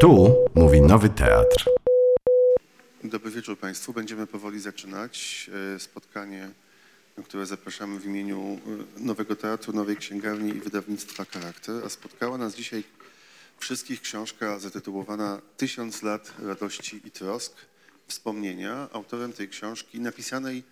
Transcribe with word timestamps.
Tu 0.00 0.36
mówi 0.54 0.80
Nowy 0.80 1.08
Teatr. 1.08 1.70
Dobry 3.04 3.30
wieczór 3.30 3.58
Państwu. 3.58 3.92
Będziemy 3.92 4.26
powoli 4.26 4.60
zaczynać 4.60 5.50
e, 5.74 5.80
spotkanie, 5.80 6.50
na 7.16 7.22
które 7.22 7.46
zapraszamy 7.46 8.00
w 8.00 8.06
imieniu 8.06 8.58
e, 8.98 9.00
Nowego 9.00 9.36
Teatru, 9.36 9.72
Nowej 9.72 9.96
Księgarni 9.96 10.50
i 10.50 10.60
Wydawnictwa 10.60 11.24
Charakter. 11.24 11.84
A 11.84 11.88
spotkała 11.88 12.38
nas 12.38 12.54
dzisiaj 12.54 12.84
wszystkich 13.58 14.00
książka 14.00 14.58
zatytułowana 14.58 15.40
Tysiąc 15.56 16.02
lat 16.02 16.32
radości 16.42 17.00
i 17.04 17.10
trosk, 17.10 17.52
wspomnienia. 18.06 18.88
Autorem 18.92 19.32
tej 19.32 19.48
książki 19.48 20.00
napisanej 20.00 20.62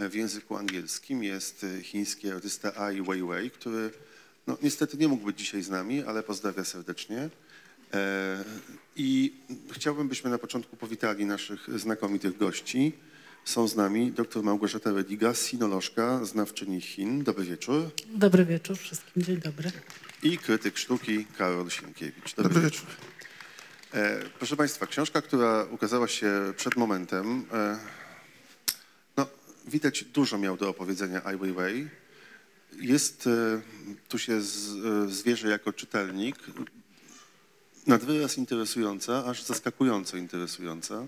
w 0.00 0.14
języku 0.14 0.56
angielskim 0.56 1.24
jest 1.24 1.66
chiński 1.82 2.30
artysta 2.30 2.76
Ai 2.76 3.02
Weiwei, 3.02 3.50
który 3.50 3.90
no, 4.46 4.56
niestety 4.62 4.96
nie 4.96 5.08
mógł 5.08 5.24
być 5.24 5.38
dzisiaj 5.38 5.62
z 5.62 5.70
nami, 5.70 6.02
ale 6.02 6.22
pozdrawia 6.22 6.64
serdecznie. 6.64 7.30
E, 7.94 8.44
I 8.96 9.32
chciałbym, 9.72 10.08
byśmy 10.08 10.30
na 10.30 10.38
początku 10.38 10.76
powitali 10.76 11.26
naszych 11.26 11.78
znakomitych 11.78 12.38
gości. 12.38 12.92
Są 13.44 13.68
z 13.68 13.76
nami 13.76 14.12
dr 14.12 14.42
Małgorzata 14.42 14.92
Rediga, 14.92 15.34
sinolożka, 15.34 16.24
znawczyni 16.24 16.80
Chin. 16.80 17.24
Dobry 17.24 17.44
wieczór. 17.44 17.90
Dobry 18.08 18.44
wieczór 18.44 18.78
wszystkim, 18.78 19.22
dzień 19.22 19.36
dobry. 19.36 19.72
I 20.22 20.38
krytyk 20.38 20.78
sztuki 20.78 21.24
Karol 21.38 21.70
Sienkiewicz. 21.70 22.34
Dobry, 22.34 22.60
wieczór. 22.60 22.86
E, 23.94 24.20
proszę 24.38 24.56
Państwa, 24.56 24.86
książka, 24.86 25.22
która 25.22 25.64
ukazała 25.70 26.08
się 26.08 26.32
przed 26.56 26.76
momentem, 26.76 27.44
e, 27.52 27.78
no, 29.16 29.26
widać 29.66 30.04
dużo 30.04 30.38
miał 30.38 30.56
do 30.56 30.68
opowiedzenia 30.68 31.24
Ai 31.24 31.36
Weiwei. 31.36 31.88
Jest, 32.80 33.26
e, 33.26 33.60
tu 34.08 34.18
się 34.18 34.42
z, 34.42 34.68
e, 34.86 35.08
zwierzę 35.14 35.48
jako 35.48 35.72
czytelnik, 35.72 36.36
nad 37.86 38.04
wyraz 38.04 38.38
interesująca, 38.38 39.24
aż 39.24 39.42
zaskakująco 39.42 40.16
interesująca. 40.16 41.06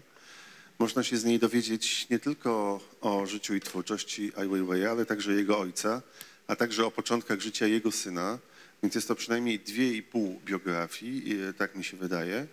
Można 0.78 1.02
się 1.02 1.16
z 1.16 1.24
niej 1.24 1.38
dowiedzieć 1.38 2.06
nie 2.10 2.18
tylko 2.18 2.80
o 3.00 3.26
życiu 3.26 3.54
i 3.54 3.60
twórczości 3.60 4.32
Ai 4.36 4.48
Weiwei, 4.48 4.86
ale 4.86 5.06
także 5.06 5.32
jego 5.32 5.58
ojca, 5.58 6.02
a 6.46 6.56
także 6.56 6.86
o 6.86 6.90
początkach 6.90 7.40
życia 7.40 7.66
jego 7.66 7.92
syna. 7.92 8.38
Więc 8.82 8.94
jest 8.94 9.08
to 9.08 9.14
przynajmniej 9.14 9.58
dwie 9.58 9.92
i 9.92 10.02
pół 10.02 10.40
biografii, 10.44 11.38
tak 11.58 11.76
mi 11.76 11.84
się 11.84 11.96
wydaje. 11.96 12.46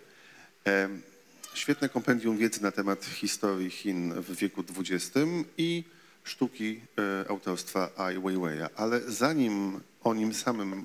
Świetne 1.54 1.88
kompendium 1.88 2.38
wiedzy 2.38 2.62
na 2.62 2.72
temat 2.72 3.04
historii 3.04 3.70
Chin 3.70 4.14
w 4.14 4.36
wieku 4.36 4.64
XX 4.78 5.18
i 5.58 5.84
sztuki 6.24 6.80
e, 6.98 7.28
autorstwa 7.30 7.90
Ai 7.96 8.18
Weiwei'a. 8.18 8.68
Ale 8.76 9.00
zanim 9.00 9.80
o 10.04 10.14
nim 10.14 10.34
samym 10.34 10.84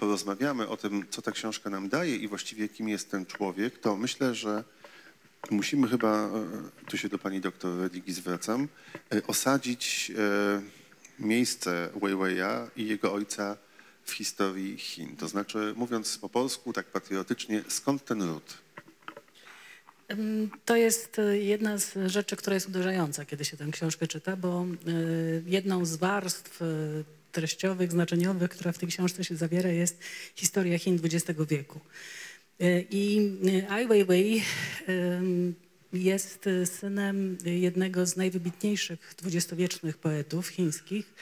porozmawiamy 0.00 0.68
o 0.68 0.76
tym, 0.76 1.04
co 1.10 1.22
ta 1.22 1.32
książka 1.32 1.70
nam 1.70 1.88
daje 1.88 2.16
i 2.16 2.28
właściwie 2.28 2.68
kim 2.68 2.88
jest 2.88 3.10
ten 3.10 3.26
człowiek, 3.26 3.78
to 3.78 3.96
myślę, 3.96 4.34
że 4.34 4.64
musimy 5.50 5.88
chyba, 5.88 6.26
e, 6.26 6.30
tu 6.86 6.98
się 6.98 7.08
do 7.08 7.18
pani 7.18 7.40
doktor 7.40 7.80
Redigi 7.80 8.12
zwracam, 8.12 8.68
e, 9.14 9.26
osadzić 9.26 10.12
e, 10.18 10.62
miejsce 11.18 11.90
Weiwei'a 12.00 12.68
i 12.76 12.86
jego 12.86 13.12
ojca 13.12 13.56
w 14.04 14.12
historii 14.12 14.78
Chin. 14.78 15.16
To 15.16 15.28
znaczy, 15.28 15.74
mówiąc 15.76 16.18
po 16.18 16.28
polsku, 16.28 16.72
tak 16.72 16.86
patriotycznie, 16.86 17.64
skąd 17.68 18.04
ten 18.04 18.22
ród? 18.22 18.58
To 20.64 20.76
jest 20.76 21.20
jedna 21.32 21.78
z 21.78 21.98
rzeczy, 22.06 22.36
która 22.36 22.54
jest 22.54 22.68
uderzająca, 22.68 23.24
kiedy 23.24 23.44
się 23.44 23.56
tę 23.56 23.66
książkę 23.72 24.06
czyta, 24.06 24.36
bo 24.36 24.66
jedną 25.46 25.84
z 25.84 25.96
warstw 25.96 26.60
treściowych, 27.32 27.92
znaczeniowych, 27.92 28.50
która 28.50 28.72
w 28.72 28.78
tej 28.78 28.88
książce 28.88 29.24
się 29.24 29.36
zawiera, 29.36 29.70
jest 29.70 30.00
historia 30.34 30.78
Chin 30.78 31.00
XX 31.04 31.40
wieku. 31.48 31.80
Y, 32.60 32.86
I 32.90 33.30
y, 33.46 33.70
Ai 33.70 33.88
Weiwei 33.88 34.42
ym, 34.88 35.54
jest 35.92 36.48
synem 36.64 37.38
jednego 37.44 38.06
z 38.06 38.16
najwybitniejszych 38.16 39.14
dwudziestowiecznych 39.18 39.98
poetów 39.98 40.48
chińskich, 40.48 41.14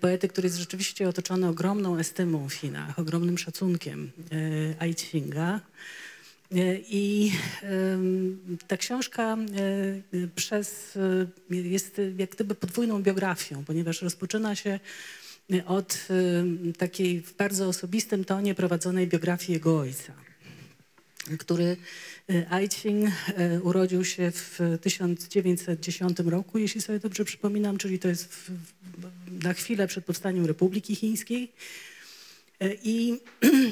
poety, 0.00 0.28
który 0.28 0.46
jest 0.46 0.58
rzeczywiście 0.58 1.08
otoczony 1.08 1.48
ogromną 1.48 1.98
estymą 1.98 2.48
w 2.48 2.54
Chinach, 2.54 2.98
ogromnym 2.98 3.38
szacunkiem 3.38 4.12
Ai 4.78 4.94
Qinga. 4.94 5.60
E, 6.56 6.78
I 6.90 7.32
ta 8.68 8.76
książka 8.76 9.36
e, 9.36 10.28
przez, 10.34 10.96
e, 11.50 11.56
jest 11.56 12.00
jak 12.18 12.30
gdyby 12.30 12.54
podwójną 12.54 13.02
biografią, 13.02 13.64
ponieważ 13.64 14.02
rozpoczyna 14.02 14.56
się 14.56 14.80
od 15.66 16.08
takiej 16.78 17.20
w 17.20 17.36
bardzo 17.36 17.68
osobistym 17.68 18.24
tonie 18.24 18.54
prowadzonej 18.54 19.06
biografii 19.06 19.52
jego 19.52 19.78
ojca, 19.78 20.12
który 21.38 21.76
Ai 22.50 22.68
Qing 22.68 23.10
e, 23.36 23.60
urodził 23.60 24.04
się 24.04 24.30
w 24.30 24.60
1910 24.80 26.18
roku, 26.18 26.58
jeśli 26.58 26.80
sobie 26.80 26.98
dobrze 26.98 27.24
przypominam, 27.24 27.78
czyli 27.78 27.98
to 27.98 28.08
jest 28.08 28.34
w, 28.34 28.50
na 29.44 29.52
chwilę 29.52 29.86
przed 29.86 30.04
powstaniem 30.04 30.46
Republiki 30.46 30.94
Chińskiej. 30.96 31.52
I 32.82 33.20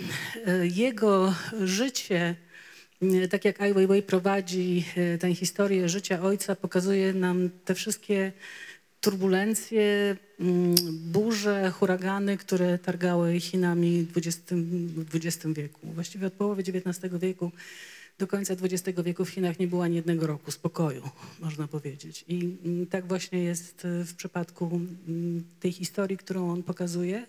jego 0.85 1.35
życie, 1.61 2.37
tak 3.31 3.45
jak 3.45 3.61
Ai 3.61 3.75
Weiwei 3.75 4.03
prowadzi 4.03 4.85
e, 4.97 5.19
tę 5.19 5.35
historię 5.35 5.89
życia 5.89 6.23
ojca, 6.23 6.57
pokazuje 6.57 7.13
nam 7.13 7.51
te 7.65 7.75
wszystkie 7.75 8.33
turbulencje, 9.01 10.17
mm, 10.41 10.75
burze, 11.13 11.71
huragany, 11.71 12.37
które 12.37 12.79
targały 12.79 13.41
Chinami 13.41 14.03
w 14.03 14.19
XX, 14.19 14.43
w 14.97 15.17
XX 15.17 15.47
wieku. 15.55 15.81
Właściwie 15.83 16.27
od 16.27 16.33
połowy 16.33 16.63
XIX 16.63 17.15
wieku 17.19 17.51
do 18.19 18.27
końca 18.27 18.55
XX 18.55 19.03
wieku 19.03 19.25
w 19.25 19.31
Chinach 19.31 19.59
nie 19.59 19.67
było 19.67 19.85
ani 19.85 19.97
jednego 19.97 20.27
roku 20.27 20.51
spokoju, 20.51 21.03
można 21.41 21.69
powiedzieć. 21.69 22.25
I 22.29 22.57
mm, 22.65 22.87
tak 22.87 23.07
właśnie 23.07 23.43
jest 23.43 23.85
e, 23.85 24.05
w 24.05 24.15
przypadku 24.15 24.81
mm, 25.09 25.45
tej 25.61 25.73
historii, 25.73 26.17
którą 26.17 26.53
on 26.53 26.63
pokazuje. 26.63 27.27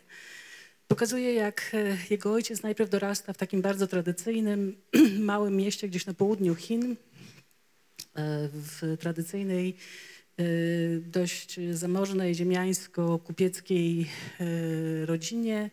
Pokazuje, 0.91 1.34
jak 1.34 1.72
e, 1.74 1.97
jego 2.09 2.34
ojciec 2.34 2.63
najpierw 2.63 2.90
dorasta 2.90 3.34
w 3.34 3.38
takim 3.38 3.62
bardzo 3.62 3.88
tradycyjnym, 3.88 4.75
małym 5.19 5.56
mieście 5.56 5.88
gdzieś 5.88 6.06
na 6.06 6.13
południu 6.13 6.56
Chin, 6.56 6.91
e, 6.91 6.96
w 8.53 8.97
tradycyjnej, 9.00 9.75
e, 10.38 10.44
dość 11.00 11.59
zamożnej, 11.72 12.35
ziemiańsko-kupieckiej 12.35 14.07
rodzinie, 15.06 15.69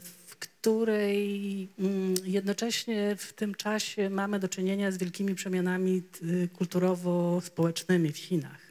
w 0.00 0.36
której 0.38 1.68
mm, 1.78 2.14
jednocześnie 2.24 3.16
w 3.16 3.32
tym 3.32 3.54
czasie 3.54 4.10
mamy 4.10 4.38
do 4.38 4.48
czynienia 4.48 4.92
z 4.92 4.98
wielkimi 4.98 5.34
przemianami 5.34 6.02
kulturowo-społecznymi 6.52 8.12
w 8.12 8.18
Chinach. 8.18 8.67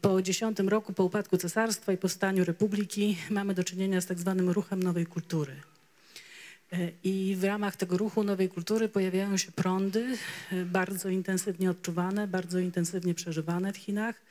Po 0.00 0.22
dziesiątym 0.22 0.68
roku, 0.68 0.92
po 0.92 1.04
upadku 1.04 1.36
cesarstwa 1.36 1.92
i 1.92 1.96
powstaniu 1.96 2.44
republiki, 2.44 3.16
mamy 3.30 3.54
do 3.54 3.64
czynienia 3.64 4.00
z 4.00 4.06
tak 4.06 4.18
zwanym 4.18 4.50
ruchem 4.50 4.82
nowej 4.82 5.06
kultury. 5.06 5.52
E, 6.72 6.90
I 7.04 7.36
w 7.36 7.44
ramach 7.44 7.76
tego 7.76 7.98
ruchu 7.98 8.24
nowej 8.24 8.48
kultury 8.48 8.88
pojawiają 8.88 9.36
się 9.36 9.52
prądy 9.52 10.16
e, 10.52 10.64
bardzo 10.64 11.08
intensywnie 11.08 11.70
odczuwane, 11.70 12.28
bardzo 12.28 12.58
intensywnie 12.58 13.14
przeżywane 13.14 13.72
w 13.72 13.76
Chinach. 13.76 14.22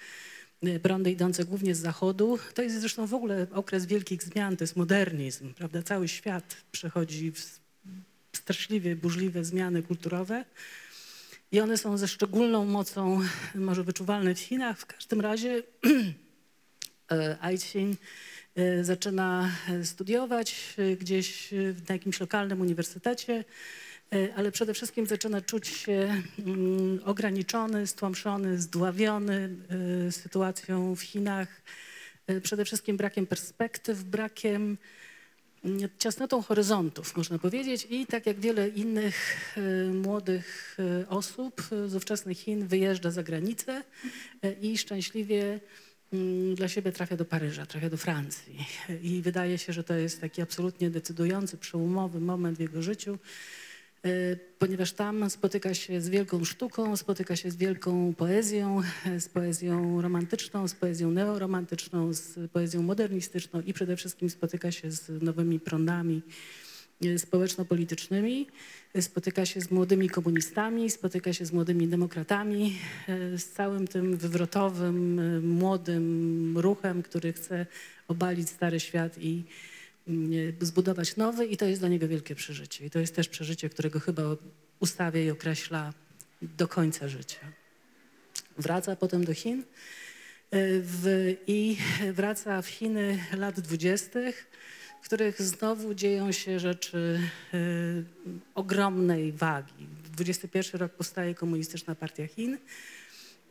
E, 0.64 0.80
Prądy 0.80 1.12
idące 1.12 1.46
głównie 1.46 1.76
z 1.76 1.80
zachodu. 1.80 2.40
To 2.54 2.62
jest 2.62 2.80
zresztą 2.80 3.08
w 3.08 3.14
ogóle 3.14 3.48
okres 3.52 3.86
wielkich 3.86 4.24
zmian, 4.24 4.58
to 4.58 4.64
jest 4.64 4.76
modernizm, 4.76 5.54
prawda? 5.54 5.84
Cały 5.84 6.08
świat 6.08 6.58
przechodzi 6.72 7.32
w 7.32 8.38
straszliwie 8.38 8.96
burzliwe 8.96 9.46
zmiany 9.46 9.84
kulturowe. 9.84 10.46
I 11.52 11.60
one 11.60 11.78
są 11.78 11.98
ze 11.98 12.08
szczególną 12.08 12.66
mocą 12.66 13.20
może 13.56 13.84
wyczuwalne 13.84 14.36
w 14.36 14.40
Chinach. 14.40 14.80
W 14.80 14.86
każdym 14.86 15.22
razie 15.22 15.64
e, 17.12 17.38
Ai 17.42 17.60
Qing 17.60 18.00
e, 18.56 18.84
zaczyna 18.84 19.52
e, 19.70 19.86
studiować 19.86 20.76
gdzieś 21.00 21.52
na 21.90 21.96
jakimś 21.96 22.20
lokalnym 22.20 22.62
uniwersytecie, 22.62 23.46
ale 24.36 24.52
przede 24.52 24.74
wszystkim 24.74 25.06
zaczyna 25.06 25.42
czuć 25.42 25.68
się 25.68 26.24
mm, 26.40 27.00
ograniczony, 27.06 27.88
stłamszony, 27.88 28.58
zdławiony 28.58 29.56
sytuacją 30.12 30.96
w 30.96 31.02
Chinach. 31.02 31.62
Przede 32.44 32.66
wszystkim 32.66 32.98
brakiem 32.98 33.28
perspektyw, 33.28 34.04
brakiem 34.04 34.78
ciasnotą 35.98 36.42
horyzontów, 36.42 37.18
można 37.18 37.40
powiedzieć. 37.40 37.88
I 37.90 38.06
tak 38.06 38.26
jak 38.26 38.40
wiele 38.40 38.70
innych 38.70 39.38
e, 39.58 39.94
młodych 39.94 40.78
e, 40.80 41.10
osób 41.10 41.62
e, 41.72 41.90
z 41.90 41.96
ówczesnych 41.96 42.38
Chin 42.38 42.68
wyjeżdża 42.68 43.12
za 43.12 43.24
granicę 43.24 43.84
i 44.62 44.78
szczęśliwie 44.78 45.60
mm, 46.14 46.56
dla 46.56 46.68
siebie 46.68 46.92
trafia 46.92 47.18
do 47.18 47.26
Paryża, 47.26 47.66
trafia 47.66 47.90
do 47.90 47.98
Francji. 47.98 48.66
I 49.04 49.22
wydaje 49.22 49.58
się, 49.58 49.74
że 49.74 49.84
to 49.84 49.94
jest 49.94 50.22
taki 50.22 50.42
absolutnie 50.42 50.90
decydujący, 50.90 51.58
przełomowy 51.58 52.20
moment 52.20 52.58
w 52.58 52.62
jego 52.62 52.82
życiu, 52.82 53.18
ponieważ 54.60 54.92
tam 54.92 55.30
spotyka 55.30 55.74
się 55.74 56.02
z 56.02 56.10
wielką 56.10 56.44
sztuką, 56.44 56.98
spotyka 56.98 57.36
się 57.36 57.52
z 57.52 57.56
wielką 57.56 58.14
poezją, 58.18 58.82
e, 59.06 59.20
z 59.20 59.30
poezją 59.30 60.02
romantyczną, 60.02 60.68
z 60.68 60.74
poezją 60.74 61.12
neoromantyczną, 61.12 62.14
z 62.14 62.52
poezją 62.52 62.82
modernistyczną 62.82 63.62
i 63.62 63.74
przede 63.74 63.96
wszystkim 63.96 64.30
spotyka 64.30 64.72
się 64.72 64.92
z 64.92 65.24
nowymi 65.24 65.60
prądami 65.60 66.22
e, 67.06 67.20
społeczno-politycznymi, 67.20 68.48
e, 68.94 69.02
spotyka 69.02 69.46
się 69.46 69.62
z 69.62 69.72
młodymi 69.72 70.10
komunistami, 70.10 70.92
spotyka 70.92 71.34
się 71.34 71.46
z 71.46 71.54
młodymi 71.54 71.88
demokratami, 71.88 72.76
e, 73.08 73.38
z 73.38 73.46
całym 73.46 73.88
tym 73.88 74.18
wywrotowym, 74.18 75.20
e, 75.20 75.40
młodym 75.40 76.58
ruchem, 76.58 77.04
który 77.04 77.34
chce 77.34 77.66
obalić 78.08 78.50
stary 78.50 78.80
świat 78.80 79.18
i 79.18 79.44
e, 79.68 79.71
zbudować 80.62 81.16
nowy 81.16 81.46
i 81.46 81.58
to 81.58 81.66
jest 81.66 81.82
dla 81.82 81.90
niego 81.90 82.08
wielkie 82.08 82.36
przeżycie. 82.36 82.86
I 82.86 82.90
to 82.90 83.00
jest 83.00 83.16
też 83.16 83.28
przeżycie, 83.30 83.70
którego 83.70 84.00
chyba 84.00 84.24
ustawia 84.80 85.22
i 85.22 85.30
określa 85.30 85.94
do 86.42 86.68
końca 86.68 87.08
życia. 87.08 87.40
Wraca 88.58 88.96
potem 88.96 89.26
do 89.26 89.34
Chin 89.34 89.60
e, 89.60 89.64
w, 90.82 91.36
i 91.48 91.78
wraca 92.14 92.62
w 92.62 92.68
Chiny 92.68 93.20
lat 93.38 93.60
dwudziestych, 93.60 94.48
w 95.02 95.06
których 95.06 95.42
znowu 95.42 95.94
dzieją 95.94 96.32
się 96.32 96.60
rzeczy 96.60 97.20
e, 97.54 97.58
ogromnej 98.56 99.32
wagi. 99.32 99.88
21 100.14 100.82
rok 100.82 100.92
powstaje 100.92 101.36
Komunistyczna 101.36 101.96
Partia 101.96 102.28
Chin. 102.28 102.58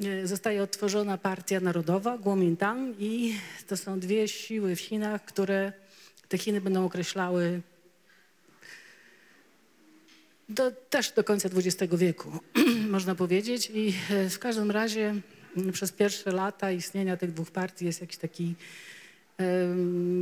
E, 0.05 0.27
Zostaje 0.27 0.63
odtworzona 0.63 1.19
Partia 1.19 1.61
Narodowa, 1.61 2.19
Kuomintang 2.19 2.97
i 3.01 3.35
to 3.67 3.77
są 3.77 4.01
dwie 4.01 4.29
siły 4.29 4.77
w 4.77 4.81
Chinach, 4.81 5.25
które 5.25 5.73
te 6.31 6.39
Chiny 6.39 6.61
będą 6.61 6.85
określały 6.85 7.61
do, 10.49 10.71
też 10.71 11.13
do 11.13 11.25
końca 11.25 11.49
XX 11.55 11.95
wieku, 11.95 12.31
można 12.97 13.15
powiedzieć. 13.15 13.71
I 13.75 13.95
e, 14.11 14.31
w 14.31 14.39
każdym 14.39 14.71
razie 14.71 15.15
przez 15.73 15.93
pierwsze 15.93 16.33
lata 16.33 16.73
istnienia 16.73 17.17
tych 17.17 17.33
dwóch 17.33 17.51
partii 17.51 17.85
jest 17.85 18.01
jakiś 18.01 18.17
taki 18.17 18.55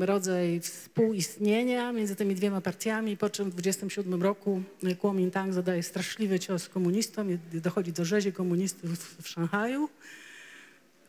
rodzaj 0.01 0.61
współistnienia 0.61 1.93
między 1.93 2.17
tymi 2.17 2.35
dwiema 2.35 2.61
partiami, 2.61 3.17
po 3.17 3.31
czym 3.31 3.51
w 3.51 3.53
27 3.55 4.23
roku 4.23 4.63
e, 4.85 4.95
Kuomintang 4.95 5.53
zadaje 5.53 5.83
straszliwy 5.83 6.41
cios 6.41 6.69
komunistom 6.69 7.39
dochodzi 7.53 7.93
do 7.93 8.05
rzezi 8.05 8.33
komunistów 8.33 9.17
w 9.23 9.29
Szanghaju. 9.29 9.89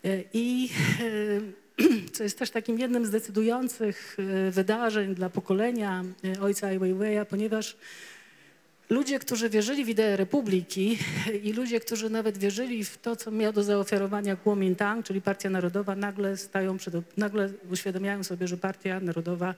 E, 0.06 0.24
I 0.34 0.70
co 2.14 2.24
jest 2.24 2.40
też 2.40 2.50
takim 2.50 2.80
jednym 2.80 3.06
z 3.06 3.10
decydujących 3.10 4.18
e, 4.20 4.52
wydarzeń 4.52 5.16
dla 5.16 5.30
pokolenia 5.30 6.04
e, 6.38 6.42
ojca 6.42 6.68
Ai 6.68 6.80
Weiwei'a, 6.80 7.26
ponieważ 7.26 7.78
ludzie, 8.90 9.20
którzy 9.20 9.50
wierzyli 9.50 9.86
w 9.86 9.90
ideę 9.90 10.18
republiki 10.18 10.98
i 11.48 11.54
ludzie, 11.54 11.80
którzy 11.80 12.10
nawet 12.10 12.38
wierzyli 12.38 12.86
w 12.86 12.98
to, 12.98 13.16
co 13.16 13.32
miał 13.32 13.54
do 13.54 13.64
zaoferowania 13.64 14.36
Kuomintang, 14.36 15.06
czyli 15.06 15.22
Partia 15.22 15.50
Narodowa, 15.50 15.96
nagle 15.96 16.38
stają 16.38 16.78
przed, 16.78 17.18
nagle 17.18 17.50
uświadamiają 17.72 18.24
sobie, 18.24 18.48
że 18.48 18.58
Partia 18.58 19.00
Narodowa 19.00 19.56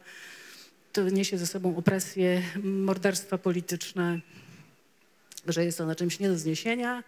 to 0.94 1.09
niesie 1.09 1.38
ze 1.38 1.47
sobą 1.47 1.77
opresję, 1.77 2.41
morderstwa 2.63 3.38
polityczne, 3.38 4.19
że 5.47 5.65
jest 5.65 5.81
ona 5.81 5.95
czymś 5.95 6.19
nie 6.19 6.27
do 6.27 6.38
zniesienia 6.38 7.03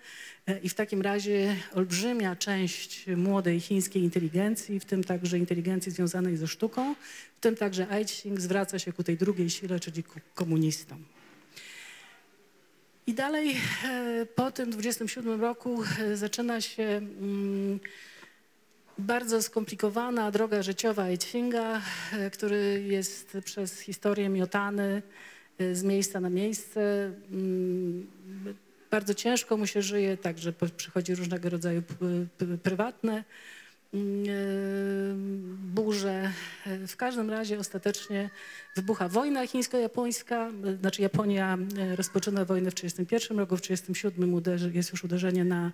E, 0.48 0.60
i 0.60 0.70
w 0.70 0.74
takim 0.74 1.02
razie 1.02 1.56
olbrzymia 1.74 2.36
część 2.36 3.06
młodej 3.08 3.60
chińskiej 3.60 4.04
inteligencji, 4.04 4.80
w 4.80 4.86
tym 4.86 5.04
także 5.04 5.38
inteligencji 5.38 5.92
związanej 5.92 6.38
ze 6.38 6.48
sztuką, 6.48 6.96
w 7.38 7.40
tym 7.40 7.56
także 7.56 7.88
Aiching 7.90 8.42
zwraca 8.42 8.80
się 8.80 8.94
ku 8.94 9.04
tej 9.04 9.18
drugiej 9.18 9.50
sile, 9.50 9.80
czyli 9.80 10.04
ku 10.04 10.20
komunistom. 10.36 11.04
I 13.08 13.14
dalej 13.14 13.58
e, 13.86 14.26
po 14.36 14.52
tym 14.52 14.72
27 14.72 15.42
roku 15.42 15.84
e, 16.00 16.18
zaczyna 16.18 16.62
się 16.62 16.84
mm, 16.84 17.80
bardzo 18.98 19.42
skomplikowana 19.42 20.32
droga 20.32 20.64
życiowa 20.64 21.04
Eitchinga, 21.06 21.82
e, 22.14 22.30
który 22.30 22.84
jest 22.88 23.38
przez 23.46 23.80
historię 23.80 24.30
miotany 24.30 25.02
z 25.74 25.84
miejsca 25.84 26.20
na 26.20 26.30
miejsce. 26.30 27.12
Bardzo 28.94 29.14
ciężko 29.14 29.58
mu 29.58 29.68
się 29.68 29.82
żyje, 29.82 30.18
także 30.18 30.54
przychodzi 30.78 31.16
różnego 31.16 31.50
rodzaju 31.50 31.84
prywatne 32.64 33.24
mm, 33.94 34.24
e, 34.24 34.34
burze. 35.74 36.32
E, 36.66 36.88
W 36.88 36.98
każdym 36.98 37.30
razie 37.30 37.60
ostatecznie 37.60 38.30
wybucha 38.76 39.10
wojna 39.10 39.48
chińsko-japońska, 39.48 40.52
e, 40.66 40.78
znaczy 40.78 41.02
Japonia 41.02 41.58
rozpoczyna 41.96 42.46
wojnę 42.46 42.72
w 42.72 42.74
1931 42.74 43.40
roku, 43.40 43.58
w 43.58 43.62
1937 43.62 44.34
uderzy, 44.34 44.72
jest 44.74 44.92
już 44.92 45.04
uderzenie 45.04 45.46
na, 45.46 45.72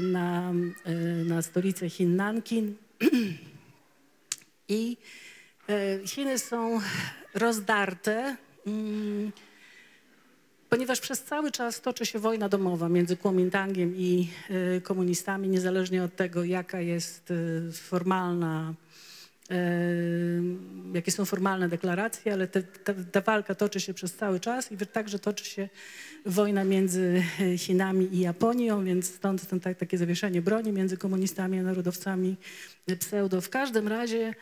na, 0.00 0.52
na 1.24 1.42
stolicę 1.42 1.90
Chin 1.90 2.16
Nankin. 2.16 2.74
I 4.68 4.96
Chiny 6.06 6.38
są 6.38 6.80
rozdarte, 7.34 8.36
mm, 8.66 9.32
ponieważ 10.68 11.00
przez 11.00 11.22
cały 11.22 11.50
czas 11.50 11.80
toczy 11.80 12.06
się 12.06 12.18
wojna 12.18 12.48
domowa 12.48 12.88
między 12.88 13.16
Kuomintangiem 13.16 13.96
i 13.96 14.28
e, 14.76 14.80
komunistami, 14.80 15.48
niezależnie 15.48 16.02
od 16.02 16.16
tego, 16.16 16.44
jaka 16.44 16.80
jest 16.80 17.30
e, 17.30 17.72
formalna, 17.72 18.74
e, 19.50 19.54
jakie 20.94 21.12
są 21.12 21.24
formalne 21.24 21.68
deklaracje, 21.68 22.32
ale 22.32 22.46
te, 22.48 22.62
ta, 22.62 22.94
ta 23.12 23.20
walka 23.20 23.54
toczy 23.54 23.80
się 23.80 23.94
przez 23.94 24.14
cały 24.14 24.40
czas 24.40 24.72
i 24.72 24.76
także 24.76 25.18
toczy 25.18 25.44
się 25.44 25.68
wojna 26.26 26.64
między 26.64 27.22
Chinami 27.58 28.14
i 28.14 28.20
Japonią, 28.20 28.84
więc 28.84 29.14
stąd 29.14 29.46
ten, 29.46 29.60
tak, 29.60 29.78
takie 29.78 29.98
zawieszenie 29.98 30.42
broni 30.42 30.72
między 30.72 30.96
komunistami 30.96 31.58
a 31.58 31.62
narodowcami 31.62 32.36
pseudo. 32.98 33.40
W 33.40 33.50
każdym 33.50 33.88
razie 33.88 34.34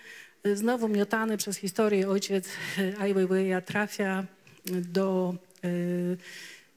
znowu 0.55 0.89
miotany 0.89 1.37
przez 1.37 1.57
historię 1.57 2.09
ojciec 2.09 2.49
Ai 2.99 3.15
Weiwei'a 3.15 3.63
trafia 3.63 4.25
do 4.67 5.35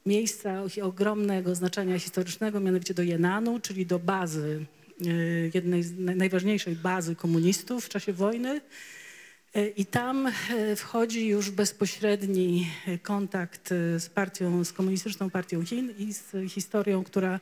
miejsca 0.05 0.63
o 0.63 0.85
ogromnego 0.85 1.55
znaczenia 1.55 1.99
historycznego, 1.99 2.59
mianowicie 2.59 2.93
do 2.93 3.03
Jenanu, 3.03 3.59
czyli 3.59 3.85
do 3.85 3.99
bazy, 3.99 4.65
e, 5.05 5.09
jednej 5.53 5.83
z 5.83 5.93
naj- 5.93 6.15
najważniejszej 6.15 6.75
bazy 6.75 7.15
komunistów 7.15 7.85
w 7.85 7.89
czasie 7.89 8.13
wojny. 8.13 8.61
E, 9.53 9.67
I 9.67 9.85
tam 9.85 10.31
wchodzi 10.75 11.27
już 11.27 11.51
bezpośredni 11.51 12.67
kontakt 13.03 13.69
z 13.97 14.09
partią, 14.09 14.63
z 14.63 14.73
komunistyczną 14.73 15.29
partią 15.29 15.65
Chin 15.65 15.93
i 15.97 16.13
z 16.13 16.35
historią, 16.51 17.03
która 17.03 17.39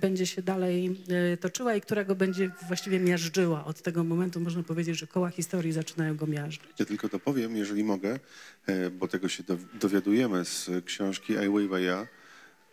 będzie 0.00 0.26
się 0.26 0.42
dalej 0.42 0.96
e, 1.32 1.36
toczyła 1.36 1.74
i 1.74 1.80
która 1.80 2.04
go 2.04 2.14
będzie 2.14 2.50
właściwie 2.68 3.00
miażdżyła. 3.00 3.64
Od 3.64 3.82
tego 3.82 4.04
momentu 4.04 4.40
można 4.40 4.62
powiedzieć, 4.62 4.98
że 4.98 5.06
koła 5.06 5.30
historii 5.30 5.72
zaczynają 5.72 6.16
go 6.16 6.26
miażdżyć. 6.26 6.70
Ja 6.78 6.86
tylko 6.86 7.08
to 7.08 7.18
powiem, 7.18 7.56
jeżeli 7.56 7.84
mogę, 7.84 8.18
e, 8.66 8.90
bo 8.90 9.08
tego 9.08 9.28
się 9.28 9.42
do- 9.42 9.58
dowiadujemy 9.80 10.44
z 10.44 10.70
książki 10.84 11.36
Ai 11.36 11.48
Weiwei'a 11.48 12.06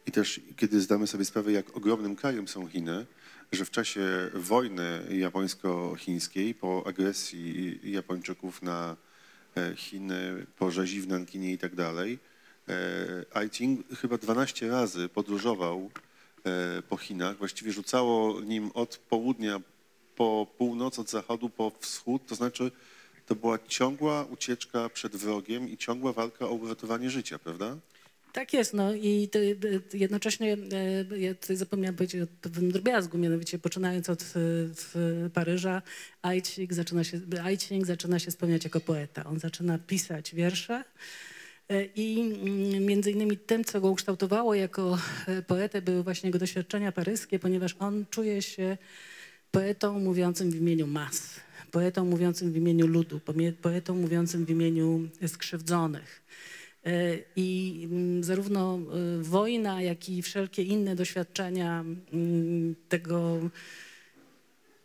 i 0.08 0.12
też 0.12 0.42
kiedy 0.58 0.82
zdamy 0.82 1.08
sobie 1.08 1.26
sprawę, 1.26 1.52
jak 1.52 1.78
ogromnym 1.78 2.16
krajem 2.16 2.48
są 2.48 2.68
Chiny, 2.68 3.06
że 3.52 3.66
w 3.66 3.72
czasie 3.72 4.02
wojny 4.34 5.02
japońsko-chińskiej, 5.10 6.54
po 6.54 6.84
agresji 6.88 7.80
Japończyków 7.92 8.62
na 8.62 8.96
e, 9.58 9.76
Chiny, 9.76 10.46
po 10.58 10.72
rzezi 10.72 11.02
w 11.02 11.08
Nankinie 11.08 11.54
i 11.54 11.58
tak 11.58 11.76
dalej, 11.76 12.20
e, 12.70 12.74
Aiching 13.34 13.88
chyba 14.02 14.18
12 14.18 14.70
razy 14.70 15.10
podróżował 15.10 15.90
e, 15.96 16.15
po 16.90 16.98
Chinach. 16.98 17.38
Właściwie 17.38 17.72
rzucało 17.72 18.42
nim 18.42 18.72
od 18.74 18.98
południa 18.98 19.62
po 20.16 20.48
północ, 20.58 21.00
od 21.00 21.10
zachodu 21.10 21.50
po 21.50 21.72
wschód, 21.80 22.22
to 22.28 22.36
znaczy 22.36 22.72
to 23.26 23.36
była 23.36 23.60
ciągła 23.68 24.26
ucieczka 24.26 24.90
przed 24.90 25.16
wrogiem 25.16 25.70
i 25.70 25.78
ciągła 25.78 26.14
walka 26.14 26.46
o 26.46 26.54
uratowanie 26.54 27.10
życia, 27.10 27.40
prawda? 27.40 27.78
Tak 28.34 28.54
jest, 28.54 28.74
no 28.74 28.94
i 28.94 29.30
to, 29.32 29.40
to 29.92 29.98
jednocześnie 29.98 30.58
e, 31.12 31.20
ja 31.20 31.36
tutaj 31.36 31.56
zapomniałam 31.56 31.96
powiedzieć 31.96 32.22
o 32.22 32.28
pewnym 32.42 32.72
drobiazgu, 32.72 33.18
mianowicie 33.18 33.60
poczynając 33.60 34.10
od 34.10 34.24
e, 35.26 35.30
Paryża, 35.30 35.82
Aiching 36.22 36.74
zaczyna, 36.74 37.04
się, 37.04 37.20
zaczyna 37.82 38.20
się 38.20 38.32
spełniać 38.32 38.64
jako 38.64 38.80
poeta. 38.80 39.24
On 39.26 39.40
zaczyna 39.40 39.80
pisać 39.80 40.36
wiersze 40.36 40.74
e, 40.74 41.35
i 41.96 42.20
mm, 42.20 42.86
między 42.86 43.12
innymi 43.12 43.38
tym, 43.38 43.64
co 43.64 43.82
go 43.82 43.90
ukształtowało 43.90 44.56
jako 44.56 44.98
e, 45.28 45.42
poetę, 45.42 45.82
były 45.82 46.04
właśnie 46.04 46.28
jego 46.28 46.40
doświadczenia 46.40 46.92
paryskie, 46.92 47.40
ponieważ 47.40 47.76
on 47.80 48.06
czuje 48.10 48.42
się 48.42 48.78
poetą 49.52 50.00
mówiącym 50.00 50.52
w 50.52 50.56
imieniu 50.56 50.88
mas, 50.88 51.40
poetą 51.72 52.06
mówiącym 52.06 52.52
w 52.52 52.58
imieniu 52.58 52.88
ludu, 52.88 53.20
poetą 53.62 53.96
mówiącym 53.96 54.46
w 54.46 54.50
imieniu 54.50 55.10
skrzywdzonych. 55.28 56.26
E, 56.86 57.18
I 57.36 57.82
mm, 57.92 58.24
zarówno 58.24 58.78
e, 58.78 59.24
wojna, 59.24 59.82
jak 59.82 60.10
i 60.10 60.22
wszelkie 60.22 60.64
inne 60.64 60.96
doświadczenia 60.96 61.86
mm, 62.14 62.76
tego, 62.90 63.40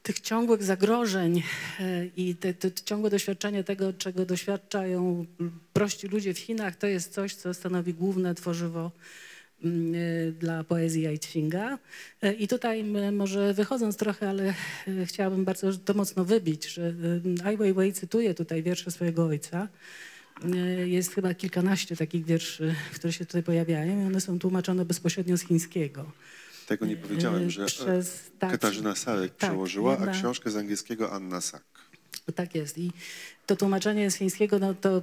tych 0.02 0.20
ciągłych 0.20 0.62
zagrożeń 0.62 1.42
e, 1.80 2.06
i 2.16 2.34
te, 2.34 2.54
te 2.54 2.72
ciągłe 2.72 3.10
doświadczenie 3.10 3.64
tego, 3.64 3.92
czego 3.92 4.26
doświadczają 4.26 5.26
prości 5.72 6.08
ludzie 6.08 6.34
w 6.34 6.38
Chinach, 6.38 6.76
to 6.76 6.86
jest 6.86 7.12
coś, 7.12 7.34
co 7.34 7.54
stanowi 7.54 7.94
główne 7.94 8.34
tworzywo 8.34 8.90
mm, 9.64 9.94
e, 9.94 10.32
dla 10.32 10.64
poezji 10.64 11.06
Aichhinga. 11.06 11.78
E, 12.22 12.32
I 12.32 12.48
tutaj 12.48 12.84
może 13.12 13.54
wychodząc 13.54 13.96
trochę, 13.96 14.28
ale 14.28 14.54
chciałabym 15.04 15.44
bardzo 15.44 15.72
to 15.72 15.94
mocno 15.94 16.24
wybić, 16.24 16.66
że 16.66 16.94
Ai 17.44 17.56
Weiwei 17.56 17.92
cytuje 17.92 18.34
tutaj 18.34 18.62
wiersze 18.62 18.90
swojego 18.90 19.26
ojca, 19.26 19.68
jest 20.86 21.14
chyba 21.14 21.34
kilkanaście 21.34 21.96
takich 21.96 22.24
wierszy, 22.24 22.74
które 22.94 23.12
się 23.12 23.26
tutaj 23.26 23.42
pojawiają 23.42 24.02
i 24.02 24.06
one 24.06 24.20
są 24.20 24.38
tłumaczone 24.38 24.84
bezpośrednio 24.84 25.36
z 25.36 25.42
chińskiego. 25.42 26.12
Tego 26.70 26.86
nie 26.86 26.96
powiedziałem, 26.96 27.50
że 27.50 27.62
e, 27.62 27.66
Przez- 27.66 28.30
tak. 28.38 28.50
Katarzyna 28.50 28.94
Sarek 28.94 29.36
Tak, 29.36 29.50
przełożyła, 29.50 29.98
a 29.98 30.06
książkę 30.06 30.50
z 30.50 30.56
angielskiego 30.56 31.12
Anna 31.12 31.40
Sack. 31.40 31.64
Tak 32.34 32.54
jest. 32.54 32.78
I 32.78 32.92
to 33.46 33.56
tłumaczenie 33.56 34.10
z 34.10 34.14
chińskiego, 34.14 34.58
no 34.58 34.74
to 34.74 34.98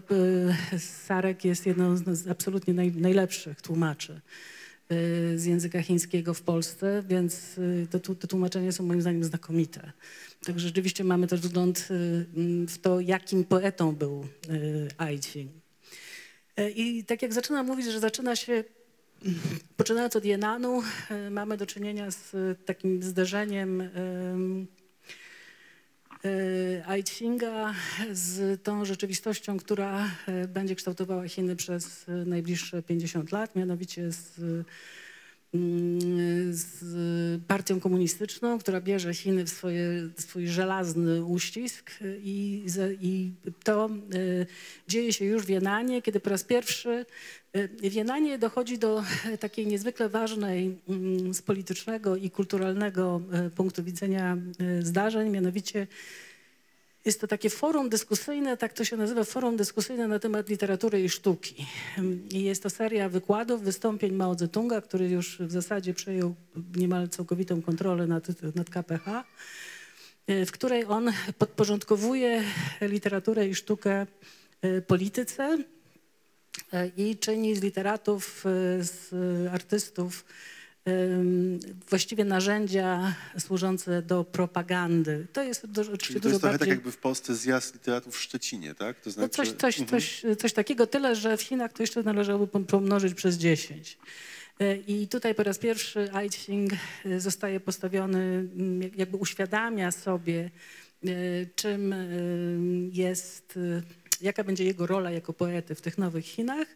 y, 0.74 0.80
Sarek 0.80 1.46
jest 1.46 1.66
jedną 1.66 1.98
z, 1.98 2.28
absolutnie 2.28 2.74
naj, 2.74 2.92
najlepszych 2.92 3.62
tłumaczy 3.62 4.22
y, 4.92 5.40
z 5.40 5.46
języka 5.46 5.82
chińskiego 5.82 6.34
w 6.34 6.42
Polsce, 6.42 7.04
więc 7.08 7.58
y, 7.58 7.88
to, 7.92 8.16
te 8.16 8.28
tłumaczenia 8.28 8.72
są 8.72 8.84
moim 8.84 9.02
zdaniem 9.02 9.24
znakomite. 9.24 9.92
Także 10.46 10.68
rzeczywiście 10.68 11.04
mamy 11.04 11.28
też 11.28 11.40
wgląd 11.42 11.80
y, 11.80 11.86
w 12.68 12.78
to, 12.82 13.00
jakim 13.00 13.44
poetą 13.44 13.96
był 13.96 14.28
y, 14.50 14.88
Ai 14.98 15.20
Qing. 15.20 15.52
Y, 16.60 16.70
I 16.72 17.04
tak 17.04 17.22
jak 17.22 17.34
zaczynam 17.34 17.66
mówić, 17.66 17.86
że 17.86 18.00
zaczyna 18.00 18.36
się 18.36 18.64
Poczynając 19.78 20.16
od 20.16 20.26
Jenanu, 20.26 20.82
y, 21.28 21.30
mamy 21.30 21.58
do 21.58 21.66
czynienia 21.66 22.12
z 22.12 22.36
takim 22.66 23.04
zderzeniem 23.04 23.82
ym, 23.82 24.68
y, 26.26 26.84
Aicinga 26.86 27.74
z 28.12 28.64
tą 28.64 28.86
rzeczywistością, 28.86 29.58
która 29.58 30.06
y, 30.44 30.48
będzie 30.48 30.76
kształtowała 30.76 31.28
Chiny 31.28 31.56
przez 31.56 32.06
najbliższe 32.26 32.84
50 32.84 33.32
lat, 33.32 33.56
mianowicie 33.56 34.12
z, 34.12 34.40
mm, 35.54 36.00
z 36.54 37.44
partią 37.48 37.80
komunistyczną, 37.80 38.60
która 38.60 38.82
bierze 38.82 39.14
Chiny 39.14 39.46
w 39.46 39.50
swoje, 39.50 40.10
swój 40.18 40.48
żelazny 40.48 41.24
uścisk 41.24 41.92
i, 42.22 42.66
i 43.02 43.32
to 43.64 43.90
dzieje 44.88 45.14
się 45.14 45.26
już 45.26 45.44
w 45.44 45.50
Jenanie, 45.50 46.02
kiedy 46.02 46.20
po 46.20 46.30
raz 46.30 46.44
pierwszy 46.44 47.06
w 47.66 47.94
Jenanie 47.94 48.38
dochodzi 48.38 48.78
do 48.78 49.04
e, 49.26 49.38
takiej 49.38 49.68
niezwykle 49.68 50.10
ważnej 50.10 50.78
mm, 50.90 51.34
z 51.34 51.42
politycznego 51.42 52.16
i 52.16 52.30
kulturalnego 52.30 53.22
e, 53.32 53.50
punktu 53.50 53.84
widzenia 53.84 54.38
e, 54.60 54.82
zdarzeń, 54.82 55.30
mianowicie 55.30 55.88
jest 57.06 57.22
to 57.22 57.28
takie 57.28 57.50
forum 57.50 57.90
dyskusyjne, 57.90 58.58
tak 58.58 58.74
to 58.74 58.86
się 58.86 58.98
nazywa, 58.98 59.24
forum 59.24 59.58
dyskusyjne 59.58 60.08
na 60.08 60.20
temat 60.20 60.50
literatury 60.50 61.04
i 61.04 61.10
sztuki. 61.10 61.66
I 62.32 62.44
jest 62.44 62.64
to 62.64 62.70
seria 62.70 63.10
wykładów, 63.10 63.62
wystąpień 63.62 64.14
Mao 64.14 64.36
Tse-tunga, 64.36 64.82
który 64.82 65.10
już 65.10 65.38
w 65.40 65.52
zasadzie 65.52 65.94
przejął 65.94 66.36
niemal 66.76 67.10
całkowitą 67.10 67.62
kontrolę 67.62 68.08
nad, 68.08 68.28
nad 68.56 68.70
KPH, 68.70 69.24
w 70.28 70.52
której 70.52 70.86
on 70.86 71.12
podporządkowuje 71.38 72.44
literaturę 72.82 73.48
i 73.48 73.56
sztukę 73.56 74.06
polityce 74.88 75.58
i 76.98 77.18
czyni 77.18 77.56
z 77.56 77.62
literatów, 77.62 78.46
e, 78.46 78.84
z 78.84 79.14
artystów 79.54 80.26
em, 80.86 81.60
właściwie 81.90 82.26
narzędzia 82.26 83.16
służące 83.40 84.02
do 84.02 84.24
propagandy. 84.24 85.28
To 85.34 85.44
jest 85.44 85.66
do, 85.66 85.82
oczywiście 85.82 86.08
Czyli 86.08 86.22
to 86.22 86.30
jest 86.30 86.42
trochę 86.42 86.54
tak 86.54 86.60
bardziej... 86.60 86.76
jakby 86.76 86.92
w 86.92 86.98
Polsce 86.98 87.36
zjazd 87.36 87.74
literatów 87.74 88.16
w 88.16 88.20
Szczecinie, 88.22 88.76
tak? 88.76 88.96
To 89.00 89.02
No 89.06 89.12
znaczy... 89.12 89.36
coś, 89.36 89.52
coś, 89.52 89.80
Mhm. 89.80 90.02
coś, 90.02 90.24
coś 90.40 90.54
takiego, 90.54 90.88
tyle, 90.88 91.16
że 91.16 91.38
w 91.38 91.42
Chinach 91.42 91.74
to 91.74 91.84
jeszcze 91.84 92.04
należałoby 92.04 92.48
pom- 92.52 92.66
pomnożyć 92.66 93.14
przez 93.14 93.36
10. 93.38 93.98
E, 94.60 94.76
I 94.78 95.08
tutaj 95.08 95.36
po 95.36 95.44
raz 95.44 95.58
pierwszy 95.58 96.14
Aiching 96.14 96.72
e, 97.06 97.20
zostaje 97.20 97.60
postawiony, 97.60 98.20
mm, 98.20 98.82
jak- 98.82 98.98
jakby 98.98 99.18
uświadamia 99.18 99.92
sobie, 99.92 100.52
e, 101.06 101.10
czym 101.56 101.94
e, 101.94 101.98
jest, 102.92 103.54
e, 103.58 103.82
jaka 104.22 104.44
będzie 104.44 104.64
jego 104.64 104.88
rola 104.88 105.12
jako 105.12 105.34
poety 105.34 105.76
w 105.76 105.82
tych 105.82 105.98
nowych 105.98 106.26
Chinach. 106.26 106.68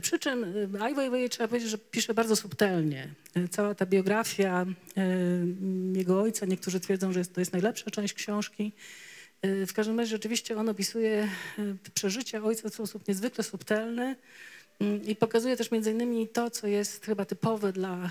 Przy 0.00 0.18
czym 0.18 0.44
e, 0.74 0.82
Ai 0.82 0.94
Weiwei 0.94 1.28
trzeba 1.28 1.48
powiedzieć, 1.48 1.70
że 1.70 1.78
pisze 1.78 2.14
bardzo 2.14 2.36
subtelnie. 2.36 3.08
E, 3.34 3.48
Cała 3.48 3.74
ta 3.74 3.86
biografia 3.86 4.66
e, 4.96 5.06
jego 5.92 6.22
ojca, 6.22 6.46
niektórzy 6.46 6.80
twierdzą, 6.80 7.12
że 7.12 7.24
to 7.24 7.40
jest 7.40 7.52
najlepsza 7.52 7.90
część 7.90 8.14
książki. 8.14 8.72
W 9.66 9.72
każdym 9.72 9.98
razie 9.98 10.10
rzeczywiście 10.10 10.56
on 10.56 10.68
opisuje 10.68 11.28
przeżycia 11.94 12.44
ojca 12.44 12.70
w 12.70 12.74
sposób 12.74 13.08
niezwykle 13.08 13.44
subtelny 13.44 14.16
mm, 14.80 15.02
i 15.04 15.16
pokazuje 15.16 15.56
też 15.56 15.70
między 15.70 15.90
innymi 15.90 16.28
to, 16.28 16.50
co 16.50 16.66
jest 16.66 17.04
chyba 17.04 17.24
typowe 17.24 17.72
dla 17.72 18.10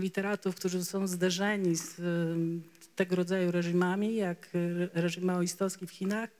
literatów, 0.00 0.54
którzy 0.54 0.84
są 0.84 1.06
zderzeni 1.06 1.76
z 1.76 1.96
tego 2.96 3.16
rodzaju 3.16 3.50
reżimami, 3.50 4.16
jak 4.16 4.48
reżim 4.94 5.24
maoistowski 5.24 5.86
w 5.86 5.90
Chinach. 5.90 6.30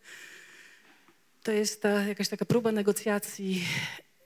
To 1.42 1.52
jest 1.52 1.82
ta, 1.82 1.88
jakaś 1.88 2.28
taka 2.28 2.44
próba 2.44 2.72
negocjacji 2.72 3.64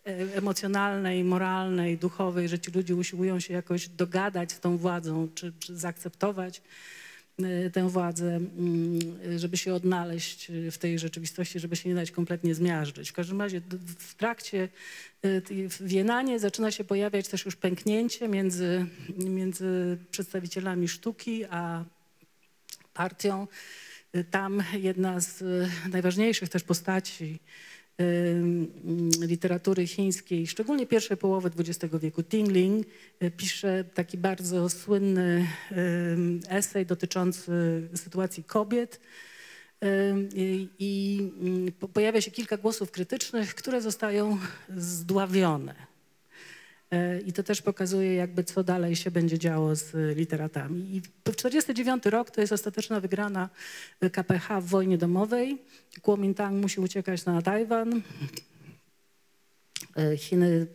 e, 0.06 0.36
emocjonalnej, 0.36 1.24
moralnej, 1.24 1.98
duchowej, 1.98 2.48
że 2.48 2.58
ci 2.58 2.70
ludzie 2.70 2.96
usiłują 2.96 3.40
się 3.40 3.54
jakoś 3.54 3.88
dogadać 3.88 4.52
z 4.52 4.60
tą 4.60 4.76
władzą, 4.76 5.28
czy, 5.34 5.52
czy 5.58 5.76
zaakceptować 5.76 6.62
e, 7.38 7.70
tę 7.70 7.88
władzę, 7.88 8.36
mm, 8.36 8.98
żeby 9.38 9.56
się 9.56 9.74
odnaleźć 9.74 10.52
w 10.70 10.78
tej 10.78 10.98
rzeczywistości, 10.98 11.60
żeby 11.60 11.76
się 11.76 11.88
nie 11.88 11.94
dać 11.94 12.10
kompletnie 12.10 12.54
zmiażdżyć. 12.54 13.10
W 13.10 13.12
każdym 13.12 13.40
razie 13.40 13.60
w 13.98 14.14
trakcie 14.14 14.68
e, 15.22 15.68
w 15.68 16.38
zaczyna 16.38 16.70
się 16.70 16.84
pojawiać 16.84 17.28
też 17.28 17.44
już 17.44 17.56
pęknięcie 17.56 18.28
między, 18.28 18.86
między 19.18 19.98
przedstawicielami 20.10 20.88
sztuki 20.88 21.44
a 21.44 21.84
partią. 22.94 23.46
Tam 24.30 24.62
jedna 24.72 25.20
z 25.20 25.42
y, 25.42 25.68
najważniejszych 25.90 26.48
też 26.48 26.62
postaci 26.64 27.38
mm, 27.98 28.68
literatury 29.20 29.86
chińskiej, 29.86 30.46
szczególnie 30.46 30.86
pierwszej 30.86 31.16
połowy 31.16 31.50
XX 31.58 31.94
wieku, 32.00 32.22
Tingling, 32.22 32.86
y, 33.22 33.30
pisze 33.30 33.84
taki 33.94 34.18
bardzo 34.18 34.68
słynny 34.68 35.46
esej 36.48 36.86
dotyczący 36.86 37.52
sytuacji 37.94 38.44
kobiet. 38.44 39.00
I, 40.34 40.68
i 40.78 41.72
po- 41.80 41.88
pojawia 41.88 42.20
się 42.20 42.30
kilka 42.30 42.56
głosów 42.56 42.90
krytycznych, 42.90 43.54
które 43.54 43.80
zostają 43.80 44.38
zdławione. 44.76 45.93
E, 46.94 47.20
I 47.20 47.32
to 47.32 47.42
też 47.42 47.62
pokazuje 47.62 48.14
jakby 48.14 48.44
co 48.44 48.64
dalej 48.64 48.96
się 48.96 49.10
będzie 49.10 49.38
działo 49.38 49.76
z 49.76 49.94
e, 49.94 50.14
literatami. 50.14 50.96
I 50.96 51.00
w 51.00 51.36
49 51.36 52.06
rok 52.06 52.30
to 52.30 52.40
jest 52.40 52.52
ostateczna 52.52 53.00
wygrana 53.00 53.48
e, 54.00 54.10
KPH 54.10 54.60
w 54.60 54.66
wojnie 54.66 54.98
domowej. 54.98 55.58
Kuomintang 56.02 56.62
musi 56.62 56.80
uciekać 56.80 57.24
na 57.24 57.42
Tajwan. 57.42 58.02
Chiny, 60.18 60.66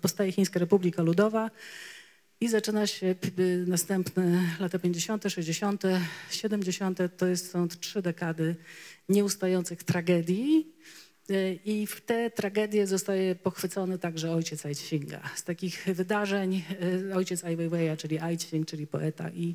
powstaje 0.00 0.32
Chińska 0.32 0.60
Republika 0.60 1.02
Ludowa 1.02 1.50
i 2.40 2.48
zaczyna 2.48 2.86
się 2.86 3.14
następne 3.66 4.42
lata 4.60 4.78
50., 4.78 5.24
60., 5.28 5.82
70. 6.30 6.98
To 7.16 7.26
jest, 7.26 7.50
są 7.50 7.68
trzy 7.68 8.02
dekady 8.02 8.56
nieustających 9.08 9.82
tragedii. 9.82 10.72
I 11.64 11.86
w 11.86 12.00
te 12.00 12.30
tragedie 12.30 12.86
zostaje 12.86 13.34
pochwycony 13.34 13.98
także 13.98 14.32
ojciec 14.32 14.66
Aicinga. 14.66 15.20
Z 15.36 15.44
takich 15.44 15.84
wydarzeń 15.86 16.64
e, 17.10 17.16
ojciec 17.16 17.44
Ai 17.44 17.56
Weiwei'a, 17.56 17.96
czyli 17.96 18.18
Aiching, 18.18 18.66
czyli 18.66 18.86
poeta. 18.86 19.30
I 19.30 19.54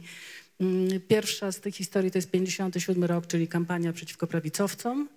mm, 0.59 1.01
pierwsza 1.07 1.51
z 1.51 1.59
tych 1.59 1.75
historii 1.75 2.11
to 2.11 2.17
jest 2.17 2.31
57 2.31 3.03
rok, 3.03 3.27
czyli 3.27 3.47
kampania 3.47 3.93
przeciwko 3.93 4.27
prawicowcom. 4.27 5.09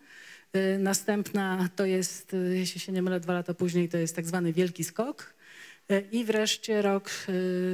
E, 0.53 0.79
Następna 0.79 1.69
to 1.77 1.85
jest, 1.85 2.35
e, 2.35 2.37
jeśli 2.37 2.81
się 2.81 2.93
nie 2.93 3.03
mylę, 3.03 3.21
dwa 3.21 3.33
lata 3.33 3.55
później, 3.55 3.89
to 3.89 3.99
jest 3.99 4.17
tak 4.17 4.27
zwany 4.27 4.53
Wielki 4.53 4.85
Skok. 4.85 5.37
I 6.13 6.25
wreszcie 6.25 6.83
rok 6.83 7.11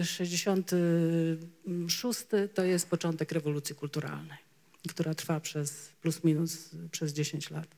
e, 0.00 0.04
66 0.04 2.20
to 2.54 2.64
jest 2.64 2.90
początek 2.90 3.32
rewolucji 3.32 3.74
kulturalnej, 3.74 4.38
która 4.88 5.14
trwa 5.14 5.40
przez 5.40 5.88
plus 6.02 6.24
minus 6.24 6.70
przez 6.90 7.12
10 7.12 7.50
lat. 7.50 7.76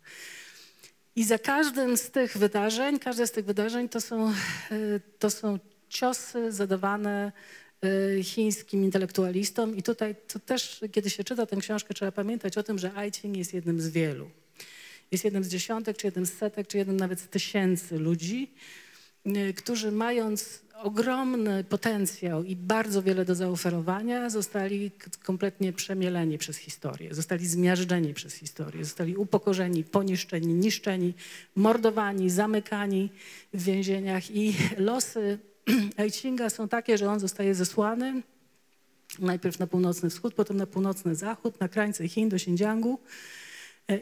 I 1.16 1.25
za 1.25 1.38
każdym 1.38 1.97
z 1.97 2.11
tych 2.11 2.38
wydarzeń, 2.38 2.99
każde 2.99 3.26
z 3.26 3.33
tych 3.33 3.44
wydarzeń 3.44 3.88
to 3.88 4.00
są, 4.00 4.28
e, 4.28 4.35
to 5.18 5.30
są 5.30 5.59
ciosy 5.88 6.52
zadawane 6.52 7.33
e, 8.18 8.23
chińskim 8.23 8.85
intelektualistom. 8.85 9.76
I 9.76 9.83
tutaj 9.83 10.14
to 10.33 10.38
też, 10.38 10.80
kiedy 10.92 11.11
się 11.11 11.25
czyta 11.25 11.47
tę 11.47 11.56
książkę, 11.56 11.94
trzeba 11.94 12.12
pamiętać 12.12 12.59
o 12.59 12.62
tym, 12.62 12.78
że 12.78 12.92
Aiching 12.94 13.37
jest 13.37 13.54
jednym 13.54 13.80
z 13.80 13.88
wielu. 13.88 14.30
Jest 15.11 15.25
jednym 15.25 15.44
z 15.44 15.49
dziesiątek, 15.49 15.97
czy 15.97 16.06
jednym 16.06 16.26
z 16.26 16.33
setek, 16.33 16.66
czy 16.66 16.78
jednym 16.78 16.97
nawet 16.97 17.21
z 17.21 17.28
tysięcy 17.28 17.99
ludzi, 17.99 18.54
którzy 19.57 19.93
mając 19.93 20.64
ogromny 20.83 21.64
potencjał 21.64 22.45
i 22.45 22.57
bardzo 22.57 23.02
wiele 23.02 23.25
do 23.25 23.35
zaoferowania, 23.35 24.31
zostali 24.31 24.90
kompletnie 25.23 25.73
przemieleni 25.73 26.38
przez 26.38 26.57
historię, 26.57 27.14
zostali 27.14 27.47
zmiażdżeni 27.47 28.14
przez 28.14 28.35
historię, 28.35 28.85
zostali 28.85 29.16
upokorzeni, 29.16 29.85
poniszczeni, 29.85 30.54
niszczeni, 30.54 31.14
mordowani, 31.57 32.31
zamykani 32.31 33.11
w 33.54 33.62
więzieniach. 33.62 34.31
I 34.31 34.57
losy 34.76 35.38
Aicinga 35.97 36.50
są 36.50 36.69
takie, 36.69 36.99
że 36.99 37.11
on 37.11 37.21
zostaje 37.21 37.54
zesłany 37.54 38.23
najpierw 39.19 39.59
na 39.59 39.66
północny 39.66 40.11
wschód, 40.11 40.35
potem 40.35 40.57
na 40.57 40.66
północny 40.66 41.14
zachód, 41.14 41.61
na 41.61 41.69
krańce 41.69 42.09
Chin 42.09 42.28
do 42.28 42.37
Xinjiangu 42.37 42.99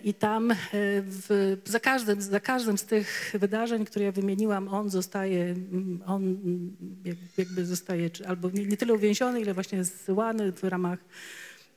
I 0.05 0.15
tam 0.15 0.51
e, 0.51 0.57
w, 1.03 1.57
za, 1.65 1.81
każdym, 1.81 2.23
za 2.23 2.41
każdym 2.41 2.79
z 2.79 2.85
tych 2.85 3.33
wydarzeń, 3.35 3.85
które 3.85 4.05
ja 4.05 4.13
wymieniłam, 4.13 4.69
on 4.69 4.91
zostaje, 4.91 5.45
mm, 5.45 6.03
on 6.07 6.23
mm, 6.23 6.77
jak- 7.05 7.39
jakby 7.39 7.67
zostaje 7.67 8.11
albo 8.27 8.51
nie, 8.51 8.67
nie 8.67 8.77
tyle 8.77 8.95
uwięziony, 8.95 9.41
ile 9.41 9.55
właśnie 9.55 9.85
zsyłany 9.85 10.53
w 10.53 10.65
ramach 10.65 10.99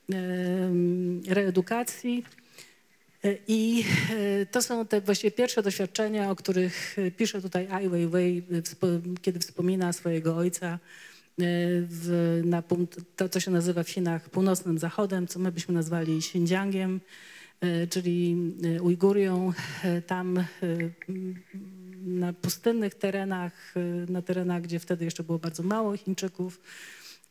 em, 0.09 1.21
reedukacji. 1.27 2.23
E, 3.23 3.37
I 3.47 3.85
e, 4.15 4.45
to 4.45 4.61
są 4.61 4.85
te 4.85 5.01
właściwie 5.01 5.31
pierwsze 5.31 5.63
doświadczenia, 5.63 6.31
o 6.31 6.35
których 6.35 6.99
e, 6.99 7.11
pisze 7.11 7.41
tutaj 7.41 7.67
Ai 7.71 7.89
Weiwei, 7.89 8.43
e, 8.51 9.21
kiedy 9.21 9.39
wspomina 9.39 9.93
swojego 9.93 10.37
ojca 10.37 10.67
e, 10.67 10.77
w, 11.89 12.41
na, 12.45 12.63
to, 13.15 13.29
co 13.29 13.39
się 13.39 13.51
nazywa 13.51 13.83
w 13.83 13.89
Chinach 13.89 14.29
północnym 14.29 14.77
zachodem, 14.79 15.27
co 15.27 15.39
my 15.39 15.51
byśmy 15.51 15.73
nazwali 15.73 16.17
Xinjiangiem, 16.17 16.95
e, 16.95 17.34
czyli 17.89 18.35
e, 18.63 18.81
Ujgurią. 18.81 19.53
E, 19.83 20.01
Tam 20.01 20.37
e, 20.37 20.45
na 22.05 22.33
pustynnych 22.33 22.95
terenach, 22.95 23.73
e, 23.75 24.11
na 24.11 24.21
terenach, 24.21 24.61
gdzie 24.61 24.79
wtedy 24.79 25.05
jeszcze 25.05 25.23
było 25.23 25.39
bardzo 25.39 25.63
mało 25.63 25.97
Chińczyków, 25.97 26.61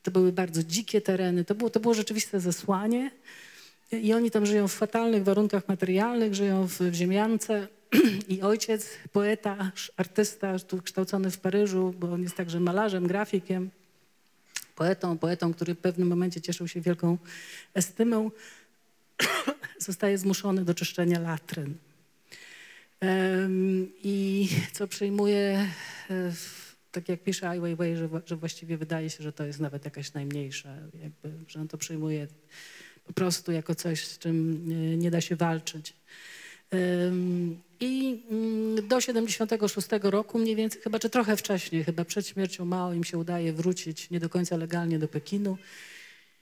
to 0.02 0.11
były 0.11 0.33
bardzo 0.33 0.62
dzikie 0.62 1.00
tereny. 1.00 1.45
To 1.45 1.54
było, 1.54 1.71
to 1.71 1.81
było 1.81 1.95
rzeczywiste 1.95 2.40
zesłanie. 2.40 3.11
I 3.93 4.12
oni 4.12 4.31
tam 4.31 4.47
żyją 4.47 4.69
w 4.69 4.73
fatalnych 4.73 5.25
warunkach 5.25 5.69
materialnych, 5.69 6.35
żyją 6.35 6.69
w, 6.69 6.78
w 6.78 6.95
ziemiance. 6.95 7.69
I 8.28 8.43
ojciec, 8.43 8.90
poeta, 9.12 9.73
artysta, 9.97 10.57
kształcony 10.85 11.31
w 11.31 11.38
Paryżu, 11.38 11.95
bo 11.99 12.12
on 12.12 12.23
jest 12.23 12.37
także 12.37 12.61
malarzem, 12.61 13.07
grafikiem, 13.07 13.71
poetą, 14.76 15.19
poetą, 15.19 15.54
który 15.54 15.75
w 15.75 15.78
pewnym 15.78 16.09
momencie 16.09 16.40
cieszył 16.40 16.69
się 16.69 16.81
wielką 16.81 17.19
estymą, 17.75 18.31
zostaje 19.78 20.18
zmuszony 20.18 20.64
do 20.64 20.75
czyszczenia 20.75 21.21
latryn. 21.21 21.75
I 24.02 24.49
co 24.73 24.88
przyjmuje, 24.88 25.68
e, 26.11 26.33
tak 26.92 27.09
jak 27.09 27.23
pisze 27.23 27.49
Ai 27.49 27.61
Weiwei, 27.61 27.97
że, 27.97 28.09
że 28.26 28.37
właściwie 28.37 28.76
wydaje 28.76 29.11
się, 29.11 29.25
że 29.25 29.33
to 29.33 29.44
jest 29.44 29.61
nawet 29.61 29.85
jakaś 29.85 30.12
najmniejsza, 30.12 30.75
jakby, 31.02 31.44
że 31.49 31.61
on 31.61 31.68
to 31.68 31.78
przyjmuje 31.78 32.26
po 33.04 33.12
prostu 33.12 33.52
jako 33.52 33.75
coś, 33.75 34.06
z 34.06 34.18
czym 34.18 34.66
e, 34.71 34.97
nie 34.97 35.11
da 35.11 35.21
się 35.21 35.37
walczyć. 35.37 35.94
I 37.80 38.23
mm, 38.30 38.88
do 38.88 39.00
76 39.00 39.88
roku 40.02 40.38
mniej 40.38 40.56
więcej, 40.56 40.83
chyba 40.83 40.99
czy 40.99 41.11
trochę 41.11 41.37
wcześniej, 41.37 41.85
chyba 41.85 42.04
przed 42.04 42.26
śmiercią 42.28 42.64
Mao 42.64 42.92
im 42.92 43.04
się 43.04 43.18
udaje 43.18 43.52
wrócić 43.52 44.11
nie 44.11 44.21
do 44.21 44.28
końca 44.28 44.56
legalnie 44.56 44.99
do 44.99 45.09
Pekinu. 45.09 45.59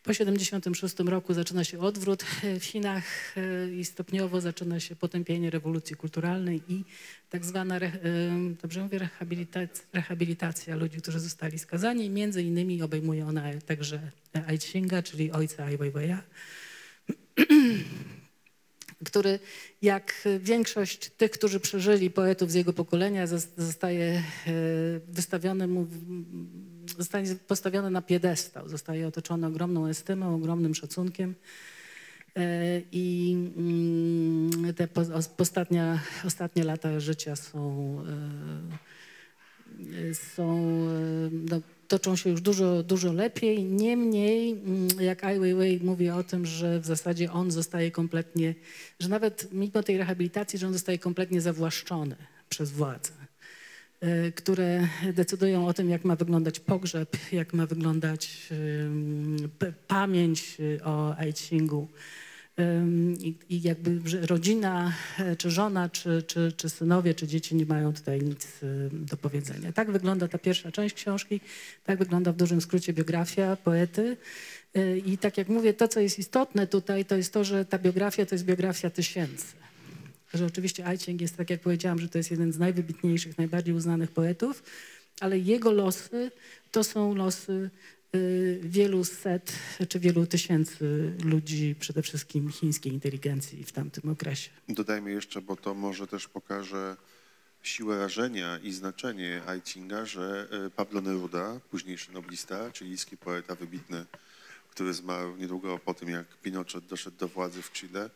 Po 0.03 0.15
76 0.15 0.99
roku 0.99 1.35
zaczyna 1.35 1.65
się 1.65 1.81
odwrót 1.81 2.25
e, 2.45 2.61
w 2.61 2.65
Chinach 2.65 3.05
e, 3.37 3.73
i 3.75 3.85
stopniowo 3.85 4.41
zaczyna 4.41 4.81
się 4.81 4.97
potępienie 4.97 5.51
rewolucji 5.51 5.97
kulturalnej 5.97 6.63
i 6.69 6.85
tak 7.31 7.45
zwana, 7.45 7.79
em, 7.79 8.57
dobrze 8.63 8.83
mówię, 8.83 8.99
rehabilitacja, 8.99 9.85
rehabilitacja 9.93 10.77
ludzi, 10.77 10.99
którzy 10.99 11.21
zostali 11.21 11.59
skazani. 11.59 12.11
Między 12.11 12.43
innymi 12.43 12.83
obejmuje 12.83 13.27
ona 13.27 13.43
także 13.67 14.11
Ai 14.47 14.59
Chinga, 14.59 15.03
czyli 15.03 15.33
ojca 15.33 15.65
Ai 15.65 15.79
Weiwei'a 15.79 16.19
który 19.05 19.39
jak 19.83 20.29
większość 20.41 21.11
tych, 21.11 21.31
którzy 21.31 21.61
przeżyli 21.61 22.11
poetów 22.11 22.51
z 22.51 22.55
jego 22.55 22.73
pokolenia, 22.73 23.27
zos- 23.27 23.49
zostaje 23.57 24.05
e, 24.05 24.23
wystawiony 25.09 25.67
mu, 25.67 25.85
w- 25.85 25.99
zostanie 26.99 27.35
postawiony 27.35 27.91
na 27.91 28.03
piedestał, 28.03 28.69
zostaje 28.69 29.07
otoczony 29.07 29.47
ogromną 29.47 29.87
estymą, 29.87 30.35
ogromnym 30.35 30.75
szacunkiem. 30.75 31.35
E, 32.37 32.81
I 32.93 33.37
mm, 33.57 34.75
te 34.75 34.89
ostatnie 36.25 36.65
lata 36.65 37.01
życia 37.01 37.37
są, 37.37 37.99
e, 40.11 40.15
są 40.15 40.69
e, 40.89 41.31
no, 41.51 41.61
toczą 41.89 42.17
się 42.17 42.31
już 42.31 42.41
dużo, 42.41 42.83
dużo 42.83 43.13
lepiej. 43.13 43.65
Niemniej, 43.65 44.53
mm, 44.53 44.89
jak 45.01 45.25
Ai 45.25 45.39
Weiwei 45.39 45.81
mówi 45.85 46.11
o 46.11 46.23
tym, 46.23 46.47
że 46.47 46.81
w 46.81 46.87
zasadzie 46.87 47.33
on 47.33 47.51
zostaje 47.51 47.91
kompletnie, 47.91 48.55
że 49.01 49.09
nawet 49.09 49.49
mimo 49.53 49.83
tej 49.83 49.99
rehabilitacji, 49.99 50.59
że 50.59 50.67
on 50.67 50.73
zostaje 50.73 50.99
kompletnie 50.99 51.41
zawłaszczony 51.41 52.17
przez 52.49 52.71
władze, 52.71 53.13
e, 53.22 53.22
które 54.35 54.89
decydują 55.13 55.67
o 55.67 55.75
tym, 55.75 55.91
jak 55.91 56.05
ma 56.05 56.17
wyglądać 56.17 56.61
pogrzeb, 56.61 57.17
jak 57.33 57.55
ma 57.55 57.67
wyglądać 57.67 58.49
pamięć 59.89 60.57
e, 60.81 60.85
o 60.85 61.17
Ai 61.17 61.33
Chingu. 61.33 61.89
Ym, 62.61 63.17
I, 63.21 63.35
I 63.49 63.63
jakby 63.63 64.01
rodzina, 64.27 64.93
e, 65.19 65.37
czy 65.37 65.51
żona, 65.51 65.89
czy, 65.89 66.23
czy, 66.23 66.53
czy 66.57 66.71
synowie, 66.71 67.15
czy 67.15 67.27
dzieci 67.27 67.55
nie 67.55 67.67
mają 67.67 67.93
tutaj 67.93 68.23
nic 68.23 68.63
y, 68.63 68.91
do 68.93 69.17
powiedzenia. 69.17 69.73
Tak 69.73 69.91
wygląda 69.91 70.29
ta 70.29 70.39
pierwsza 70.39 70.73
część 70.73 70.95
książki, 70.95 71.41
tak 71.85 71.99
wygląda 71.99 72.33
w 72.33 72.37
dużym 72.37 72.61
skrócie 72.61 72.93
biografia 72.93 73.57
poety. 73.57 74.17
Y, 74.77 75.03
I 75.07 75.19
tak 75.19 75.39
jak 75.39 75.49
mówię, 75.49 75.75
to 75.75 75.89
co 75.89 76.01
jest 76.01 76.19
istotne 76.19 76.67
tutaj, 76.67 77.05
to 77.05 77.17
jest 77.17 77.33
to, 77.33 77.45
że 77.45 77.65
ta 77.65 77.79
biografia 77.79 78.27
to 78.27 78.35
jest 78.35 78.45
biografia 78.45 78.91
tysięcy. 78.91 79.62
Że 80.35 80.47
oczywiście 80.47 80.87
Aiching 80.87 81.21
jest, 81.21 81.37
tak 81.37 81.51
jak 81.51 81.61
powiedziałam, 81.61 81.99
że 81.99 82.09
to 82.09 82.19
jest 82.19 82.31
jeden 82.31 82.53
z 82.53 82.59
najwybitniejszych, 82.59 83.39
najbardziej 83.39 83.75
uznanych 83.75 84.11
poetów, 84.11 84.63
ale 85.21 85.39
jego 85.39 85.73
losy 85.73 86.31
to 86.71 86.85
są 86.85 87.15
losy 87.15 87.71
y, 88.15 88.61
wielu 88.63 89.05
set 89.05 89.53
czy 89.89 90.01
wielu 90.01 90.27
tysięcy 90.27 91.13
ludzi, 91.25 91.75
przede 91.81 92.03
wszystkim 92.03 92.51
chińskiej 92.51 92.93
inteligencji 92.93 93.65
w 93.65 93.73
tamtym 93.73 94.11
okresie. 94.11 94.51
Dodajmy 94.69 95.11
jeszcze, 95.11 95.41
bo 95.41 95.57
to 95.57 95.75
może 95.75 96.07
też 96.07 96.29
pokaże 96.29 96.97
siłę 97.63 97.99
rażenia 97.99 98.59
i 98.59 98.73
znaczenie 98.73 99.43
Aicinga, 99.47 100.07
że 100.07 100.49
e, 100.51 100.71
Pablo 100.71 101.01
Neruda, 101.01 101.61
późniejszy 101.71 102.13
noblista, 102.13 102.71
chilijski 102.71 103.17
poeta 103.17 103.55
wybitny, 103.55 104.05
który 104.71 104.95
zmarł 104.95 105.37
niedługo 105.37 105.79
po 105.79 105.95
tym, 105.95 106.09
jak 106.09 106.27
Pinochet 106.37 106.87
doszedł 106.87 107.17
do 107.17 107.29
władzy 107.29 107.63
w 107.63 107.73
Chile, 107.73 108.11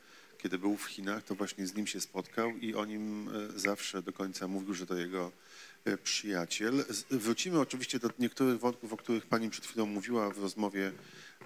kiedy 0.47 0.59
był 0.59 0.77
w 0.77 0.85
Chinach, 0.85 1.23
to 1.23 1.35
właśnie 1.35 1.67
z 1.67 1.75
nim 1.75 1.87
się 1.87 2.01
spotkał 2.01 2.51
i 2.51 2.75
o 2.75 2.85
nim 2.85 3.29
e, 3.29 3.59
zawsze 3.59 4.03
do 4.03 4.13
końca 4.13 4.49
mówił, 4.49 4.75
że 4.75 4.87
to 4.87 4.97
jego 4.97 5.33
e, 5.85 5.99
przyjaciel. 5.99 6.85
Wrócimy 7.11 7.61
oczywiście 7.61 7.99
do 7.99 8.11
niektórych 8.19 8.61
wątków, 8.61 8.93
o 8.93 8.97
których 8.97 9.27
pani 9.27 9.51
przed 9.51 9.67
chwilą 9.67 9.87
mówiła 9.87 10.31
w 10.31 10.39
rozmowie 10.39 10.93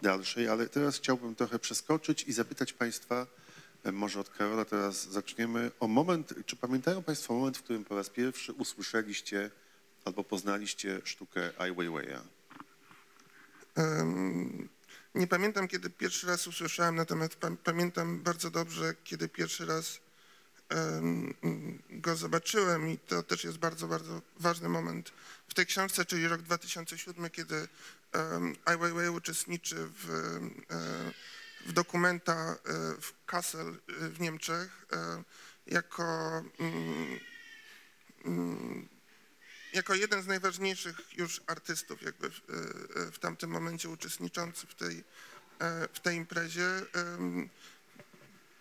dalszej, 0.02 0.48
ale 0.48 0.68
teraz 0.68 0.96
chciałbym 0.96 1.34
trochę 1.34 1.58
przeskoczyć 1.58 2.22
i 2.22 2.32
zapytać 2.32 2.72
państwa, 2.72 3.26
e, 3.84 3.92
może 3.92 4.20
od 4.20 4.30
Karola 4.30 4.64
teraz 4.64 5.08
zaczniemy, 5.08 5.70
o 5.80 5.88
moment, 5.88 6.34
czy 6.46 6.56
pamiętają 6.56 7.02
państwo 7.02 7.34
moment, 7.34 7.58
w 7.58 7.62
którym 7.62 7.84
po 7.84 7.96
raz 7.96 8.10
pierwszy 8.10 8.52
usłyszeliście 8.52 9.50
albo 10.04 10.24
poznaliście 10.24 11.00
sztukę 11.04 11.50
Ai 11.58 11.72
Weiwei'a? 11.72 12.20
Em, 13.74 14.68
Nie 15.14 15.26
pamiętam, 15.26 15.68
kiedy 15.68 15.90
pierwszy 15.90 16.26
raz 16.26 16.46
usłyszałem, 16.46 16.96
natomiast 16.96 17.36
pa- 17.36 17.56
pamiętam 17.64 18.20
bardzo 18.22 18.50
dobrze, 18.50 18.94
kiedy 19.04 19.28
pierwszy 19.28 19.66
raz 19.66 20.00
go 21.90 22.16
zobaczyłem 22.16 22.88
i 22.88 22.98
to 22.98 23.22
też 23.22 23.44
jest 23.44 23.58
bardzo, 23.58 23.88
bardzo 23.88 24.22
ważny 24.36 24.68
moment 24.68 25.12
w 25.48 25.54
tej 25.54 25.66
książce, 25.66 26.04
czyli 26.04 26.28
rok 26.28 26.42
2007, 26.42 27.30
kiedy 27.30 27.68
Ai 28.64 28.76
Weiwei 28.76 29.08
uczestniczy 29.08 29.76
w, 29.76 30.06
w 31.66 31.72
dokumenta 31.72 32.34
e, 32.34 32.56
w 33.00 33.12
Kassel 33.26 33.68
e, 33.68 34.08
w 34.08 34.20
Niemczech 34.20 34.86
e, 34.92 35.22
jako 35.66 36.04
mm, 36.58 37.20
mm, 38.24 38.88
jako 39.72 39.94
jeden 39.94 40.22
z 40.22 40.26
najważniejszych 40.26 41.18
już 41.18 41.40
artystów 41.46 42.02
jakby 42.02 42.30
w, 42.30 42.36
e, 42.36 43.12
w 43.12 43.18
tamtym 43.18 43.50
momencie 43.50 43.88
uczestniczący 43.88 44.66
w 44.66 44.74
tej, 44.74 45.04
e, 45.58 45.88
w 45.92 46.00
tej 46.00 46.16
imprezie. 46.16 46.66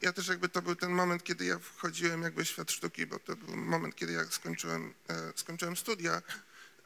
Ja 0.02 0.14
też 0.14 0.28
jakby 0.28 0.50
to 0.50 0.62
był 0.62 0.76
ten 0.76 0.92
moment, 0.92 1.24
kiedy 1.24 1.46
ja 1.46 1.60
wchodziłem 1.60 2.22
jakby 2.22 2.46
w 2.46 2.48
świat 2.48 2.72
sztuki, 2.72 3.06
bo 3.06 3.20
to 3.20 3.36
był 3.36 3.58
moment, 3.58 3.96
kiedy 3.96 4.14
ja 4.14 4.26
skończyłem, 4.26 4.94
e, 5.08 5.34
skończyłem 5.36 5.78
studia 5.78 6.22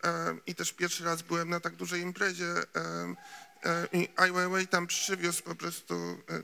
e, 0.03 0.37
i 0.47 0.55
też 0.55 0.73
pierwszy 0.73 1.03
raz 1.03 1.21
byłem 1.21 1.49
na 1.49 1.59
tak 1.59 1.75
dużej 1.75 2.01
imprezie 2.01 2.55
e, 2.75 3.15
i 3.93 4.09
Ai 4.15 4.31
Weiwei 4.31 4.67
tam 4.67 4.87
przywiózł 4.87 5.43
po 5.43 5.55
prostu 5.55 5.93
e, 5.95 6.35
e, 6.35 6.41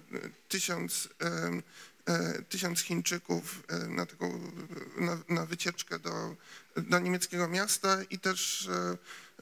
tysiąc, 0.47 1.09
e, 1.21 1.61
tysiąc 2.49 2.79
Chińczyków 2.81 3.63
e, 3.67 3.77
na 3.77 4.05
taką 4.05 4.51
na, 4.97 5.17
na 5.29 5.45
wycieczkę 5.45 5.99
do, 5.99 6.35
do 6.77 6.99
niemieckiego 6.99 7.47
miasta 7.47 8.03
i 8.09 8.19
też 8.19 8.67
e, 8.67 8.97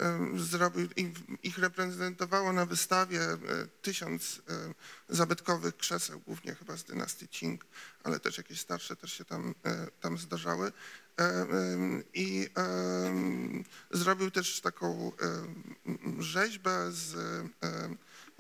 e, 0.05 0.29
zrobił, 0.35 0.89
ich, 1.43 1.57
reprezentowało 1.57 2.53
na 2.53 2.65
wystawie 2.65 3.21
e, 3.21 3.37
tysiąc 3.81 4.41
e, 4.49 4.73
zabytkowych 5.15 5.77
krzeseł, 5.77 6.19
głównie 6.19 6.55
chyba 6.55 6.77
z 6.77 6.83
dynastii 6.83 7.27
Qing, 7.27 7.65
ale 8.03 8.19
też 8.19 8.37
jakieś 8.37 8.59
starsze 8.59 8.95
też 8.95 9.13
się 9.13 9.25
tam, 9.25 9.55
e, 9.65 9.87
tam 10.01 10.17
zdarzały. 10.17 10.71
E, 11.19 11.47
I 12.13 12.49
zrobił 13.91 14.31
też 14.31 14.61
taką 14.61 15.11
rzeźbę 16.19 16.91
z, 16.91 17.15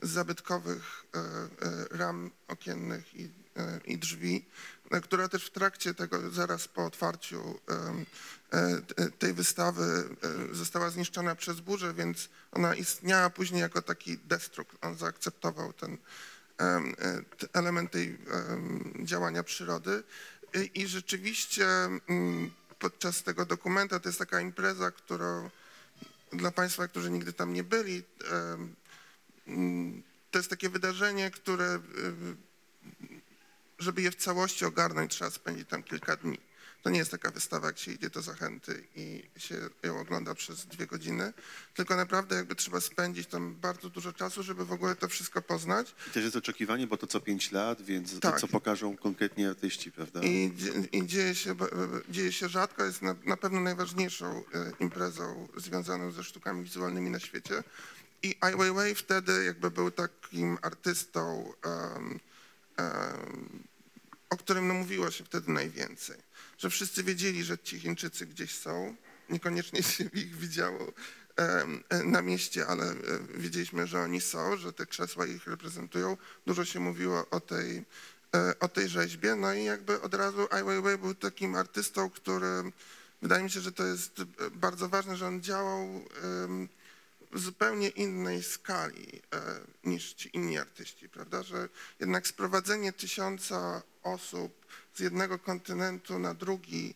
zabytkowych 0.01 1.05
e, 1.15 1.19
e, 1.19 1.97
ram 1.97 2.31
okiennych 2.47 3.15
i 3.15 3.23
e, 3.25 3.29
i 3.85 3.97
drzwi, 3.97 4.45
e, 4.91 5.01
która 5.01 5.29
też 5.29 5.45
w 5.45 5.51
trakcie 5.51 5.93
tego, 5.93 6.29
zaraz 6.29 6.67
po 6.67 6.85
otwarciu 6.85 7.59
e, 8.51 8.81
tej 9.11 9.33
wystawy 9.33 10.09
e, 10.51 10.55
została 10.55 10.89
zniszczona 10.89 11.35
przez 11.35 11.59
burzę, 11.59 11.93
więc 11.93 12.29
ona 12.51 12.75
istniała 12.75 13.29
później 13.29 13.61
jako 13.61 13.81
taki 13.81 14.17
destrukt. 14.17 14.77
On 14.81 14.97
zaakceptował 14.97 15.73
ten 15.73 15.97
e, 16.59 16.81
element 17.53 17.91
tej 17.91 18.17
działania 19.03 19.43
przyrody. 19.43 20.03
I, 20.73 20.87
rzeczywiście 20.87 21.67
podczas 22.79 23.23
tego 23.23 23.45
dokumenta 23.45 23.99
to 23.99 24.09
jest 24.09 24.19
taka 24.19 24.41
impreza, 24.41 24.91
którą 24.91 25.49
dla 26.33 26.51
Państwa, 26.51 26.87
którzy 26.87 27.11
nigdy 27.11 27.33
tam 27.33 27.53
nie 27.53 27.63
byli, 27.63 28.03
to 30.31 30.39
jest 30.39 30.49
takie 30.49 30.69
wydarzenie, 30.69 31.31
które, 31.31 31.75
y, 31.75 31.79
żeby 33.79 34.01
je 34.01 34.11
w 34.11 34.15
całości 34.15 34.65
ogarnąć, 34.65 35.11
trzeba 35.11 35.31
spędzić 35.31 35.67
tam 35.69 35.83
kilka 35.83 36.15
dni. 36.15 36.37
To 36.83 36.89
nie 36.89 36.99
jest 36.99 37.11
taka 37.11 37.31
wystawa, 37.31 37.75
się 37.75 37.91
idzie 37.91 38.09
do 38.09 38.21
Zachęty 38.21 38.83
i 38.95 39.23
się 39.37 39.55
ją 39.83 39.99
ogląda 39.99 40.35
przez 40.35 40.65
dwie 40.65 40.87
godziny, 40.87 41.33
tylko 41.73 41.95
naprawdę 41.95 42.35
jakby 42.35 42.55
trzeba 42.55 42.81
spędzić 42.81 43.27
tam 43.27 43.55
bardzo 43.55 43.89
dużo 43.89 44.13
czasu, 44.13 44.43
żeby 44.43 44.65
w 44.65 44.71
ogóle 44.71 44.95
to 44.95 45.07
wszystko 45.07 45.41
poznać. 45.41 45.95
I 46.07 46.09
też 46.11 46.23
jest 46.23 46.35
oczekiwanie, 46.35 46.87
bo 46.87 46.97
to 46.97 47.07
co 47.07 47.19
pięć 47.19 47.51
lat, 47.51 47.81
więc 47.81 48.13
to, 48.13 48.19
Tak. 48.19 48.39
co 48.41 48.47
pokażą 48.47 48.97
konkretnie 48.97 49.49
artyści, 49.49 49.91
prawda? 49.91 50.21
I, 50.23 50.53
i 50.91 51.07
dzieje, 51.07 51.35
się, 51.35 51.55
ba- 51.55 51.65
ba- 51.67 51.99
dzieje 52.09 52.31
się 52.31 52.49
rzadko, 52.49 52.83
jest 52.83 53.01
na, 53.01 53.15
na 53.25 53.37
pewno 53.37 53.61
najważniejszą 53.61 54.43
e, 54.53 54.71
imprezą 54.79 55.47
związaną 55.57 56.11
ze 56.11 56.23
sztukami 56.23 56.63
wizualnymi 56.63 57.09
na 57.09 57.19
świecie. 57.19 57.63
I 58.23 58.35
Ai 58.41 58.55
Weiwei 58.55 58.95
wtedy 58.95 59.45
jakby 59.45 59.71
był 59.71 59.91
takim 59.91 60.57
artystą, 60.61 61.53
em, 61.95 62.19
o 64.29 64.37
którym 64.37 64.71
mówiło 64.71 65.11
się 65.11 65.23
wtedy 65.23 65.51
najwięcej. 65.51 66.17
Że 66.57 66.69
wszyscy 66.69 67.03
wiedzieli, 67.03 67.43
że 67.43 67.57
ci 67.57 67.79
Chińczycy 67.79 68.25
gdzieś 68.25 68.55
są, 68.55 68.95
niekoniecznie 69.29 69.83
się 69.83 70.03
ich 70.03 70.35
widziało 70.35 70.93
na 72.05 72.21
mieście, 72.21 72.67
ale 72.67 72.95
wiedzieliśmy, 73.35 73.87
że 73.87 74.01
oni 74.01 74.21
są, 74.21 74.57
że 74.57 74.73
te 74.73 74.85
krzesła 74.85 75.25
ich 75.25 75.47
reprezentują. 75.47 76.17
Dużo 76.45 76.65
się 76.65 76.79
mówiło 76.79 77.29
o 77.29 77.39
tej, 77.39 77.85
e, 78.35 78.59
o 78.59 78.67
tej 78.67 78.89
rzeźbie, 78.89 79.35
no 79.35 79.53
i 79.53 79.63
jakby 79.63 80.01
od 80.01 80.13
razu 80.13 80.47
Ai 80.51 80.63
Weiwei 80.63 80.97
był 80.97 81.15
takim 81.15 81.55
artystą, 81.55 82.09
który 82.09 82.71
wydaje 83.21 83.43
mi 83.43 83.49
się, 83.49 83.59
że 83.59 83.71
to 83.71 83.85
jest 83.85 84.23
bardzo 84.51 84.89
ważne, 84.89 85.17
że 85.17 85.27
on 85.27 85.41
działał 85.41 86.05
zupełnie 87.33 87.89
innej 87.89 88.43
skali 88.43 89.21
e, 89.33 89.59
niż 89.83 90.13
ci 90.13 90.29
inni 90.33 90.57
artyści, 90.57 91.09
prawda? 91.09 91.43
Że 91.43 91.69
jednak 91.99 92.27
sprowadzenie 92.27 92.93
tysiąca 92.93 93.81
osób 94.03 94.65
z 94.93 94.99
jednego 94.99 95.39
kontynentu 95.39 96.19
na 96.19 96.33
drugi, 96.33 96.95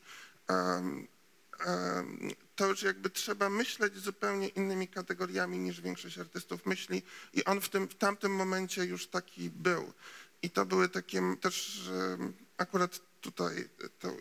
to 2.55 2.67
już 2.67 2.83
jakby 2.83 3.09
trzeba 3.09 3.49
myśleć 3.49 3.97
zupełnie 3.97 4.47
innymi 4.47 4.87
kategoriami 4.87 5.59
niż 5.59 5.81
większość 5.81 6.17
artystów 6.17 6.65
myśli 6.65 7.03
i 7.33 7.45
on 7.45 7.61
w, 7.61 7.69
tym, 7.69 7.87
w 7.87 7.95
tamtym 7.95 8.35
momencie 8.35 8.85
już 8.85 9.07
taki 9.07 9.49
był. 9.49 9.93
I 10.41 10.49
to 10.49 10.65
były 10.65 10.89
takie 10.89 11.21
też 11.41 11.81
akurat 12.57 12.99
tutaj 13.21 13.69
to, 13.99 14.13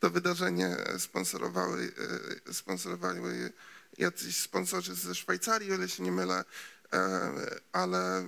to 0.00 0.10
wydarzenie 0.10 0.76
sponsorowały, 0.98 1.92
e, 2.48 2.52
sponsorowały 2.52 3.52
jacyś 3.98 4.36
sponsorzy 4.36 4.94
ze 4.94 5.14
Szwajcarii, 5.14 5.72
o 5.72 5.74
ile 5.74 5.88
się 5.88 6.02
nie 6.02 6.12
mylę, 6.12 6.44
e, 6.92 7.30
ale 7.72 8.26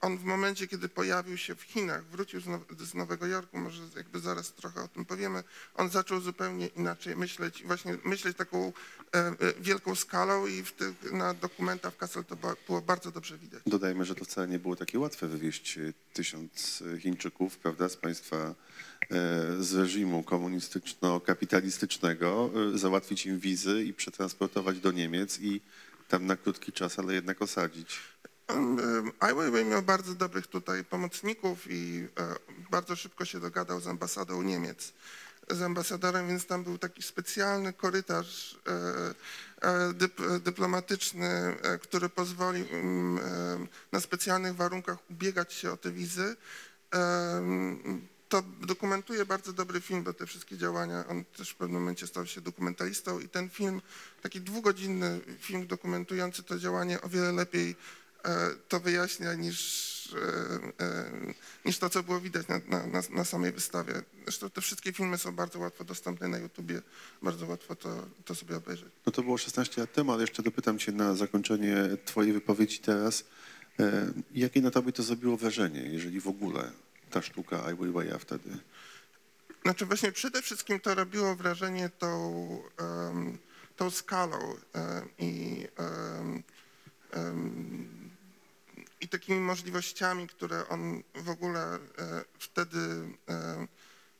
on 0.00 0.18
w 0.18 0.24
momencie, 0.24 0.66
kiedy 0.66 0.88
pojawił 0.88 1.36
się 1.36 1.54
w 1.54 1.62
Chinach, 1.62 2.04
wrócił 2.04 2.40
z, 2.40 2.46
Now 2.46 2.60
z 2.78 2.94
Nowego 2.94 3.26
Jorku, 3.26 3.58
może 3.58 3.82
jakby 3.96 4.20
zaraz 4.20 4.52
trochę 4.52 4.82
o 4.82 4.88
tym 4.88 5.04
powiemy, 5.04 5.44
on 5.74 5.90
zaczął 5.90 6.20
zupełnie 6.20 6.66
inaczej 6.66 7.16
myśleć, 7.16 7.62
właśnie 7.64 7.98
myśleć 8.04 8.36
taką 8.36 8.72
e, 9.14 9.18
e, 9.18 9.34
wielką 9.60 9.94
skalą 9.94 10.46
i 10.46 10.62
w 10.62 10.72
tych, 10.72 11.12
na 11.12 11.34
dokumentach 11.34 11.96
Kassel 11.96 12.24
to 12.24 12.36
było 12.66 12.80
bardzo 12.80 13.10
dobrze 13.10 13.38
widać. 13.38 13.62
Dodajmy, 13.66 14.04
że 14.04 14.14
to 14.14 14.24
wcale 14.24 14.48
nie 14.48 14.58
było 14.58 14.76
takie 14.76 14.98
łatwe 14.98 15.28
wywieźć 15.28 15.78
tysiąc 16.12 16.82
Chińczyków, 17.00 17.58
prawda, 17.58 17.88
z 17.88 17.96
państwa, 17.96 18.54
z 19.60 19.74
reżimu 19.74 20.22
komunistyczno-kapitalistycznego, 20.22 22.50
e, 22.74 22.78
załatwić 22.78 23.26
im 23.26 23.38
wizy 23.38 23.84
i 23.84 23.94
przetransportować 23.94 24.80
do 24.80 24.92
Niemiec 24.92 25.40
i 25.40 25.60
tam 26.08 26.26
na 26.26 26.36
krótki 26.36 26.72
czas, 26.72 26.98
ale 26.98 27.14
jednak 27.14 27.42
osadzić. 27.42 28.00
Ai 29.20 29.34
Weiwei 29.34 29.64
miał 29.64 29.82
bardzo 29.82 30.14
dobrych 30.14 30.46
tutaj 30.46 30.84
pomocników 30.84 31.70
i 31.70 32.08
e, 32.20 32.34
bardzo 32.70 32.96
szybko 32.96 33.24
się 33.24 33.40
dogadał 33.40 33.80
z 33.80 33.86
ambasadą 33.86 34.42
Niemiec, 34.42 34.92
z 35.50 35.62
ambasadorem, 35.62 36.28
więc 36.28 36.46
tam 36.46 36.64
był 36.64 36.78
taki 36.78 37.02
specjalny 37.02 37.72
korytarz 37.72 38.58
e, 38.66 38.70
e, 39.68 39.92
dyp, 39.92 40.20
dyplomatyczny, 40.40 41.26
e, 41.26 41.78
który 41.78 42.08
pozwolił 42.08 42.64
e, 42.64 42.68
na 43.92 44.00
specjalnych 44.00 44.56
warunkach 44.56 45.10
ubiegać 45.10 45.52
się 45.52 45.72
o 45.72 45.76
te 45.76 45.92
wizy. 45.92 46.36
To 48.30 48.42
dokumentuje 48.60 49.26
bardzo 49.26 49.52
dobry 49.52 49.80
film, 49.80 50.04
bo 50.04 50.12
te 50.12 50.26
wszystkie 50.26 50.56
działania, 50.56 51.04
on 51.08 51.24
też 51.24 51.50
w 51.50 51.54
pewnym 51.54 51.80
momencie 51.80 52.06
stał 52.06 52.26
się 52.26 52.40
dokumentalistą 52.40 53.20
i 53.20 53.28
ten 53.28 53.50
film, 53.50 53.82
taki 54.22 54.40
dwugodzinny 54.40 55.20
film 55.40 55.66
dokumentujący 55.66 56.42
to 56.42 56.58
działanie 56.58 57.00
o 57.00 57.08
wiele 57.08 57.32
lepiej 57.32 57.76
e, 58.24 58.50
to 58.68 58.80
wyjaśnia 58.80 59.34
niż, 59.34 60.14
e, 60.14 60.84
e, 60.84 61.10
niż 61.64 61.78
to, 61.78 61.90
co 61.90 62.02
było 62.02 62.20
widać 62.20 62.48
na, 62.48 62.60
na, 62.86 63.02
na, 63.10 63.24
samej 63.24 63.52
wystawie. 63.52 64.02
Zresztą 64.22 64.50
te 64.50 64.60
wszystkie 64.60 64.92
filmy 64.92 65.18
są 65.18 65.32
bardzo 65.32 65.58
łatwo 65.58 65.84
dostępne 65.84 66.28
na 66.28 66.38
YouTubie, 66.38 66.82
bardzo 67.22 67.46
łatwo 67.46 67.76
to, 67.76 68.06
to 68.24 68.34
sobie 68.34 68.56
obejrzeć. 68.56 68.88
No 69.06 69.12
to 69.12 69.22
było 69.22 69.38
16 69.38 69.80
lat 69.80 69.92
temu, 69.92 70.12
ale 70.12 70.20
jeszcze 70.20 70.42
dopytam 70.42 70.78
cię 70.78 70.92
na 70.92 71.14
zakończenie 71.14 71.76
twojej 72.04 72.32
wypowiedzi 72.32 72.78
teraz. 72.78 73.24
Jakie 74.34 74.62
na 74.62 74.70
tobie 74.70 74.92
to 74.92 75.02
zrobiło 75.02 75.36
wrażenie, 75.36 75.80
jeżeli 75.80 76.20
w 76.20 76.28
ogóle 76.28 76.72
ta 77.10 77.22
sztuka 77.22 77.64
Ai 77.64 77.74
Weiwei'a 77.74 78.18
wtedy? 78.18 78.58
Znaczy 79.62 79.86
właśnie 79.86 80.12
przede 80.12 80.42
wszystkim 80.42 80.80
to 80.80 80.94
robiło 80.94 81.36
wrażenie 81.36 81.90
tą, 81.98 82.62
em, 82.78 83.38
tą 83.76 83.90
skalą 83.90 84.56
i, 85.18 85.66
em, 85.76 86.42
em, 87.10 88.10
i 89.00 89.08
takimi 89.08 89.40
możliwościami, 89.40 90.28
które 90.28 90.68
on 90.68 91.02
w 91.14 91.28
ogóle 91.28 91.74
e, 91.74 91.78
wtedy, 92.38 92.78
e, 93.28 93.66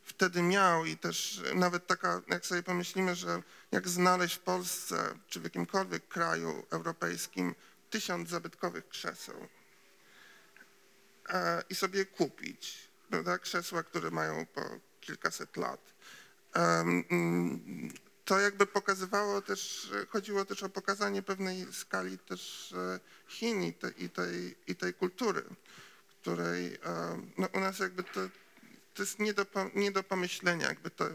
wtedy 0.02 0.42
miał 0.42 0.84
i 0.84 0.96
też 0.96 1.42
nawet 1.54 1.86
taka, 1.86 2.20
jak 2.28 2.46
sobie 2.46 2.62
pomyślimy, 2.62 3.14
że 3.14 3.42
jak 3.72 3.88
znaleźć 3.88 4.34
w 4.36 4.40
Polsce 4.40 5.14
czy 5.28 5.40
w 5.40 5.44
jakimkolwiek 5.44 6.08
kraju 6.08 6.66
europejskim 6.70 7.54
tysiąc 7.90 8.28
zabytkowych 8.28 8.88
krzeseł, 8.88 9.48
i 11.70 11.74
sobie 11.74 12.04
kupić, 12.04 12.88
prawda? 13.10 13.38
Krzesła, 13.38 13.82
które 13.82 14.10
mają 14.10 14.46
po 14.46 14.62
kilkaset 15.00 15.56
lat. 15.56 15.80
To 18.30 18.40
jakby 18.40 18.66
pokazywało 18.66 19.42
też, 19.42 19.90
e, 20.02 20.06
chodziło 20.06 20.44
też 20.44 20.62
o 20.62 20.68
pokazanie 20.68 21.22
pewnej 21.22 21.72
skali 21.72 22.18
też 22.18 22.72
e, 22.72 23.00
Chin 23.28 23.62
i, 23.62 23.72
te, 23.72 23.90
i, 23.90 24.08
tej, 24.10 24.56
i 24.66 24.76
tej 24.76 24.94
kultury, 24.94 25.42
której 26.08 26.66
em, 26.66 27.32
no 27.38 27.48
u 27.52 27.60
nas 27.60 27.78
jakby 27.78 28.02
to, 28.02 28.20
to 28.94 29.02
jest 29.02 29.18
nie 29.18 29.34
do, 29.34 29.46
nie 29.74 29.92
do 29.92 30.02
pomyślenia, 30.02 30.68
jakby 30.68 30.90
te 30.90 31.10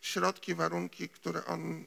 środki, 0.00 0.54
warunki, 0.54 1.08
które 1.08 1.44
on, 1.44 1.84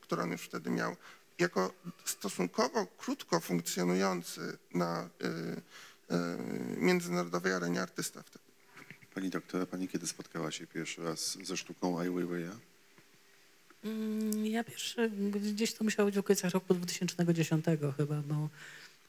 które 0.00 0.22
on 0.22 0.32
już 0.32 0.42
wtedy 0.42 0.70
miał, 0.70 0.96
jako 1.38 1.72
stosunkowo 2.04 2.86
krótko 2.86 3.40
funkcjonujący 3.40 4.58
na 4.74 5.08
międzynarodowej 6.76 7.52
arenie 7.52 7.82
artysta 7.82 8.22
wtedy. 8.22 8.44
Pani 9.14 9.30
doktora, 9.30 9.66
pani 9.66 9.88
kiedy 9.88 10.06
spotkała 10.06 10.50
się 10.50 10.66
pierwszy 10.66 11.02
raz 11.02 11.38
ze 11.42 11.56
sztuką 11.56 12.00
Ai 12.00 12.08
Weiwei'a? 12.08 12.56
Mm, 13.84 14.46
Ja 14.46 14.64
pierwszy, 14.64 15.10
gdzieś 15.52 15.74
to 15.74 15.84
musiało 15.84 16.06
być 16.06 16.14
w 16.16 16.18
okolicach 16.18 16.52
roku 16.52 16.74
2010 16.74 17.64
chyba, 17.96 18.22
bo 18.22 18.48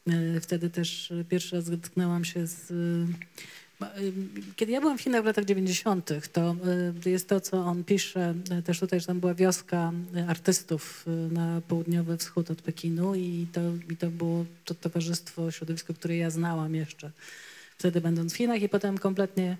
e, 0.07 0.39
wtedy 0.41 0.69
też 0.69 1.11
e, 1.11 1.23
pierwszy 1.25 1.55
raz 1.55 1.65
zetknęłam 1.65 2.25
się 2.25 2.47
z... 2.47 2.71
e, 3.85 4.01
Kiedy 4.55 4.71
ja 4.71 4.81
byłam 4.81 4.97
w 4.97 5.01
Chinach 5.01 5.23
w 5.23 5.25
latach 5.25 5.45
90., 5.45 6.09
to 6.33 6.55
e, 7.05 7.09
jest 7.09 7.29
to, 7.29 7.41
co 7.41 7.57
on 7.57 7.83
pisze, 7.83 8.33
e, 8.51 8.61
też 8.61 8.79
tutaj, 8.79 8.99
że 8.99 9.05
tam 9.05 9.19
była 9.19 9.33
wioska 9.33 9.91
artystów 10.27 11.05
na 11.31 11.61
południowy 11.67 12.17
wschód 12.17 12.51
od 12.51 12.61
Pekinu 12.61 13.15
i 13.15 13.47
to, 13.53 13.61
i 13.89 13.97
to 13.97 14.07
było 14.07 14.45
to 14.65 14.73
towarzystwo, 14.73 15.51
środowisko, 15.51 15.93
które 15.93 16.17
ja 16.17 16.29
znałam 16.29 16.75
jeszcze 16.75 17.11
wtedy 17.77 18.01
będąc 18.01 18.33
w 18.33 18.37
Chinach 18.37 18.61
i 18.61 18.69
potem 18.69 18.97
kompletnie 18.97 19.57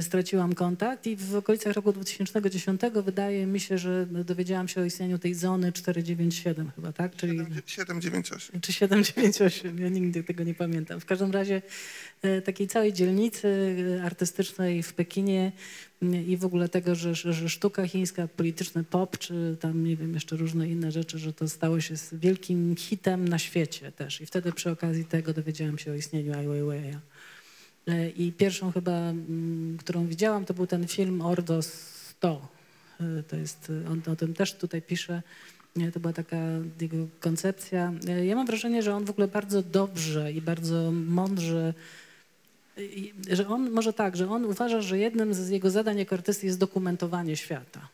straciłam 0.00 0.54
kontakt 0.54 1.06
i 1.06 1.16
w 1.16 1.34
okolicach 1.34 1.72
roku 1.72 1.92
2010 1.92 2.80
wydaje 3.04 3.46
mi 3.46 3.60
się, 3.60 3.78
że 3.78 4.06
dowiedziałam 4.06 4.68
się 4.68 4.80
o 4.80 4.84
istnieniu 4.84 5.18
tej 5.18 5.34
zony 5.34 5.72
497 5.72 6.70
chyba, 6.76 6.92
tak? 6.92 7.16
Czyli 7.16 7.38
798. 7.66 8.60
czy 8.60 8.72
798, 8.72 9.78
ja 9.78 9.88
nigdy 9.88 10.24
tego 10.24 10.44
nie 10.44 10.54
pamiętam. 10.54 11.00
W 11.00 11.04
każdym 11.04 11.30
razie 11.30 11.62
e, 12.22 12.42
takiej 12.42 12.68
całej 12.68 12.92
dzielnicy 12.92 13.76
e, 13.98 14.04
artystycznej 14.04 14.82
w 14.82 14.92
Pekinie 14.92 15.52
i 16.26 16.36
w 16.36 16.44
ogóle 16.44 16.68
tego, 16.68 16.94
że, 16.94 17.14
że, 17.14 17.48
sztuka 17.48 17.86
chińska, 17.86 18.28
polityczny 18.28 18.84
pop, 18.84 19.18
czy 19.18 19.56
tam 19.60 19.84
nie 19.84 19.96
wiem, 19.96 20.14
jeszcze 20.14 20.36
różne 20.36 20.68
inne 20.68 20.92
rzeczy, 20.92 21.18
że 21.18 21.32
to 21.32 21.48
stało 21.48 21.80
się 21.80 21.96
z 21.96 22.14
wielkim 22.14 22.76
hitem 22.76 23.28
na 23.28 23.38
świecie 23.38 23.92
też. 23.92 24.20
I 24.20 24.26
wtedy 24.26 24.52
przy 24.52 24.70
okazji 24.70 25.04
tego 25.04 25.32
dowiedziałam 25.32 25.78
się 25.78 25.92
o 25.92 25.94
istnieniu 25.94 26.34
Ai 26.34 26.46
Weiwei'a. 26.46 26.98
E, 27.88 28.10
I 28.10 28.32
pierwszą 28.32 28.72
chyba, 28.72 28.92
mm, 28.92 29.76
którą 29.78 30.06
widziałam, 30.06 30.44
to 30.44 30.54
był 30.54 30.66
ten 30.66 30.88
film 30.88 31.22
Ordo 31.22 31.62
100. 31.62 32.48
E, 33.00 33.22
To 33.22 33.36
jest, 33.36 33.72
e, 33.86 33.90
on 33.90 34.02
o 34.12 34.16
tym 34.16 34.34
też 34.34 34.54
tutaj 34.54 34.82
pisze. 34.82 35.22
To 35.92 36.00
była 36.00 36.12
taka 36.12 36.36
jego 36.80 36.96
koncepcja. 37.20 37.92
Ja 38.24 38.36
mam 38.36 38.46
wrażenie, 38.46 38.82
że 38.82 38.94
on 38.94 39.04
w 39.04 39.10
ogóle 39.10 39.28
bardzo 39.28 39.62
dobrze 39.62 40.32
i 40.32 40.40
bardzo 40.42 40.92
mądrze, 40.92 41.74
że 43.30 43.48
on, 43.48 43.70
może 43.70 43.92
tak, 43.92 44.16
że 44.16 44.30
on 44.30 44.44
uważa, 44.44 44.80
że 44.80 44.98
jednym 44.98 45.34
z 45.34 45.48
jego 45.48 45.70
zadań 45.70 45.98
jako 45.98 46.14
artysty 46.14 46.46
jest 46.46 46.58
dokumentowanie 46.58 47.36
świata. 47.36 47.88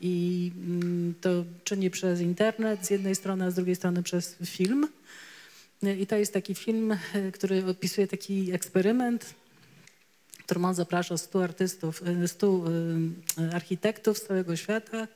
I 0.00 0.52
mm, 0.56 1.14
to 1.20 1.44
czyni 1.64 1.90
przez 1.90 2.20
internet 2.20 2.86
z 2.86 2.90
jednej 2.90 3.14
strony, 3.14 3.44
a 3.44 3.50
z 3.50 3.54
drugiej 3.54 3.76
strony 3.76 4.02
przez 4.02 4.36
film. 4.44 4.88
E, 5.82 5.96
I 5.96 6.06
to 6.06 6.16
jest 6.16 6.32
taki 6.32 6.54
film, 6.54 6.92
e, 6.92 7.32
który 7.32 7.66
opisuje 7.66 8.06
taki 8.06 8.52
eksperyment, 8.52 9.34
on 10.64 10.74
zaprasza 10.74 11.16
100 11.16 11.44
artystów, 11.44 12.02
e, 12.02 12.28
100 12.28 12.64
e, 13.38 13.54
architektów 13.54 14.18
z 14.18 14.26
całego 14.26 14.56
świata, 14.56 15.08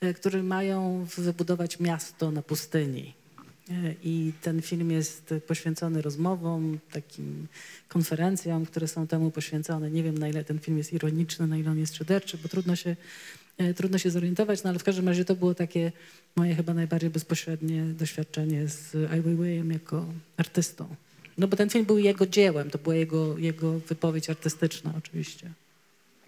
e, 0.00 0.14
którzy 0.14 0.42
mają 0.42 1.06
wybudować 1.16 1.80
miasto 1.80 2.30
na 2.30 2.42
pustyni. 2.42 3.14
E, 3.70 3.94
I 4.04 4.32
ten 4.42 4.62
film 4.62 4.90
jest 4.90 5.34
poświęcony 5.46 6.02
rozmowom, 6.02 6.78
takim 6.92 7.46
konferencjom, 7.88 8.66
które 8.66 8.88
są 8.88 9.06
temu 9.06 9.30
poświęcone. 9.30 9.90
Nie 9.90 10.02
wiem, 10.02 10.18
na 10.18 10.28
ile 10.28 10.44
ten 10.44 10.58
film 10.58 10.78
jest 10.78 10.92
ironiczny, 10.92 11.46
na 11.46 11.56
ile 11.56 11.70
on 11.70 11.78
jest 11.78 11.96
szyderczy, 11.96 12.38
bo 12.38 12.48
trudno 12.48 12.76
się, 12.76 12.90
e, 12.90 12.96
trudno 13.76 13.98
się 13.98 14.10
zorientować, 14.10 14.62
no 14.62 14.70
ale 14.70 14.78
w 14.78 14.84
każdym 14.84 15.08
razie 15.08 15.24
to 15.24 15.34
było 15.34 15.54
takie 15.54 15.92
moje 16.36 16.54
chyba 16.54 16.74
najbardziej 16.74 17.10
bezpośrednie 17.10 17.84
doświadczenie 17.84 18.68
z 18.68 18.94
Ai 19.10 19.22
Weiwei'em 19.22 19.72
jako 19.72 20.06
artystą. 20.36 20.96
No 21.38 21.48
bo 21.48 21.56
ten 21.56 21.70
film 21.70 21.84
był 21.84 21.98
jego 21.98 22.26
dziełem, 22.26 22.70
to 22.70 22.78
była 22.78 22.94
jego, 22.94 23.38
jego 23.38 23.78
wypowiedź 23.78 24.30
artystyczna 24.30 24.94
oczywiście. 24.98 25.50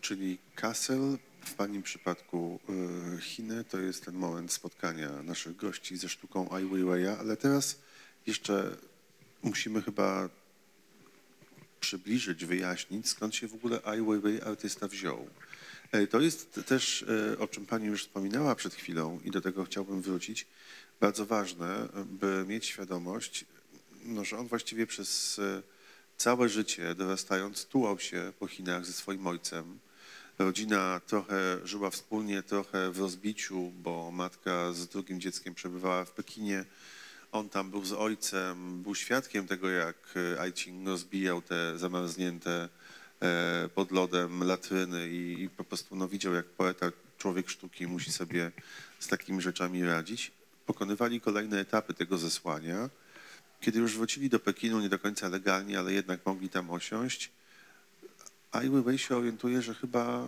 Czyli 0.00 0.38
Kassel, 0.54 1.18
w 1.44 1.54
Pani 1.54 1.82
przypadku 1.82 2.60
y, 3.18 3.20
Chiny, 3.20 3.64
to 3.64 3.78
jest 3.78 4.04
ten 4.04 4.14
moment 4.14 4.52
spotkania 4.52 5.22
naszych 5.22 5.56
gości 5.56 5.96
ze 5.96 6.08
sztuką 6.08 6.50
Ai 6.50 6.64
Weiwei'a, 6.64 7.16
ale 7.18 7.36
teraz 7.36 7.78
jeszcze 8.26 8.76
musimy 9.42 9.82
chyba 9.82 10.28
przybliżyć, 11.80 12.44
wyjaśnić, 12.44 13.08
skąd 13.08 13.34
się 13.34 13.48
w 13.48 13.54
ogóle 13.54 13.80
Ai 13.84 14.02
Weiwei 14.02 14.40
artysta 14.40 14.88
wziął. 14.88 15.26
To 16.10 16.20
jest 16.20 16.60
też, 16.66 17.04
e, 17.32 17.38
o 17.38 17.48
czym 17.48 17.66
Pani 17.66 17.86
już 17.86 18.02
wspominała 18.02 18.54
przed 18.54 18.74
chwilą 18.74 19.20
i 19.24 19.30
do 19.30 19.40
tego 19.40 19.64
chciałbym 19.64 20.02
wrócić, 20.02 20.46
bardzo 21.00 21.26
ważne, 21.26 21.88
by 22.06 22.44
mieć 22.48 22.66
świadomość, 22.66 23.44
no, 24.04 24.24
że 24.24 24.38
on 24.38 24.46
właściwie 24.46 24.86
przez 24.86 25.38
e, 25.38 25.62
całe 26.16 26.48
życie 26.48 26.94
dorastając 26.94 27.64
tułał 27.64 27.98
się 27.98 28.32
po 28.38 28.46
Chinach 28.46 28.86
ze 28.86 28.92
swoim 28.92 29.26
ojcem. 29.26 29.78
Rodzina 30.38 31.00
trochę 31.06 31.58
żyła 31.64 31.90
wspólnie, 31.90 32.42
trochę 32.42 32.90
w 32.90 32.98
rozbiciu, 32.98 33.72
bo 33.82 34.10
matka 34.10 34.72
z 34.72 34.88
drugim 34.88 35.20
dzieckiem 35.20 35.54
przebywała 35.54 36.04
w 36.04 36.10
Pekinie. 36.10 36.64
On 37.32 37.48
tam 37.48 37.70
był 37.70 37.84
z 37.84 37.92
ojcem, 37.92 38.82
był 38.82 38.94
świadkiem 38.94 39.46
tego, 39.46 39.68
jak 39.68 39.96
e, 40.16 40.40
Aiching 40.40 40.86
rozbijał 40.86 41.42
te 41.42 41.78
zamarznięte 41.78 42.68
pod 43.74 43.92
lodem 43.92 44.44
latryny 44.44 45.08
i, 45.08 45.42
i 45.42 45.48
po 45.50 45.64
prostu 45.64 45.96
no, 45.96 46.08
widział, 46.08 46.34
jak 46.34 46.46
poeta, 46.46 46.92
człowiek 47.18 47.50
sztuki 47.50 47.86
musi 47.86 48.12
sobie 48.12 48.52
z 49.00 49.08
takimi 49.08 49.42
rzeczami 49.42 49.84
radzić. 49.84 50.32
Pokonywali 50.66 51.20
kolejne 51.20 51.60
etapy 51.60 51.94
tego 51.94 52.18
zesłania. 52.18 52.90
Kiedy 53.60 53.78
już 53.78 53.96
wrócili 53.96 54.30
do 54.30 54.38
Pekinu, 54.40 54.80
nie 54.80 54.88
do 54.88 54.98
końca 54.98 55.28
legalnie, 55.28 55.78
ale 55.78 55.92
jednak 55.92 56.26
mogli 56.26 56.48
tam 56.48 56.70
osiąść, 56.70 57.30
Ai 58.52 58.70
Weiwei 58.70 58.98
się 58.98 59.16
orientuje, 59.16 59.62
że 59.62 59.74
chyba 59.74 60.26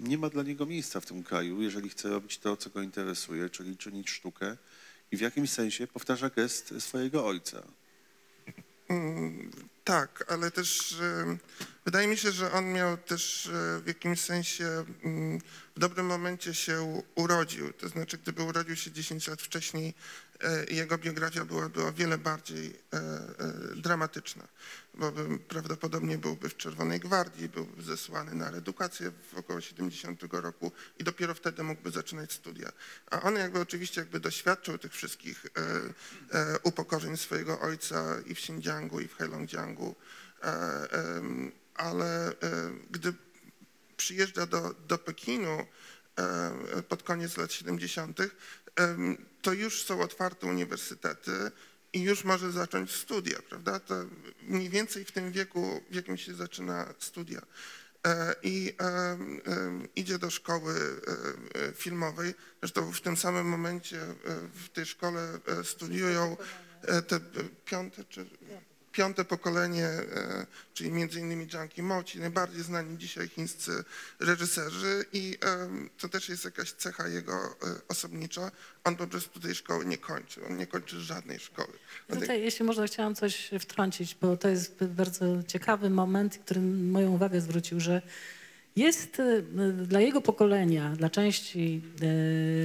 nie 0.00 0.18
ma 0.18 0.28
dla 0.28 0.42
niego 0.42 0.66
miejsca 0.66 1.00
w 1.00 1.06
tym 1.06 1.22
kraju, 1.22 1.62
jeżeli 1.62 1.88
chce 1.88 2.08
robić 2.08 2.38
to, 2.38 2.56
co 2.56 2.70
go 2.70 2.82
interesuje, 2.82 3.50
czyli 3.50 3.76
czynić 3.76 4.10
sztukę 4.10 4.56
i 5.12 5.16
w 5.16 5.20
jakimś 5.20 5.50
sensie 5.50 5.86
powtarza 5.86 6.30
gest 6.30 6.74
swojego 6.78 7.26
ojca. 7.26 7.62
Mm, 8.88 9.50
Tak, 9.84 10.24
ale 10.28 10.50
też 10.50 10.92
e, 11.00 11.36
wydaje 11.90 12.08
mi 12.08 12.16
się, 12.16 12.32
że 12.32 12.52
on 12.52 12.72
miał 12.72 12.96
też 12.96 13.46
e, 13.46 13.80
w 13.80 13.86
jakimś 13.86 14.20
sensie 14.20 14.84
mm, 15.04 15.38
w 15.76 15.80
dobrym 15.80 16.06
momencie 16.06 16.54
się 16.54 17.02
urodził. 17.14 17.72
To 17.72 17.88
znaczy, 17.88 18.18
gdyby 18.18 18.42
urodził 18.42 18.76
się 18.76 18.90
10 18.92 19.28
lat 19.28 19.42
wcześniej, 19.42 19.94
e, 20.40 20.64
jego 20.64 20.98
biografia 20.98 21.44
byłaby 21.44 21.84
o 21.84 21.92
wiele 21.92 22.18
bardziej 22.18 22.80
e, 22.92 23.00
dramatyczna, 23.76 24.48
bo 24.94 25.12
prawdopodobnie 25.48 26.18
byłby 26.18 26.48
w 26.48 26.56
Czerwonej 26.56 27.00
Gwardii, 27.00 27.48
byłby 27.48 27.82
zesłany 27.82 28.34
na 28.34 28.50
redukację 28.50 29.12
w 29.32 29.38
około 29.38 29.60
70 29.60 30.22
roku 30.32 30.72
i 30.98 31.04
dopiero 31.04 31.34
wtedy 31.34 31.62
mógłby 31.62 31.90
zaczynać 31.90 32.32
studia. 32.32 32.72
A 33.10 33.22
on 33.22 33.36
jakby 33.36 33.60
oczywiście 33.60 34.00
jakby 34.00 34.20
doświadczył 34.20 34.78
tych 34.78 34.92
wszystkich 34.92 35.46
upokorzeń 36.62 37.16
swojego 37.16 37.60
ojca 37.60 38.20
i 38.26 38.34
w 38.34 38.38
Xinjiangu, 38.38 39.00
i 39.00 39.08
w 39.08 39.16
Heilongjiangu, 39.16 39.94
ale 41.80 42.28
e, 42.28 42.32
gdy 42.90 43.14
przyjeżdża 43.96 44.46
do, 44.46 44.74
do 44.88 44.98
Pekinu 44.98 45.66
e, 46.16 46.82
pod 46.82 47.02
koniec 47.02 47.36
lat 47.36 47.52
70., 47.52 48.20
em, 48.76 49.26
to 49.42 49.52
już 49.52 49.84
są 49.84 50.00
otwarte 50.00 50.46
uniwersytety 50.46 51.50
i 51.92 52.02
już 52.02 52.24
może 52.24 52.52
zacząć 52.52 52.92
studia, 52.92 53.38
prawda? 53.48 53.80
To 53.80 53.94
mniej 54.42 54.68
więcej 54.68 55.04
w 55.04 55.12
tym 55.12 55.32
wieku, 55.32 55.80
w 55.90 55.94
jakim 55.94 56.16
się 56.16 56.34
zaczyna 56.34 56.94
studia. 56.98 57.42
E, 58.06 58.34
I 58.42 58.76
idzie 59.96 60.18
do 60.18 60.30
szkoły 60.30 60.74
filmowej. 61.76 62.34
Zresztą 62.60 62.92
w 62.92 63.00
tym 63.00 63.16
samym 63.16 63.46
momencie 63.46 64.00
w 64.54 64.68
tej 64.68 64.86
szkole 64.86 65.38
studiują 65.64 66.36
te 67.08 67.20
piąte 67.64 68.04
czy 68.04 68.26
piąte 68.92 69.24
pokolenie, 69.24 69.86
e, 69.86 70.46
czyli 70.74 70.90
między 70.90 71.20
innymi 71.20 71.46
Yimou, 71.76 72.02
ci 72.02 72.20
najbardziej 72.20 72.62
znani 72.62 72.98
dzisiaj 72.98 73.28
chińscy 73.28 73.84
reżyserzy 74.20 75.04
i 75.12 75.38
to 75.98 76.08
też 76.08 76.28
jest 76.28 76.44
jakaś 76.44 76.72
cecha 76.72 77.08
jego 77.08 77.34
e, 77.34 77.48
osobnicza. 77.88 78.50
On 78.84 78.96
po 78.96 79.06
prostu 79.06 79.40
tej 79.40 79.54
szkoły 79.54 79.86
nie 79.86 79.98
kończy, 79.98 80.46
on 80.46 80.56
nie 80.56 80.66
kończy 80.66 81.00
żadnej 81.00 81.38
szkoły. 81.38 81.72
Tutaj, 82.08 82.42
jeśli 82.42 82.64
można, 82.64 82.86
chciałam 82.86 83.14
coś 83.14 83.50
wtrącić, 83.60 84.16
bo 84.20 84.36
to 84.36 84.48
jest 84.48 84.84
bardzo 84.84 85.42
ciekawy 85.42 85.90
moment, 85.90 86.38
który 86.38 86.60
moją 86.60 87.10
uwagę 87.10 87.40
zwrócił, 87.40 87.80
że 87.80 88.02
jest 88.76 89.20
y, 89.20 89.42
dla 89.86 90.00
jego 90.00 90.20
pokolenia, 90.20 90.90
dla 90.96 91.10
części 91.10 91.82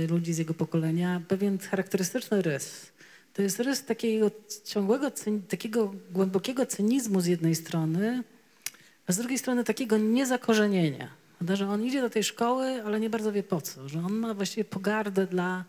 ludzi 0.10 0.34
z 0.34 0.38
jego 0.38 0.54
pokolenia 0.54 1.22
pewien 1.28 1.60
charakterystyczny 1.60 2.42
rys. 2.42 2.95
To 3.36 3.42
jest 3.42 3.60
rys 3.60 3.86
takiego 3.86 4.32
ciągłego, 4.66 5.12
takiego 5.50 5.94
głębokiego 6.12 6.66
cynizmu 6.66 7.22
z 7.22 7.26
jednej 7.26 7.56
strony, 7.56 8.24
a 9.08 9.12
z 9.12 9.18
drugiej 9.18 9.40
strony 9.40 9.64
takiego 9.64 9.98
niezakorzenienia. 9.98 11.10
Prawda, 11.38 11.56
Że 11.56 11.70
on 11.70 11.84
idzie 11.84 12.02
do 12.02 12.10
tej 12.10 12.24
szkoły, 12.24 12.84
ale 12.86 13.00
nie 13.00 13.10
bardzo 13.10 13.32
wie 13.32 13.44
po 13.44 13.62
co. 13.62 13.90
Że 13.90 14.00
on 14.00 14.14
ma 14.14 14.34
właściwie 14.34 14.66
pogardę 14.66 15.28
dla, 15.28 15.66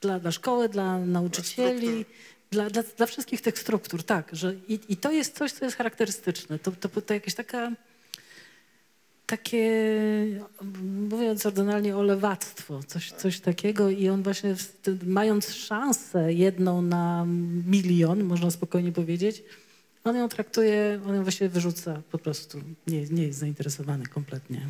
dla, 0.00 0.18
dla 0.20 0.30
szkoły, 0.30 0.68
dla 0.68 0.98
nauczycieli, 0.98 2.04
dla, 2.50 2.70
dla, 2.70 2.82
dla 2.96 3.06
wszystkich 3.06 3.40
tych 3.40 3.58
struktur. 3.58 4.02
Tak, 4.02 4.28
że 4.32 4.54
i, 4.68 4.80
i 4.88 4.96
to 4.96 5.12
jest 5.12 5.38
coś, 5.38 5.52
co 5.52 5.64
jest 5.64 5.76
charakterystyczne. 5.76 6.58
To, 6.58 6.72
to, 6.72 6.88
to 6.88 7.14
jakaś 7.14 7.34
taka 7.34 7.72
takie, 9.26 9.70
mówiąc 10.82 11.46
ordynalnie, 11.46 11.96
olewactwo, 11.96 12.82
coś, 12.82 13.12
coś 13.12 13.40
takiego. 13.40 13.90
I 13.90 14.08
on 14.08 14.22
właśnie 14.22 14.56
mając 15.06 15.54
szansę 15.54 16.32
jedną 16.32 16.82
na 16.82 17.24
milion, 17.66 18.24
można 18.24 18.50
spokojnie 18.50 18.92
powiedzieć, 18.92 19.42
on 20.04 20.16
ją 20.16 20.28
traktuje, 20.28 21.00
on 21.06 21.14
ją 21.14 21.22
właściwie 21.22 21.48
wyrzuca 21.48 22.02
po 22.10 22.18
prostu, 22.18 22.60
nie, 22.86 23.06
nie 23.06 23.26
jest 23.26 23.38
zainteresowany 23.38 24.06
kompletnie. 24.06 24.68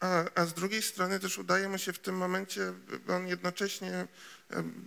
A, 0.00 0.24
a 0.34 0.46
z 0.46 0.54
drugiej 0.54 0.82
strony 0.82 1.20
też 1.20 1.38
udaje 1.38 1.68
mu 1.68 1.78
się 1.78 1.92
w 1.92 1.98
tym 1.98 2.16
momencie, 2.16 2.72
on 3.08 3.28
jednocześnie 3.28 4.08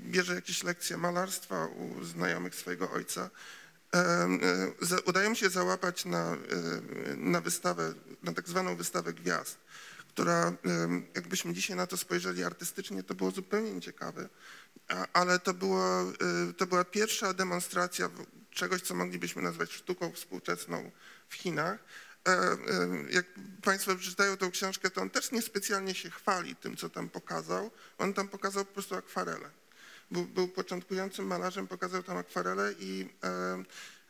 bierze 0.08 0.36
jakieś 0.36 0.64
lekcje 0.64 0.98
malarstwa 0.98 1.66
u 1.66 2.04
znajomych 2.04 2.56
swojego 2.56 2.92
ojca 2.92 3.30
udaje 5.06 5.30
mi 5.30 5.38
się 5.38 5.50
załapać 5.50 6.06
na, 6.06 6.34
e, 6.34 6.38
na 7.18 7.42
wystawę, 7.42 7.94
na 8.24 8.34
tak 8.34 8.50
zwaną 8.50 8.76
wystawę 8.76 9.14
gwiazd, 9.14 9.58
która, 10.10 10.54
jakbyśmy 11.16 11.54
dzisiaj 11.54 11.78
na 11.78 11.88
to 11.88 11.98
spojrzeli 11.98 12.44
artystycznie, 12.44 13.04
to 13.04 13.16
było 13.16 13.32
zupełnie 13.32 13.72
nieciekawe, 13.72 14.30
ale 15.14 15.40
to, 15.40 15.54
było, 15.54 16.02
e, 16.02 16.54
to 16.58 16.68
była 16.68 16.84
pierwsza 16.84 17.34
demonstracja 17.34 18.10
czegoś, 18.52 18.82
co 18.82 18.96
moglibyśmy 18.96 19.42
nazwać 19.42 19.72
sztuką 19.72 20.12
współczesną 20.12 20.92
w 21.30 21.36
Chinach. 21.36 21.80
E, 22.28 22.32
e, 22.32 22.58
Jak 23.10 23.26
Państwo 23.64 23.96
przeczytają 23.96 24.38
tą 24.38 24.52
książkę, 24.52 24.90
to 24.90 25.02
on 25.02 25.10
też 25.10 25.32
niespecjalnie 25.32 25.96
się 25.96 26.10
chwali 26.10 26.56
tym, 26.56 26.78
co 26.78 26.90
tam 26.90 27.10
pokazał. 27.10 27.72
On 27.98 28.14
tam 28.14 28.28
pokazał 28.28 28.66
po 28.66 28.74
prostu 28.74 28.96
akwarele. 28.96 29.50
Był, 30.12 30.24
był 30.26 30.48
początkującym 30.48 31.28
malarzem, 31.28 31.68
pokazał 31.68 32.04
tam 32.04 32.18
akwarele 32.18 32.74
i 32.80 33.10
e, 33.24 33.64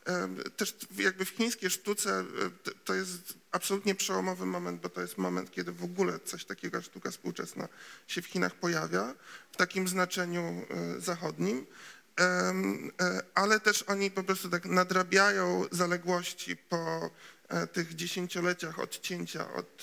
e, 0.06 0.28
też 0.56 0.76
jakby 0.98 1.24
w 1.24 1.28
chińskiej 1.28 1.70
sztuce 1.70 2.20
e, 2.20 2.24
to- 2.84 2.94
jest 2.94 3.34
absolutnie 3.52 3.94
przełomowy 3.94 4.46
moment, 4.46 4.80
bo 4.80 4.88
to 4.88 5.00
jest 5.00 5.18
moment, 5.18 5.50
kiedy 5.50 5.72
w 5.72 5.84
ogóle 5.84 6.20
coś 6.20 6.44
takiego 6.44 6.82
sztuka 6.82 7.10
współczesna 7.10 7.68
się 8.06 8.22
w 8.22 8.26
Chinach 8.26 8.54
pojawia 8.54 9.14
w 9.52 9.56
takim 9.56 9.88
znaczeniu 9.88 10.66
zachodnim. 10.98 11.66
Ale 13.34 13.60
też 13.60 13.82
oni 13.82 14.10
po 14.10 14.22
prostu 14.22 14.48
tak 14.48 14.64
nadrabiają 14.64 15.64
zaległości 15.70 16.56
po 16.56 17.10
tych 17.72 17.94
dziesięcioleciach 17.94 18.78
odcięcia 18.78 19.52
od, 19.54 19.82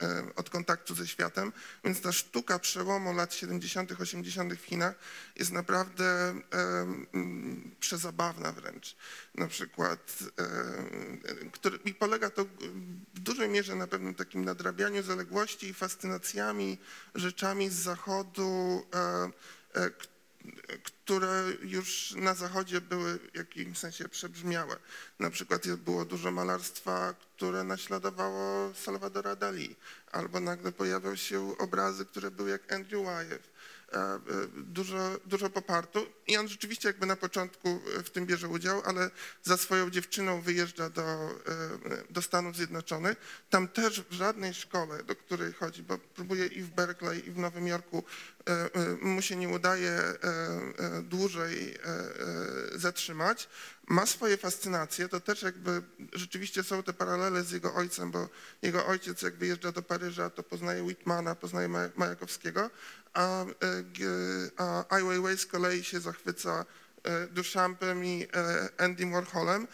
e, 0.00 0.06
e, 0.06 0.34
od 0.36 0.50
kontaktu 0.50 0.94
ze 0.94 1.06
światem, 1.06 1.52
więc 1.84 2.00
ta 2.00 2.12
sztuka 2.12 2.58
przełomu 2.58 3.12
lat 3.12 3.34
70., 3.34 4.00
80. 4.00 4.54
w 4.54 4.64
Chinach 4.64 4.94
jest 5.36 5.52
naprawdę 5.52 6.04
e, 6.04 6.34
mm, 7.12 7.76
przezabawna 7.80 8.52
wręcz. 8.52 8.96
Na 9.34 9.46
przykład, 9.46 10.18
e, 10.38 11.50
który, 11.52 11.78
i 11.84 11.94
polega 11.94 12.30
to 12.30 12.44
w 13.14 13.20
dużej 13.20 13.48
mierze 13.48 13.74
na 13.74 13.86
pewnym 13.86 14.14
takim 14.14 14.44
nadrabianiu 14.44 15.02
zaległości 15.02 15.66
i 15.66 15.74
fascynacjami, 15.74 16.78
rzeczami 17.14 17.68
z 17.68 17.74
zachodu, 17.74 18.86
e, 18.94 19.30
e, 19.80 19.90
które 20.82 21.44
już 21.62 22.14
na 22.16 22.34
zachodzie 22.34 22.80
były 22.80 23.18
w 23.18 23.36
jakimś 23.36 23.78
sensie 23.78 24.08
przebrzmiałe. 24.08 24.76
Na 25.18 25.30
przykład 25.30 25.66
było 25.66 26.04
dużo 26.04 26.30
malarstwa, 26.30 27.14
które 27.14 27.64
naśladowało 27.64 28.74
Salvadora 28.74 29.36
Dali, 29.36 29.76
albo 30.12 30.40
nagle 30.40 30.72
pojawiały 30.72 31.16
się 31.16 31.58
obrazy, 31.58 32.04
które 32.06 32.30
były 32.30 32.50
jak 32.50 32.72
Andrew 32.72 33.04
Wyeth. 33.04 33.57
E, 33.92 33.98
e, 33.98 34.18
Dużo, 34.56 35.20
dużo 35.26 35.50
popartu 35.50 36.06
i 36.26 36.36
on 36.36 36.48
rzeczywiście 36.48 36.88
jakby 36.88 37.06
na 37.06 37.16
początku 37.16 37.68
e, 37.68 38.02
w 38.02 38.10
tym 38.10 38.26
bierze 38.26 38.48
udział, 38.48 38.82
ale 38.84 39.10
za 39.42 39.56
swoją 39.56 39.90
dziewczyną 39.90 40.40
wyjeżdża 40.40 40.90
do, 40.90 41.34
do 42.10 42.22
Stanów 42.22 42.56
Zjednoczonych. 42.56 43.18
Tam 43.50 43.68
też 43.68 44.00
w 44.00 44.12
żadnej 44.12 44.54
szkole, 44.54 45.02
do 45.02 45.16
której 45.16 45.52
chodzi, 45.52 45.82
bo 45.82 45.98
próbuje 45.98 46.46
i 46.46 46.62
w 46.62 46.70
Berkeley, 46.70 47.28
i 47.28 47.30
w 47.30 47.38
Nowym 47.38 47.66
Jorku, 47.66 48.04
mu 49.00 49.22
się 49.22 49.36
nie 49.36 49.48
udaje 49.48 50.00
dłużej 51.02 51.78
zatrzymać. 52.74 53.48
Ma 53.88 54.06
swoje 54.06 54.36
fascynacje, 54.36 55.08
to 55.08 55.20
też 55.20 55.42
jakby 55.42 55.82
rzeczywiście 56.12 56.62
są 56.62 56.82
te 56.82 56.92
paralele 56.92 57.44
z 57.44 57.50
jego 57.50 57.74
ojcem, 57.74 58.10
bo 58.10 58.28
jego 58.62 58.86
ojciec 58.86 59.22
jak 59.22 59.36
wyjeżdża 59.36 59.72
do 59.72 59.82
Paryża, 59.82 60.30
to 60.30 60.42
poznaje 60.42 60.82
Whitmana, 60.82 61.34
poznaje 61.34 61.68
Maja- 61.68 61.90
Majakowskiego, 61.96 62.70
a, 63.14 63.44
e, 63.44 63.46
a 64.56 64.94
Ai 64.94 65.04
Weiwei 65.04 65.38
z 65.38 65.46
kolei 65.46 65.84
się 65.84 66.00
zachwyca 66.00 66.64
e, 67.02 67.26
Duchampem 67.26 68.04
i 68.04 68.26
e, 68.34 68.68
Andy 68.80 69.06
Warholem, 69.06 69.68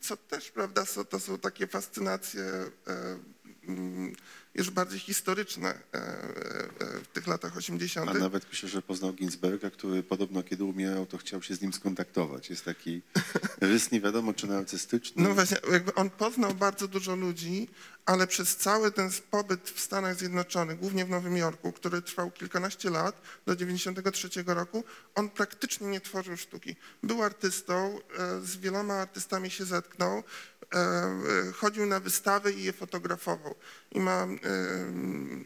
co 0.00 0.16
też, 0.16 0.50
prawda, 0.50 0.84
to 1.10 1.20
są 1.20 1.38
takie 1.38 1.66
fascynacje 1.66 2.44
mm, 3.68 4.12
już 4.54 4.70
bardziej 4.70 5.00
historyczne 5.00 5.78
w 7.02 7.08
tych 7.12 7.26
latach 7.26 7.56
80. 7.56 8.10
A 8.10 8.14
nawet 8.14 8.46
myślę, 8.48 8.68
że 8.68 8.82
poznał 8.82 9.12
Ginsberga, 9.12 9.70
który 9.70 10.02
podobno 10.02 10.42
kiedy 10.42 10.64
umierał, 10.64 11.06
to 11.06 11.18
chciał 11.18 11.42
się 11.42 11.54
z 11.54 11.60
nim 11.60 11.72
skontaktować. 11.72 12.50
Jest 12.50 12.64
taki 12.64 13.02
rys 13.60 13.90
nie 13.90 14.00
wiadomo 14.00 14.34
czy 14.34 14.46
narcystyczny. 14.46 15.22
No 15.22 15.34
właśnie, 15.34 15.56
jakby 15.72 15.94
on 15.94 16.10
poznał 16.10 16.54
bardzo 16.54 16.88
dużo 16.88 17.16
ludzi, 17.16 17.68
ale 18.06 18.26
przez 18.26 18.56
cały 18.56 18.92
ten 18.92 19.10
pobyt 19.30 19.70
w 19.70 19.80
Stanach 19.80 20.16
Zjednoczonych, 20.16 20.78
głównie 20.78 21.04
w 21.04 21.10
Nowym 21.10 21.36
Jorku, 21.36 21.72
który 21.72 22.02
trwał 22.02 22.30
kilkanaście 22.30 22.90
lat, 22.90 23.20
do 23.46 23.56
93 23.56 24.28
roku, 24.46 24.84
on 25.14 25.30
praktycznie 25.30 25.86
nie 25.86 26.00
tworzył 26.00 26.36
sztuki. 26.36 26.76
Był 27.02 27.22
artystą, 27.22 27.98
e, 28.18 28.40
z 28.40 28.56
wieloma 28.56 28.94
artystami 28.94 29.50
się 29.50 29.64
zetknął, 29.64 30.18
e, 30.18 30.78
e, 30.78 31.52
chodził 31.52 31.86
na 31.86 32.00
wystawy 32.00 32.52
i 32.52 32.64
je 32.64 32.72
fotografował. 32.72 33.54
I, 33.92 34.00
ma, 34.00 34.26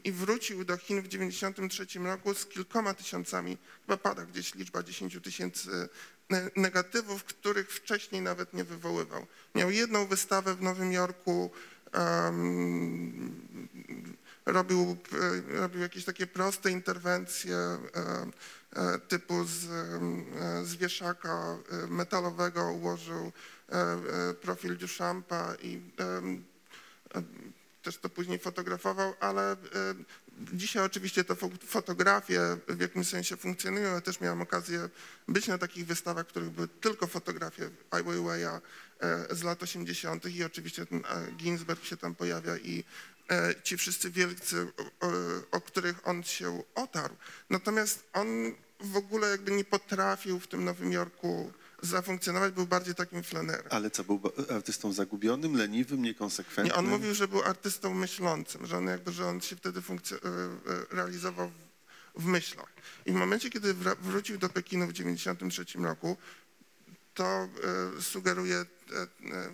I 0.05 0.12
wrócił 0.12 0.64
do 0.64 0.77
Chin 0.77 1.03
w 1.03 1.09
93 1.09 1.87
roku 2.05 2.35
z 2.35 2.47
kilkoma 2.47 2.94
tysiącami, 2.94 3.59
chyba 3.87 3.97
pada 3.97 4.25
gdzieś 4.25 4.55
liczba 4.55 4.83
10 4.83 5.21
tysięcy 5.23 5.88
ne- 6.31 6.51
negatywów, 6.57 7.25
których 7.25 7.73
wcześniej 7.73 8.23
nawet 8.23 8.55
nie 8.55 8.64
wywoływał. 8.64 9.27
Miał 9.55 9.71
jedną 9.71 10.07
wystawę 10.07 10.55
w 10.55 10.62
Nowym 10.62 10.92
Jorku, 10.92 11.51
robił, 14.46 14.96
e, 15.53 15.59
robił 15.61 15.81
jakieś 15.81 16.05
takie 16.05 16.27
proste 16.27 16.70
interwencje 16.70 17.57
e, 17.57 17.79
e, 18.72 18.98
typu 18.98 19.44
z, 19.44 19.66
z 20.66 20.77
wieszaka 20.77 21.57
metalowego 21.88 22.72
ułożył 22.72 23.33
profil 24.40 24.77
Duchampa 24.77 25.55
i 25.62 25.81
też 27.83 27.98
to 27.98 28.09
później 28.09 28.38
fotografował, 28.38 29.14
ale 29.20 29.57
dzisiaj 30.53 30.83
oczywiście 30.85 31.24
te 31.24 31.35
fo- 31.35 31.64
fotografie 31.66 32.40
w 32.68 32.81
jakimś 32.81 33.09
sensie 33.09 33.37
funkcjonują. 33.37 33.94
Ja 33.94 34.01
też 34.01 34.20
miałem 34.20 34.42
okazję 34.42 34.88
być 35.29 35.46
na 35.46 35.59
takich 35.59 35.87
wystawach, 35.87 36.27
w 36.27 36.29
których 36.29 36.51
były 36.51 36.68
tylko 36.68 37.07
fotografie 37.07 37.70
Ai 37.90 38.03
Weiwei'a 38.03 38.61
e, 39.01 39.35
z 39.35 39.42
lat 39.42 39.62
80. 39.62 40.27
i 40.27 40.44
oczywiście 40.44 40.87
ten 40.87 40.98
e, 40.98 41.33
Ginsberg 41.33 41.85
się 41.85 41.96
tam 41.96 42.14
pojawia 42.14 42.57
i 42.57 42.85
e, 43.31 43.55
ci 43.62 43.77
wszyscy 43.77 44.11
wielcy, 44.11 44.66
o 45.51 45.61
których 45.61 46.09
on 46.09 46.22
się 46.22 46.62
otarł. 46.74 47.16
Natomiast 47.51 48.09
on 48.12 48.27
w 48.81 48.96
ogóle 48.96 49.29
jakby 49.29 49.51
nie 49.51 49.64
potrafił 49.64 50.40
w 50.40 50.46
tym 50.46 50.64
Nowym 50.64 50.92
Jorku 50.92 51.53
zafunkcjonować, 51.83 52.55
był 52.55 52.67
bardziej 52.67 52.95
takim 52.95 53.23
flenerem. 53.23 53.67
Ale 53.71 53.91
co, 53.91 54.05
był 54.05 54.21
artystą 54.51 54.93
zagubionym, 54.93 55.57
leniwym, 55.57 56.03
niekonsekwentnym? 56.03 56.67
Nie, 56.67 56.75
on 56.75 56.88
mówił, 56.88 57.14
że 57.14 57.29
był 57.29 57.43
artystą 57.43 57.95
myślącym, 57.95 58.67
że 58.67 58.77
on 58.77 58.87
jakby, 58.87 59.12
że 59.12 59.27
on 59.27 59.41
się 59.41 59.57
wtedy 59.57 59.81
e, 59.81 60.17
e, 60.17 60.19
realizował 60.91 61.51
w, 62.14 62.23
w 62.23 62.27
myślach. 62.27 62.73
I 63.07 63.12
w 63.12 63.14
momencie, 63.14 63.51
kiedy 63.51 63.75
wrócił 64.01 64.38
do 64.38 64.49
Pekinu 64.49 64.87
w 64.87 64.93
1993 64.93 65.79
roku, 65.79 66.17
to 67.14 67.25
e, 67.25 68.03
sugeruje 68.03 68.64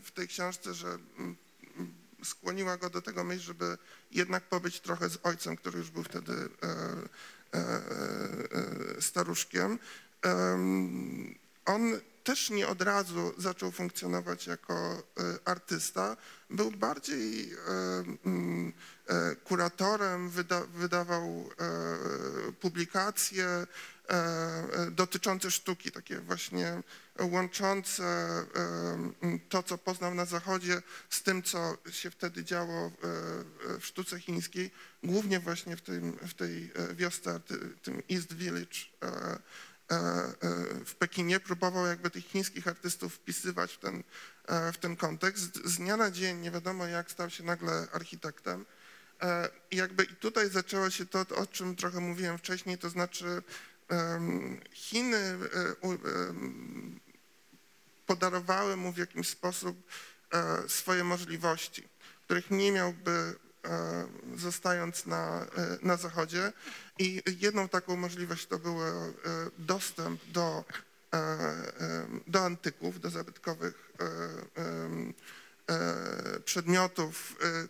w 0.03 0.11
tej 0.11 0.29
książce, 0.29 0.75
że 0.75 0.99
mm, 1.19 1.37
skłoniła 2.25 2.77
go 2.77 2.91
do 2.91 3.03
tego 3.03 3.25
myśl, 3.25 3.43
żeby 3.43 3.79
jednak 4.11 4.45
pobyć 4.45 4.81
trochę 4.81 5.09
z 5.09 5.19
ojcem, 5.23 5.57
który 5.57 5.79
już 5.79 5.91
był 5.91 6.03
wtedy 6.03 6.33
e, 6.33 6.69
e, 7.55 7.61
e, 8.99 9.03
staruszkiem. 9.03 9.79
Em, 10.23 11.35
On 11.65 12.01
też 12.25 12.51
nie 12.51 12.69
od 12.69 12.83
razu 12.83 13.35
zaczął 13.39 13.71
funkcjonować 13.71 14.47
jako 14.47 14.75
e, 14.75 15.03
artysta. 15.45 16.17
Był 16.51 16.71
bardziej 16.71 17.53
e, 17.53 17.57
mm, 18.27 18.73
e, 19.07 19.37
kuratorem, 19.37 20.31
wyda, 20.31 20.61
wydawał 20.61 21.51
publikacje 22.61 23.67
dotyczące 24.91 25.51
sztuki, 25.51 25.93
takie 25.93 26.21
właśnie 26.21 26.83
łączące 27.21 28.05
mm, 29.23 29.41
to, 29.49 29.63
co 29.63 29.79
poznał 29.79 30.15
na 30.15 30.25
Zachodzie, 30.25 30.83
z 31.11 31.23
tym, 31.23 31.43
co 31.43 31.77
się 31.91 32.11
wtedy 32.11 32.45
działo 32.45 32.91
w 33.81 33.87
sztuce 33.87 34.21
chińskiej, 34.21 34.71
głównie 35.03 35.41
właśnie 35.41 35.77
w, 35.77 35.81
tym, 35.81 36.13
w 36.13 36.35
tej 36.35 36.73
wiosce, 36.95 37.41
tym 37.83 38.03
East 38.11 38.33
Village 38.33 38.77
w 40.87 40.95
Pekinie, 40.99 41.41
próbował 41.41 41.87
jakby 41.87 42.11
tych 42.11 42.27
chińskich 42.27 42.69
artystów 42.69 43.15
wpisywać 43.15 43.73
w 43.73 43.79
ten, 43.79 44.03
e, 44.47 44.73
w 44.73 44.79
ten 44.79 44.97
kontekst. 44.97 45.61
Z 45.65 45.77
dnia 45.77 45.97
na 45.97 46.11
dzień, 46.11 46.39
nie 46.39 46.51
wiadomo 46.51 46.87
jak, 46.87 47.11
stał 47.11 47.31
się 47.31 47.45
nagle 47.45 47.87
architektem. 47.93 48.67
E, 49.23 49.49
I 49.71 49.77
jakby 49.77 50.05
i 50.05 50.17
tutaj 50.17 50.51
zaczęło 50.51 50.91
się 50.91 51.07
to, 51.07 51.27
o 51.37 51.47
czym 51.47 51.77
trochę 51.77 52.01
mówiłem 52.01 52.39
wcześniej, 52.39 52.79
to 52.79 52.91
znaczy 52.91 53.43
Chiny 54.73 55.17
e, 55.17 55.39
podarowały 58.07 58.77
mu 58.77 58.93
w 58.93 58.97
jakiś 58.97 59.29
sposób 59.29 59.77
e, 60.33 60.69
swoje 60.69 61.05
możliwości, 61.05 61.89
których 62.25 62.51
nie 62.51 62.73
miałby 62.73 63.11
e, 63.11 63.44
zostając 64.37 65.07
na, 65.07 65.47
e, 65.57 65.79
na 65.83 65.97
Zachodzie. 65.97 66.53
I 66.99 67.23
jedną 67.41 67.69
taką 67.69 67.97
możliwość 67.97 68.47
to 68.47 68.59
był 68.59 68.83
e, 68.83 69.13
dostęp 69.59 70.25
do 70.25 70.65
e, 71.13 71.17
e, 71.17 72.07
do 72.27 72.45
antyków, 72.45 73.01
do 73.01 73.11
zabytkowych 73.11 73.93
e, 74.01 74.05
e, 75.73 76.41
przedmiotów, 76.41 77.37
e, 77.43 77.69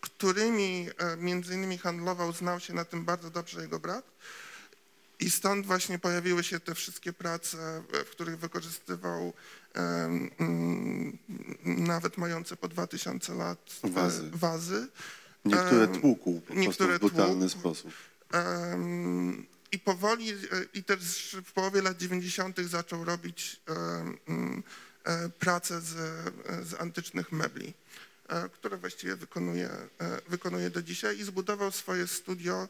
którymi 0.00 0.88
e, 0.98 1.16
między 1.16 1.54
innymi 1.54 1.78
handlował, 1.78 2.32
znał 2.32 2.60
się 2.60 2.74
na 2.74 2.84
tym 2.84 3.04
bardzo 3.04 3.30
dobrze 3.30 3.62
jego 3.62 3.80
brat. 3.80 4.04
I 5.20 5.30
stąd 5.30 5.66
właśnie 5.66 5.98
pojawiły 5.98 6.44
się 6.44 6.60
te 6.60 6.74
wszystkie 6.74 7.12
prace, 7.12 7.82
e, 7.92 8.04
w 8.04 8.10
których 8.10 8.38
wykorzystywał 8.38 9.32
nawet 11.64 12.18
mające 12.18 12.56
po 12.56 12.68
2000 12.68 13.34
lat 13.34 13.80
e, 13.84 13.88
Wazy. 13.88 14.30
wazy. 14.30 14.88
Niektóre 15.44 15.88
tłukł 15.88 16.40
po 16.40 16.54
niektóre 16.54 16.98
prostu 16.98 17.08
w 17.08 17.12
brutalny 17.12 17.48
sposób. 17.48 17.92
I 19.72 19.78
powoli, 19.78 20.30
e, 20.30 20.34
i 20.74 20.84
też 20.84 21.36
w 21.44 21.52
połowie 21.52 21.82
lat 21.82 21.96
90. 21.96 22.60
zaczął 22.60 23.04
robić 23.04 23.60
mm, 24.26 24.62
e, 25.04 25.28
pracę 25.28 25.80
z, 25.80 25.94
z 26.68 26.80
antycznych 26.80 27.32
mebli, 27.32 27.74
które 28.52 28.76
właściwie 28.76 29.16
wykonuje, 29.16 29.70
wykonuje 30.28 30.70
do 30.70 30.82
dzisiaj 30.82 31.18
i 31.18 31.24
zbudował 31.24 31.70
swoje 31.70 32.06
studio 32.06 32.68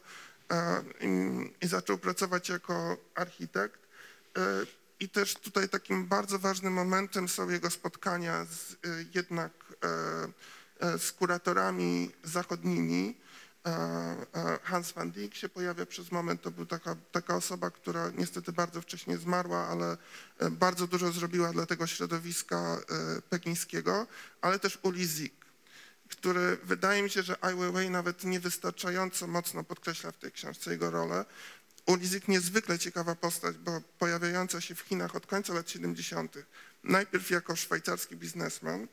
i 1.61 1.67
zaczął 1.67 1.97
pracować 1.97 2.49
jako 2.49 2.97
architekt. 3.15 3.79
I 4.99 5.09
też 5.09 5.33
tutaj 5.33 5.69
takim 5.69 6.05
bardzo 6.07 6.39
ważnym 6.39 6.73
momentem 6.73 7.29
są 7.29 7.49
jego 7.49 7.69
spotkania 7.69 8.45
z, 8.45 8.71
e, 8.73 8.75
jednak 9.15 9.51
e, 10.81 10.87
e, 10.87 10.99
z 10.99 11.11
kuratorami 11.11 12.11
zachodnimi. 12.23 13.17
E, 13.65 14.59
Hans 14.63 14.91
van 14.91 15.11
Dijk 15.11 15.35
się 15.35 15.49
pojawia 15.49 15.85
przez 15.85 16.11
moment, 16.11 16.41
to 16.41 16.51
była 16.51 16.67
taka, 16.67 16.95
taka 17.11 17.35
osoba, 17.35 17.71
która 17.71 18.11
niestety 18.17 18.51
bardzo 18.51 18.81
wcześnie 18.81 19.17
zmarła, 19.17 19.67
ale 19.67 19.97
bardzo 20.51 20.87
dużo 20.87 21.11
zrobiła 21.11 21.53
dla 21.53 21.65
tego 21.65 21.87
środowiska 21.87 22.77
pekińskiego, 23.29 24.07
ale 24.41 24.59
też 24.59 24.79
Uli 24.81 25.07
Zik, 25.07 25.33
który 26.09 26.57
wydaje 26.63 27.03
mi 27.03 27.09
się, 27.09 27.23
że 27.23 27.43
Ai 27.43 27.55
Weiwei 27.55 27.89
nawet 27.89 28.23
niewystarczająco 28.23 29.27
mocno 29.27 29.63
podkreśla 29.63 30.11
w 30.11 30.17
tej 30.17 30.31
książce 30.31 30.71
jego 30.71 30.91
rolę. 30.91 31.25
Uli 31.85 32.07
Zik 32.07 32.27
niezwykle 32.27 32.79
ciekawa 32.79 33.15
postać, 33.15 33.57
bo 33.57 33.81
pojawiająca 33.99 34.61
się 34.61 34.75
w 34.75 34.79
Chinach 34.79 35.15
od 35.15 35.27
końca 35.27 35.53
lat 35.53 35.69
70. 35.69 36.35
Najpierw 36.83 37.29
jako 37.29 37.55
szwajcarski 37.55 38.15
biznesmen, 38.15 38.87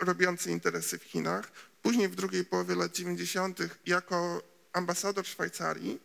robiący 0.00 0.50
interesy 0.50 0.98
w 0.98 1.02
Chinach, 1.02 1.52
później 1.82 2.08
w 2.08 2.14
drugiej 2.14 2.44
połowie 2.44 2.74
lat 2.74 2.92
90. 2.92 3.58
jako 3.86 4.42
ambasador 4.72 5.26
Szwajcarii 5.26 6.00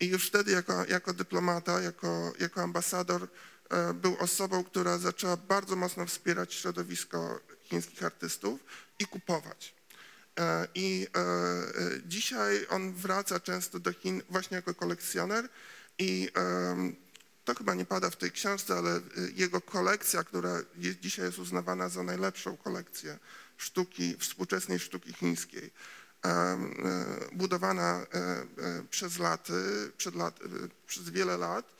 i 0.00 0.06
już 0.06 0.26
wtedy 0.26 0.52
jako, 0.52 0.84
jako 0.84 1.12
dyplomata, 1.12 1.80
jako, 1.80 2.32
jako 2.38 2.62
ambasador 2.62 3.28
e, 3.70 3.94
był 3.94 4.16
osobą, 4.18 4.64
która 4.64 4.98
zaczęła 4.98 5.36
bardzo 5.36 5.76
mocno 5.76 6.06
wspierać 6.06 6.54
środowisko 6.54 7.40
chińskich 7.62 8.02
artystów 8.02 8.60
i 8.98 9.06
kupować. 9.06 9.74
E, 10.38 10.68
I 10.74 11.06
e, 11.14 11.20
e, 11.20 12.00
dzisiaj 12.06 12.66
on 12.70 12.92
wraca 12.92 13.40
często 13.40 13.78
do 13.78 13.92
Chin 13.92 14.22
właśnie 14.30 14.56
jako 14.56 14.74
kolekcjoner 14.74 15.48
i 15.98 16.30
to 17.44 17.54
chyba 17.54 17.74
nie 17.74 17.84
pada 17.84 18.10
w 18.10 18.16
tej 18.16 18.32
książce, 18.32 18.74
ale 18.74 19.00
jego 19.34 19.60
kolekcja, 19.60 20.24
która 20.24 20.58
jest, 20.78 21.00
dzisiaj 21.00 21.24
jest 21.24 21.38
uznawana 21.38 21.88
za 21.88 22.02
najlepszą 22.02 22.56
kolekcję 22.56 23.18
sztuki, 23.56 24.16
współczesnej 24.18 24.78
sztuki 24.78 25.12
chińskiej, 25.12 25.70
budowana 27.32 28.06
przez 28.90 29.18
laty, 29.18 29.52
lat, 30.14 30.40
przez 30.86 31.10
wiele 31.10 31.36
lat. 31.36 31.74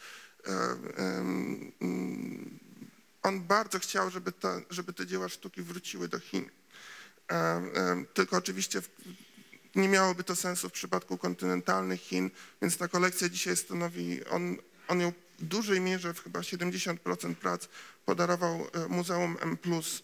mm, 1.80 2.58
On 3.22 3.40
bardzo 3.40 3.78
chciał, 3.78 4.10
żeby, 4.10 4.32
ta, 4.32 4.60
żeby 4.70 4.92
te 4.92 5.06
dzieła 5.06 5.28
sztuki 5.28 5.62
wróciły 5.62 6.08
do 6.08 6.20
Chin. 6.20 6.50
Em, 7.28 7.70
em, 7.74 8.06
Tylko 8.14 8.36
oczywiście 8.36 8.82
nie 9.74 9.88
miałoby 9.88 10.24
to 10.24 10.36
sensu 10.36 10.68
w 10.68 10.72
przypadku 10.72 11.18
kontynentalnych 11.18 12.00
Chin, 12.00 12.30
więc 12.62 12.76
ta 12.76 12.88
kolekcja 12.88 13.28
dzisiaj 13.28 13.56
stanowi, 13.56 14.24
on, 14.24 14.56
on 14.88 15.00
ją 15.00 15.12
w 15.38 15.44
dużej 15.44 15.80
mierze, 15.80 16.14
chyba 16.14 16.40
70% 16.40 17.34
prac 17.34 17.68
podarował 18.06 18.66
e, 18.72 18.88
Muzeum 18.88 19.36
M 19.40 19.58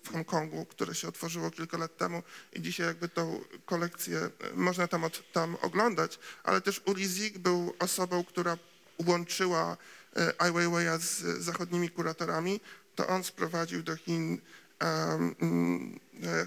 w 0.04 0.12
Hongkongu, 0.12 0.66
które 0.66 0.94
się 0.94 1.08
otworzyło 1.08 1.50
kilka 1.50 1.78
lat 1.78 1.96
temu 1.96 2.22
i 2.52 2.62
dzisiaj 2.62 2.86
jakby 2.86 3.08
tą 3.08 3.40
kolekcję 3.66 4.18
e, 4.18 4.30
można 4.54 4.88
tam, 4.88 5.04
od, 5.04 5.32
tam 5.32 5.56
oglądać, 5.62 6.18
ale 6.44 6.60
też 6.60 6.82
Uli 6.84 7.08
Zik 7.08 7.38
był 7.38 7.74
osobą, 7.78 8.24
która 8.24 8.58
łączyła 9.06 9.76
e, 10.16 10.32
Ai 10.38 10.50
Weiwei'a 10.50 10.98
z 10.98 11.42
zachodnimi 11.44 11.90
kuratorami, 11.90 12.60
to 12.94 13.06
on 13.06 13.24
sprowadził 13.24 13.82
do 13.82 13.96
Chin 13.96 14.34
e, 14.34 14.38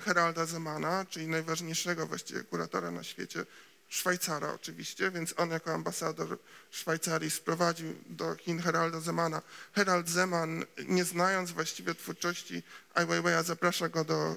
Heralda 0.05 0.45
Zemana, 0.45 1.05
czyli 1.09 1.27
najważniejszego 1.27 2.07
właściwie 2.07 2.43
kuratora 2.43 2.91
na 2.91 3.03
świecie, 3.03 3.45
Szwajcara 3.89 4.53
oczywiście, 4.53 5.11
więc 5.11 5.33
on 5.37 5.49
jako 5.49 5.73
ambasador 5.73 6.37
Szwajcarii 6.71 7.31
sprowadził 7.31 7.95
do 8.09 8.35
Chin 8.35 8.59
Heralda 8.59 8.99
Zemana. 8.99 9.41
Herald 9.73 10.09
Zeman, 10.09 10.65
nie 10.87 11.03
znając 11.03 11.51
właściwie 11.51 11.95
twórczości 11.95 12.63
Ai 12.93 13.05
Weiwei'a, 13.05 13.43
zaprasza 13.43 13.89
go 13.89 14.03
do, 14.03 14.15
e, 14.15 14.35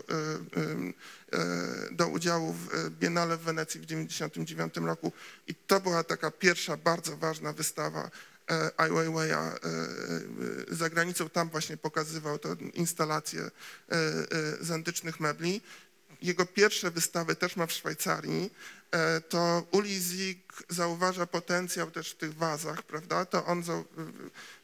e, 1.33 1.91
do 1.91 2.09
udziału 2.09 2.53
w 2.53 2.75
e, 2.75 2.91
Biennale 2.91 3.37
w 3.37 3.41
Wenecji 3.41 3.81
w 3.81 3.87
1999 3.87 4.77
roku 4.87 5.13
i 5.47 5.55
to 5.55 5.81
była 5.81 6.05
taka 6.05 6.31
pierwsza 6.31 6.77
bardzo 6.77 7.17
ważna 7.17 7.53
wystawa 7.53 8.05
e, 8.05 8.11
Ai 8.77 8.91
Weiwei'a 8.91 9.35
e, 9.35 9.57
e, 10.73 10.75
za 10.75 10.91
granicą. 10.91 11.29
Tam 11.31 11.51
właśnie 11.51 11.77
pokazywał 11.77 12.39
tę 12.39 12.57
instalację 12.75 13.41
e, 13.43 13.51
e, 13.93 13.99
z 14.61 14.71
antycznych 14.71 15.21
mebli. 15.21 15.61
Jego 16.23 16.47
pierwsze 16.47 16.91
wystawy 16.91 17.37
też 17.37 17.57
ma 17.57 17.67
w 17.67 17.73
Szwajcarii. 17.73 18.51
E, 18.91 19.21
To 19.21 19.67
Uli 19.71 20.01
Zik 20.01 20.53
zauważa 20.69 21.27
potencjał 21.27 21.91
też 21.91 22.11
w 22.11 22.17
tych 22.17 22.35
wazach, 22.35 22.83
prawda? 22.83 23.25
To 23.25 23.45
on, 23.47 23.63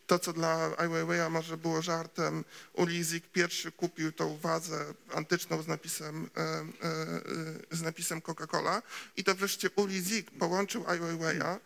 to 0.06 0.18
co 0.18 0.32
dla 0.32 0.70
Ai 0.76 0.88
Weiwei'a 0.88 1.30
może 1.30 1.56
było 1.56 1.82
żartem, 1.82 2.44
Uli 2.72 3.04
Zik 3.04 3.24
pierwszy 3.32 3.72
kupił 3.72 4.12
tą 4.12 4.36
wazę 4.36 4.94
antyczną 5.14 5.62
z 5.62 5.66
napisem, 5.66 6.30
e, 6.36 6.40
e, 6.40 6.46
e, 7.72 7.76
z 7.76 7.82
napisem 7.82 8.20
Coca-Cola 8.20 8.82
i 9.16 9.24
to 9.24 9.34
wreszcie 9.34 9.70
Uli 9.76 10.02
Zik 10.02 10.30
połączył 10.30 10.84
Ai 10.86 11.00
Weiwei'a 11.00 11.44
e, 11.44 11.58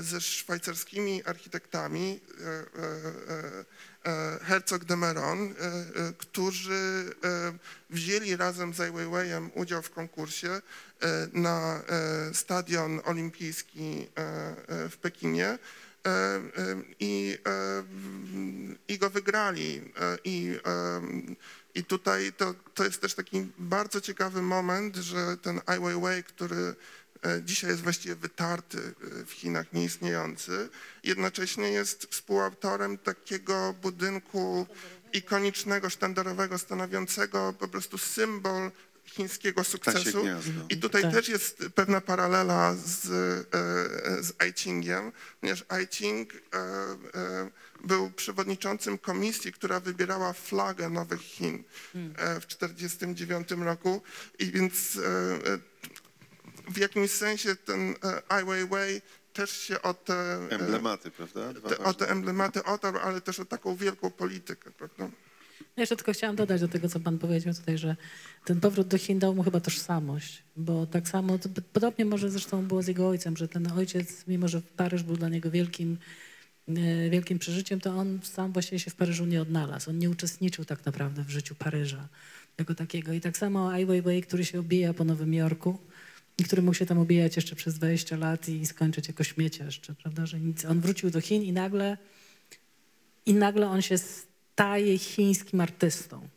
ze 0.00 0.20
szwajcarskimi 0.20 1.22
architektami 1.24 2.20
e, 2.40 2.44
e, 2.44 3.64
e, 4.04 4.38
Herzog 4.42 4.84
de 4.84 4.96
Meron, 4.96 5.42
e, 5.42 5.66
e, 5.66 6.12
którzy 6.18 7.14
e, 7.24 7.52
wzięli 7.90 8.36
razem 8.36 8.74
z 8.74 8.80
Ai 8.80 8.90
Weiwei'em 8.90 9.50
udział 9.54 9.82
w 9.82 9.90
konkursie 9.90 10.50
e, 10.50 10.62
na 11.32 11.82
e, 11.88 12.34
stadion 12.34 13.00
olimpijski 13.04 14.08
e, 14.16 14.22
e, 14.68 14.88
w 14.88 14.96
Pekinie 14.96 15.46
e, 15.48 15.58
e, 16.08 16.40
i, 17.00 17.38
e, 17.46 17.84
i 18.88 18.98
go 18.98 19.10
wygrali. 19.10 19.92
E, 20.00 20.18
I, 20.24 20.58
e, 20.66 21.00
i 21.74 21.84
tutaj 21.84 22.32
to, 22.32 22.54
to 22.74 22.84
jest 22.84 23.00
też 23.00 23.14
taki 23.14 23.46
bardzo 23.58 24.00
ciekawy 24.00 24.42
moment, 24.42 24.96
że 24.96 25.36
ten 25.36 25.60
Ai 25.66 25.80
Weiwei, 25.80 26.24
który 26.24 26.56
e, 26.56 26.74
dzisiaj 27.44 27.70
jest 27.70 27.82
właściwie 27.82 28.14
wytarty 28.14 28.78
e, 28.78 29.24
w 29.24 29.30
Chinach, 29.32 29.72
nieistniejący, 29.72 30.68
jednocześnie 31.04 31.68
jest 31.68 32.06
współautorem 32.10 32.98
takiego 32.98 33.74
budynku 33.82 34.66
ikonicznego, 35.12 35.90
sztandarowego, 35.90 36.58
stanowiącego 36.58 37.54
po 37.58 37.68
prostu 37.68 37.98
symbol 37.98 38.70
chińskiego 39.04 39.64
sukcesu. 39.64 40.24
I 40.68 40.76
tutaj 40.76 41.02
Tak. 41.02 41.12
też 41.12 41.28
jest 41.28 41.64
pewna 41.74 42.00
paralela 42.00 42.74
z, 42.74 43.06
e, 43.06 44.22
z 44.22 44.32
Ai 44.38 44.52
Chingiem, 44.52 45.12
ponieważ 45.40 45.64
Ai 45.68 45.86
Ching 45.86 46.32
e, 46.34 46.38
e, 47.18 47.50
był 47.84 48.10
przewodniczącym 48.10 48.98
komisji, 48.98 49.52
która 49.52 49.80
wybierała 49.80 50.32
flagę 50.32 50.90
Nowych 50.90 51.20
Chin 51.20 51.64
e, 51.94 52.40
w 52.40 52.46
1949 52.46 53.50
roku 53.50 54.02
i 54.38 54.50
więc 54.50 54.96
e, 54.96 55.00
e, 55.52 55.58
w 56.72 56.78
jakimś 56.78 57.10
sensie 57.10 57.56
ten 57.56 57.94
e, 58.04 58.22
Ai 58.28 58.44
Weiwei 58.44 59.00
też 59.32 59.50
się 59.50 59.82
o 59.82 59.94
te, 59.94 60.14
e, 60.14 60.48
Emblematy, 60.50 61.10
prawda? 61.10 61.52
Dwa 61.52 61.68
te, 61.68 61.78
o 61.78 61.82
ważne. 61.82 62.06
te 62.06 62.12
emblematy 62.12 62.64
otarł, 62.64 62.98
ale 62.98 63.20
też 63.20 63.40
o 63.40 63.44
taką 63.44 63.76
wielką 63.76 64.10
politykę, 64.10 64.70
prawda? 64.70 65.08
Ja 65.76 65.82
Jeszcze 65.82 65.96
tylko 65.96 66.12
chciałam 66.12 66.36
dodać 66.36 66.60
do 66.60 66.68
tego, 66.68 66.88
co 66.88 67.00
pan 67.00 67.18
powiedział 67.18 67.54
tutaj, 67.54 67.78
że 67.78 67.96
ten 68.44 68.60
powrót 68.60 68.88
do 68.88 68.98
Chin 68.98 69.18
dał 69.18 69.34
mu 69.34 69.42
chyba 69.42 69.60
tożsamość, 69.60 70.42
bo 70.56 70.86
tak 70.86 71.08
samo, 71.08 71.38
to 71.38 71.48
podobnie 71.72 72.04
może 72.04 72.30
zresztą 72.30 72.66
było 72.66 72.82
z 72.82 72.86
jego 72.86 73.08
ojcem, 73.08 73.36
że 73.36 73.48
ten 73.48 73.72
ojciec, 73.72 74.26
mimo 74.26 74.48
że 74.48 74.62
Paryż 74.76 75.02
był 75.02 75.16
dla 75.16 75.28
niego 75.28 75.50
wielkim, 75.50 75.98
e, 76.68 77.10
wielkim 77.10 77.38
przeżyciem, 77.38 77.80
to 77.80 77.90
on 77.90 78.20
sam 78.22 78.52
właściwie 78.52 78.78
się 78.78 78.90
w 78.90 78.94
Paryżu 78.94 79.26
nie 79.26 79.42
odnalazł. 79.42 79.90
On 79.90 79.98
nie 79.98 80.10
uczestniczył 80.10 80.64
tak 80.64 80.86
naprawdę 80.86 81.24
w 81.24 81.30
życiu 81.30 81.54
Paryża 81.54 82.08
jako 82.58 82.74
takiego. 82.74 83.12
I 83.12 83.20
tak 83.20 83.36
samo 83.36 83.72
Ai 83.72 83.86
Weiwei, 83.86 84.22
który 84.22 84.44
się 84.44 84.60
obija 84.60 84.94
po 84.94 85.04
Nowym 85.04 85.34
Jorku 85.34 85.78
i 86.38 86.44
który 86.44 86.62
mógł 86.62 86.74
się 86.74 86.86
tam 86.86 86.98
obijać 86.98 87.36
jeszcze 87.36 87.56
przez 87.56 87.74
20 87.74 88.16
lat 88.16 88.48
i 88.48 88.66
skończyć 88.66 89.08
jako 89.08 89.24
śmieciarz, 89.24 89.80
czy, 89.80 89.94
prawda, 89.94 90.26
że 90.26 90.40
nic. 90.40 90.64
On 90.64 90.80
wrócił 90.80 91.10
do 91.10 91.20
Chin 91.20 91.42
i 91.42 91.52
nagle 91.52 91.98
i 93.26 93.34
nagle 93.34 93.68
on 93.68 93.82
się 93.82 93.98
staje 93.98 94.98
chińskim 94.98 95.60
artystą. 95.60 96.28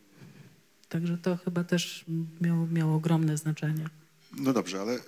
Także 0.88 1.18
to 1.18 1.36
chyba 1.36 1.64
też 1.64 2.04
miało, 2.40 2.66
miało 2.66 2.94
ogromne 2.94 3.36
znaczenie. 3.36 3.88
No 4.38 4.52
dobrze, 4.52 4.80
ale 4.80 4.94
y, 4.94 5.00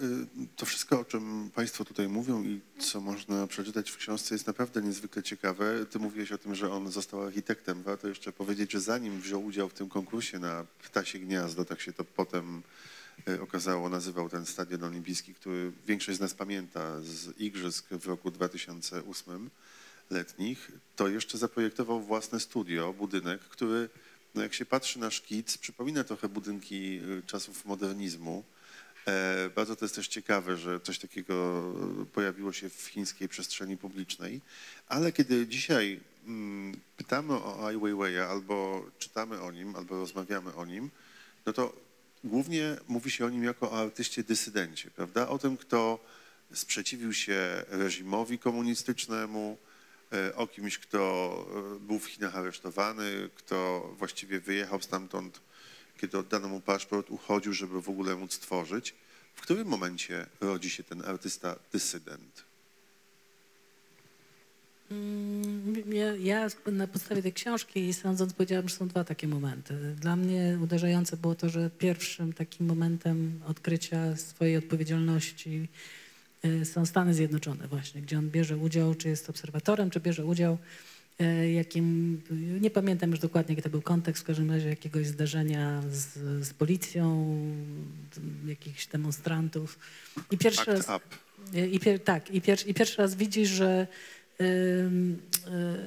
to 0.56 0.66
wszystko, 0.66 1.00
o 1.00 1.04
czym 1.04 1.50
Państwo 1.54 1.84
tutaj 1.84 2.08
mówią 2.08 2.44
i 2.44 2.60
co 2.78 3.00
można 3.00 3.46
przeczytać 3.46 3.90
w 3.90 3.96
książce 3.96 4.34
jest 4.34 4.46
naprawdę 4.46 4.82
niezwykle 4.82 5.22
ciekawe. 5.22 5.86
Ty 5.86 5.98
mówiłeś 5.98 6.32
o 6.32 6.38
tym, 6.38 6.54
że 6.54 6.72
on 6.72 6.90
został 6.90 7.22
architektem. 7.22 7.82
Warto 7.82 8.08
jeszcze 8.08 8.32
powiedzieć, 8.32 8.72
że 8.72 8.80
zanim 8.80 9.20
wziął 9.20 9.44
udział 9.44 9.68
w 9.68 9.74
tym 9.74 9.88
konkursie 9.88 10.38
na 10.38 10.66
Ptasie 10.82 11.18
Gniazdo, 11.18 11.64
tak 11.64 11.80
się 11.80 11.92
to 11.92 12.04
potem 12.04 12.62
okazało, 13.42 13.88
nazywał 13.88 14.28
ten 14.28 14.46
stadion 14.46 14.84
olimpijski, 14.84 15.34
który 15.34 15.72
większość 15.86 16.18
z 16.18 16.20
nas 16.20 16.34
pamięta 16.34 17.00
z 17.00 17.40
igrzysk 17.40 17.88
w 17.90 18.06
roku 18.06 18.30
2008 18.30 19.50
letnich, 20.10 20.70
to 20.96 21.08
jeszcze 21.08 21.38
zaprojektował 21.38 22.00
własne 22.00 22.40
studio, 22.40 22.92
budynek, 22.92 23.40
który, 23.40 23.88
no 24.34 24.42
jak 24.42 24.54
się 24.54 24.66
patrzy 24.66 24.98
na 24.98 25.10
szkic, 25.10 25.58
przypomina 25.58 26.04
trochę 26.04 26.28
budynki 26.28 27.00
y, 27.18 27.22
czasów 27.26 27.64
modernizmu. 27.64 28.44
E, 29.06 29.50
Bardzo 29.54 29.76
to 29.76 29.84
jest 29.84 29.94
też 29.94 30.08
ciekawe, 30.08 30.56
że 30.56 30.80
coś 30.80 30.98
takiego 30.98 31.62
pojawiło 32.12 32.52
się 32.52 32.68
w 32.68 32.86
chińskiej 32.86 33.28
przestrzeni 33.28 33.76
publicznej, 33.76 34.40
ale 34.88 35.12
kiedy 35.12 35.46
dzisiaj 35.46 36.00
mm, 36.26 36.80
pytamy 36.96 37.32
o 37.32 37.66
Ai 37.66 37.76
Weiwei'a 37.76 38.30
albo 38.30 38.86
czytamy 38.98 39.40
o 39.40 39.50
nim, 39.52 39.76
albo 39.76 39.98
rozmawiamy 39.98 40.54
o 40.54 40.66
nim, 40.66 40.90
no 41.46 41.52
to 41.52 41.87
głównie 42.24 42.76
mówi 42.88 43.10
się 43.10 43.26
o 43.26 43.30
nim 43.30 43.44
jako 43.44 43.70
o 43.70 43.80
artyście 43.80 44.22
dysydencie, 44.22 44.90
prawda? 44.90 45.28
O 45.28 45.38
tym, 45.38 45.56
kto 45.56 46.04
sprzeciwił 46.54 47.12
się 47.12 47.64
reżimowi 47.68 48.38
komunistycznemu, 48.38 49.58
e, 50.12 50.36
o 50.36 50.46
kimś, 50.46 50.78
kto 50.78 50.98
e, 51.76 51.80
był 51.80 51.98
w 51.98 52.06
Chinach 52.06 52.36
aresztowany, 52.36 53.30
kto 53.34 53.90
właściwie 53.98 54.40
wyjechał 54.40 54.82
stamtąd 54.82 55.40
kiedy 55.98 56.18
oddano 56.18 56.48
mu 56.48 56.60
paszport, 56.60 57.10
uchodził, 57.10 57.52
żeby 57.52 57.82
w 57.82 57.88
ogóle 57.88 58.16
móc 58.16 58.38
tworzyć. 58.38 58.94
W 59.34 59.40
którym 59.40 59.68
momencie 59.68 60.26
rodzi 60.40 60.70
się 60.70 60.84
ten 60.84 61.04
artysta 61.04 61.56
dysydent? 61.72 62.47
Mm, 64.90 65.92
Ja, 65.92 66.16
ja 66.16 66.48
na 66.72 66.86
podstawie 66.86 67.22
tej 67.22 67.32
książki 67.32 67.94
sądząc 67.94 68.32
powiedziałam, 68.32 68.68
że 68.68 68.74
są 68.74 68.88
dwa 68.88 69.04
takie 69.04 69.28
momenty. 69.28 69.74
Dla 70.00 70.16
mnie 70.16 70.58
uderzające 70.62 71.16
było 71.16 71.34
to, 71.34 71.48
że 71.48 71.70
pierwszym 71.70 72.32
takim 72.32 72.66
momentem 72.66 73.40
odkrycia 73.46 74.16
swojej 74.16 74.56
odpowiedzialności 74.56 75.68
y, 76.44 76.64
są 76.64 76.86
Stany 76.86 77.14
Zjednoczone 77.14 77.68
właśnie, 77.68 78.02
gdzie 78.02 78.18
on 78.18 78.30
bierze 78.30 78.56
udział, 78.56 78.94
czy 78.94 79.08
jest 79.08 79.30
obserwatorem, 79.30 79.90
czy 79.90 80.00
bierze 80.00 80.26
udział 80.26 80.58
y, 81.20 81.50
jakim, 81.52 82.20
nie 82.60 82.70
pamiętam 82.70 83.10
już 83.10 83.18
dokładnie, 83.20 83.52
jaki 83.52 83.62
to 83.62 83.70
był 83.70 83.82
kontekst, 83.82 84.22
w 84.22 84.26
każdym 84.26 84.50
razie 84.50 84.68
jakiegoś 84.68 85.06
zderzenia 85.06 85.82
z, 85.90 86.14
z 86.46 86.52
policją, 86.52 87.36
jakichś 88.46 88.86
demonstrantów. 88.86 89.78
I 90.30 90.38
pierwszy 90.38 90.60
Act 90.60 90.88
raz... 90.88 91.00
up. 91.02 91.16
I 91.72 91.80
pier, 91.80 92.00
tak, 92.00 92.30
i, 92.30 92.40
pier, 92.40 92.58
i 92.66 92.74
pierwszy 92.74 93.02
raz 93.02 93.14
widzisz, 93.14 93.48
że, 93.48 93.86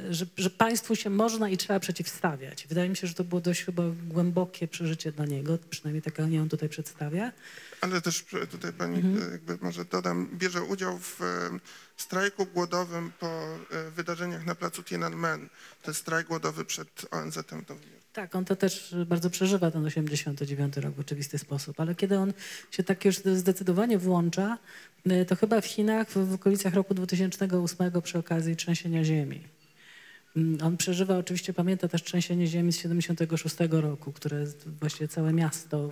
że, 0.10 0.26
że 0.38 0.50
państwu 0.50 0.96
się 0.96 1.10
można 1.10 1.50
i 1.50 1.58
trzeba 1.58 1.80
przeciwstawiać. 1.80 2.68
Wydaje 2.68 2.90
mi 2.90 2.96
się, 2.96 3.08
że 3.08 3.14
to 3.14 3.24
było 3.24 3.42
dość 3.42 3.64
chyba 3.64 3.84
głębokie 4.08 4.68
przeżycie 4.68 5.12
dla 5.12 5.26
niego, 5.26 5.58
przynajmniej 5.70 6.02
tak 6.02 6.20
on 6.20 6.34
ją 6.34 6.50
tutaj 6.50 6.70
przedstawia. 6.70 7.32
Ale 7.82 8.02
też 8.02 8.26
e, 8.44 8.48
tutaj 8.48 8.74
pani, 8.74 8.96
Mhm. 8.96 9.30
e, 9.30 9.32
jakby 9.32 9.58
może 9.62 9.86
dodam, 9.86 10.30
bierze 10.38 10.64
udział 10.64 11.00
w 11.00 11.22
e, 11.22 11.60
strajku 11.98 12.46
głodowym 12.46 13.12
po 13.20 13.60
wydarzeniach 13.96 14.46
na 14.46 14.56
placu 14.56 14.84
Tiananmen. 14.84 15.50
To 15.82 15.92
jest 15.92 16.02
strajk 16.02 16.28
głodowy 16.28 16.66
przed 16.66 17.06
ONZ-em. 17.12 17.66
Tak, 18.14 18.36
on 18.36 18.46
to 18.46 18.56
też 18.56 18.96
bardzo 19.06 19.30
przeżywa 19.30 19.72
ten 19.72 19.86
89 19.86 20.78
rok 20.78 20.96
w 20.96 21.00
oczywisty 21.00 21.38
sposób, 21.38 21.80
ale 21.80 21.96
kiedy 21.96 22.18
on 22.18 22.34
się 22.72 22.84
tak 22.84 23.06
już 23.06 23.18
zdecydowanie 23.18 23.98
włącza, 23.98 24.58
y, 25.12 25.26
to 25.26 25.36
chyba 25.36 25.62
w 25.62 25.66
Chinach 25.66 26.10
w, 26.10 26.30
w 26.30 26.34
okolicach 26.34 26.74
roku 26.74 26.94
2008 26.94 28.02
przy 28.02 28.18
okazji 28.18 28.56
trzęsienia 28.56 29.04
ziemi. 29.04 29.42
Mm, 30.36 30.58
On 30.64 30.78
przeżywa, 30.78 31.18
oczywiście 31.18 31.54
pamięta 31.54 31.88
też 31.88 32.04
trzęsienie 32.04 32.48
ziemi 32.48 32.74
z 32.74 32.78
76 32.78 33.56
roku, 33.70 34.12
które 34.12 34.46
właściwie 34.80 35.08
całe 35.08 35.34
miasto 35.34 35.78
mm, 35.78 35.92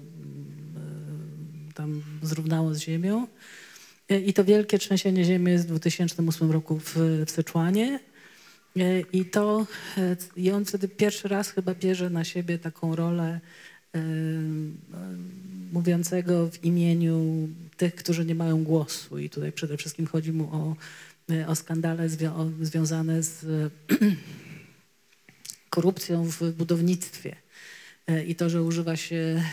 y, 1.69 1.73
tam 1.73 2.03
zrównało 2.21 2.73
z 2.73 2.79
ziemią. 2.79 3.27
Y, 4.11 4.19
I 4.19 4.33
to 4.33 4.43
wielkie 4.43 4.79
trzęsienie 4.79 5.25
ziemi 5.25 5.51
jest 5.51 5.65
w 5.65 5.67
2008 5.67 6.51
roku 6.51 6.79
w, 6.79 6.95
w 7.25 7.31
Syczuanie. 7.31 7.99
E, 8.77 8.99
I 9.13 9.25
to, 9.25 9.67
e, 9.97 10.15
i 10.35 10.51
on 10.51 10.65
wtedy 10.65 10.87
pierwszy 10.87 11.27
raz 11.27 11.51
chyba 11.51 11.75
bierze 11.75 12.09
na 12.09 12.23
siebie 12.23 12.59
taką 12.59 12.95
rolę 12.95 13.39
e, 13.95 13.99
mówiącego 15.73 16.49
w 16.49 16.63
imieniu 16.63 17.49
tych, 17.77 17.95
którzy 17.95 18.25
nie 18.25 18.35
mają 18.35 18.63
głosu. 18.63 19.19
I 19.19 19.29
tutaj 19.29 19.51
przede 19.51 19.77
wszystkim 19.77 20.05
chodzi 20.05 20.31
mu 20.31 20.43
o, 20.43 20.75
o 21.47 21.55
skandale 21.55 22.09
zwią- 22.09 22.35
o, 22.35 22.65
związane 22.65 23.23
z 23.23 23.45
korupcją 25.69 26.25
w 26.25 26.51
budownictwie. 26.51 27.35
I 28.27 28.35
to, 28.35 28.49
że 28.49 28.63
używa 28.63 28.95
się 28.95 29.43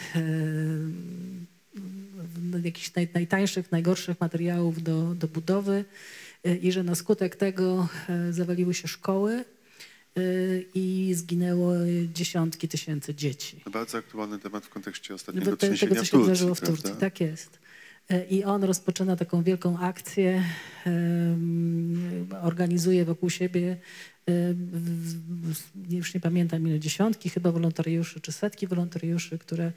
jakichś 2.65 2.95
naj, 2.95 3.09
najtańszych, 3.15 3.73
najgorszych 3.73 4.21
materiałów 4.21 4.83
do, 4.83 5.15
do 5.15 5.29
budowy 5.29 5.85
i 6.55 6.73
że 6.73 6.83
na 6.83 6.95
skutek 6.95 7.37
tego 7.37 7.89
e, 8.09 8.33
zawaliły 8.33 8.75
się 8.75 8.89
szkoły 8.89 9.33
e, 9.35 10.21
i 10.75 11.15
zginęło 11.15 11.73
dziesiątki 12.15 12.69
tysięcy 12.69 13.15
dzieci. 13.15 13.61
To 13.65 13.71
bardzo 13.71 13.99
aktualny 13.99 14.39
temat 14.39 14.67
w 14.67 14.69
kontekście 14.69 15.15
ostatniego 15.15 15.51
te, 15.51 15.57
trzęsienia 15.57 15.91
tego, 15.91 16.01
co 16.01 16.07
się 16.07 16.19
wydarzyło 16.19 16.55
w 16.55 16.61
Turcji. 16.61 16.83
prawda? 16.83 17.01
Tak 17.01 17.21
jest. 17.21 17.59
I 18.31 18.45
on 18.45 18.65
rozpoczyna 18.65 19.17
taką 19.17 19.43
wielką 19.43 19.79
akcję, 19.79 20.43
organizuje 22.43 23.05
wokół 23.05 23.31
siebie, 23.31 23.77
już 25.91 26.15
nie 26.15 26.21
pamiętam 26.21 26.69
ile, 26.69 26.81
dziesiątki 26.81 27.31
chyba 27.31 27.53
wolontariuszy, 27.53 28.21
czy 28.21 28.33
setki 28.33 28.67
wolontariuszy, 28.67 29.39
które, 29.39 29.73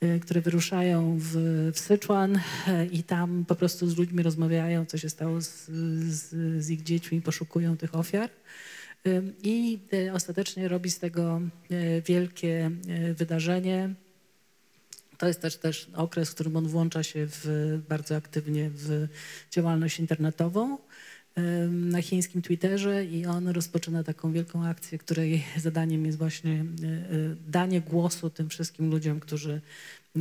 e, 0.00 0.18
które 0.18 0.40
wyruszają 0.40 1.18
w, 1.18 1.32
w 1.74 1.78
Syczuan 1.78 2.40
e, 2.66 2.86
i 2.86 3.02
tam 3.02 3.44
po 3.44 3.54
prostu 3.54 3.88
z 3.88 3.96
ludźmi 3.96 4.22
rozmawiają, 4.22 4.86
co 4.86 4.98
się 4.98 5.08
stało 5.10 5.40
z, 5.40 5.66
z, 6.08 6.30
z 6.64 6.70
ich 6.70 6.82
dziećmi, 6.82 7.22
poszukują 7.22 7.76
tych 7.76 7.94
ofiar. 7.94 8.30
I 9.42 9.78
e, 9.92 10.12
ostatecznie 10.12 10.68
robi 10.68 10.90
z 10.90 10.98
tego 10.98 11.40
wielkie 12.06 12.70
wydarzenie. 13.14 13.94
To 15.18 15.26
jest 15.26 15.40
też, 15.40 15.56
też 15.56 15.90
okres, 15.94 16.30
w 16.30 16.34
którym 16.34 16.56
on 16.56 16.68
włącza 16.68 17.02
się 17.02 17.26
w, 17.30 17.78
bardzo 17.88 18.16
aktywnie 18.16 18.70
w 18.74 19.08
działalność 19.50 20.00
internetową 20.00 20.78
na 21.70 22.02
chińskim 22.02 22.42
Twitterze 22.42 23.04
i 23.04 23.26
on 23.26 23.48
rozpoczyna 23.48 24.02
taką 24.04 24.32
wielką 24.32 24.66
akcję, 24.66 24.98
której 24.98 25.44
zadaniem 25.56 26.06
jest 26.06 26.18
właśnie 26.18 26.52
y, 26.52 27.14
y, 27.14 27.36
danie 27.48 27.80
głosu 27.80 28.30
tym 28.30 28.48
wszystkim 28.48 28.90
ludziom, 28.90 29.20
którzy, 29.20 29.60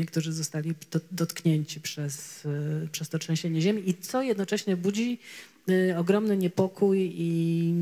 którzy 0.08 0.34
zostali 0.34 0.74
do, 0.92 1.00
dotknięci 1.12 1.82
przez, 1.82 2.46
y, 2.46 2.90
przez 2.92 3.10
to 3.10 3.20
trzęsienie 3.20 3.62
ziemi 3.62 3.90
i 3.90 3.94
co 3.94 4.22
jednocześnie 4.22 4.78
budzi 4.78 5.20
ogromny 5.98 6.38
niepokój 6.38 7.12
i 7.16 7.74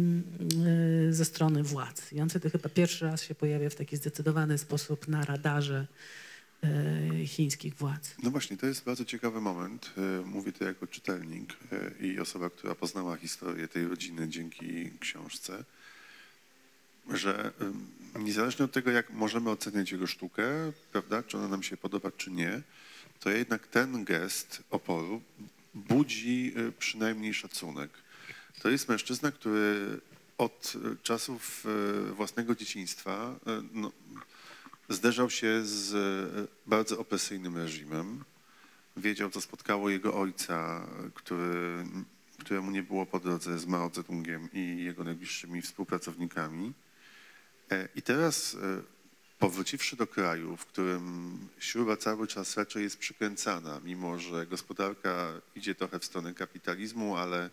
ze 1.10 1.26
strony 1.26 1.64
władz. 1.64 2.14
I 2.14 2.22
on 2.22 2.30
wtedy 2.30 2.50
chyba 2.50 2.70
pierwszy 2.70 3.06
raz 3.06 3.24
się 3.24 3.36
pojawia 3.36 3.70
w 3.70 3.76
taki 3.76 3.98
zdecydowany 3.98 4.58
sposób 4.58 5.08
na 5.08 5.26
radarze 5.26 5.88
chińskich 7.26 7.76
władz. 7.76 8.16
No 8.24 8.32
właśnie, 8.32 8.58
to 8.58 8.66
jest 8.66 8.84
bardzo 8.84 9.06
ciekawy 9.06 9.42
moment. 9.42 9.94
E, 9.98 10.26
Mówię 10.26 10.52
to 10.52 10.64
jako 10.64 10.88
czytelnik 10.88 11.54
e, 11.72 12.06
i 12.06 12.20
osoba, 12.20 12.50
która 12.50 12.76
poznała 12.76 13.18
historię 13.18 13.68
tej 13.68 13.88
rodziny 13.88 14.30
dzięki 14.30 14.92
książce, 15.00 15.64
że 17.10 17.52
niezależnie 18.20 18.66
od 18.66 18.72
tego, 18.72 18.92
jak 18.92 19.10
możemy 19.10 19.50
oceniać 19.50 19.92
jego 19.92 20.08
sztukę, 20.08 20.44
prawda, 20.92 21.24
czy 21.24 21.38
ona 21.38 21.48
nam 21.48 21.64
się 21.64 21.78
podoba, 21.78 22.12
czy 22.12 22.32
nie, 22.32 22.62
to 23.20 23.30
jednak 23.30 23.68
ten 23.68 24.04
gest 24.06 24.64
oporu 24.70 25.22
budzi 25.74 26.54
e, 26.56 26.72
przynajmniej 26.72 27.34
szacunek. 27.34 27.90
To 28.62 28.70
jest 28.70 28.90
mężczyzna, 28.90 29.32
który 29.32 30.00
od 30.38 30.74
e, 30.76 30.96
czasów 31.04 31.66
e, 32.10 32.14
własnego 32.14 32.56
dzieciństwa 32.56 33.36
e, 33.48 33.64
no, 33.74 33.92
zderzał 34.90 35.30
się 35.30 35.66
z 35.66 35.94
e, 35.94 36.48
bardzo 36.66 37.00
opresyjnym 37.00 37.58
reżimem. 37.58 38.24
Wiedział, 38.98 39.30
co 39.30 39.42
spotkało 39.42 39.90
jego 39.90 40.14
ojca, 40.14 40.88
który, 41.14 41.86
któremu 42.40 42.72
nie 42.72 42.84
było 42.84 43.06
po 43.06 43.20
drodze 43.20 43.60
z 43.60 43.66
Mao 43.66 43.92
Zedongiem 43.94 44.50
i 44.54 44.84
jego 44.84 45.04
najbliższymi 45.04 45.62
współpracownikami. 45.62 46.74
E, 47.72 47.88
I 47.96 48.02
teraz, 48.02 48.56
e, 48.56 48.82
powróciwszy 49.40 49.96
do 49.96 50.08
kraju, 50.08 50.58
w 50.58 50.66
którym 50.66 51.38
śruba 51.60 51.98
cały 51.98 52.28
czas 52.28 52.58
raczej 52.58 52.84
jest 52.84 52.98
przykręcana, 52.98 53.80
mimo 53.84 54.20
że 54.20 54.48
gospodarka 54.48 55.28
idzie 55.56 55.76
trochę 55.76 56.00
w 56.00 56.06
stronę 56.06 56.34
kapitalizmu, 56.34 57.18
ale 57.18 57.50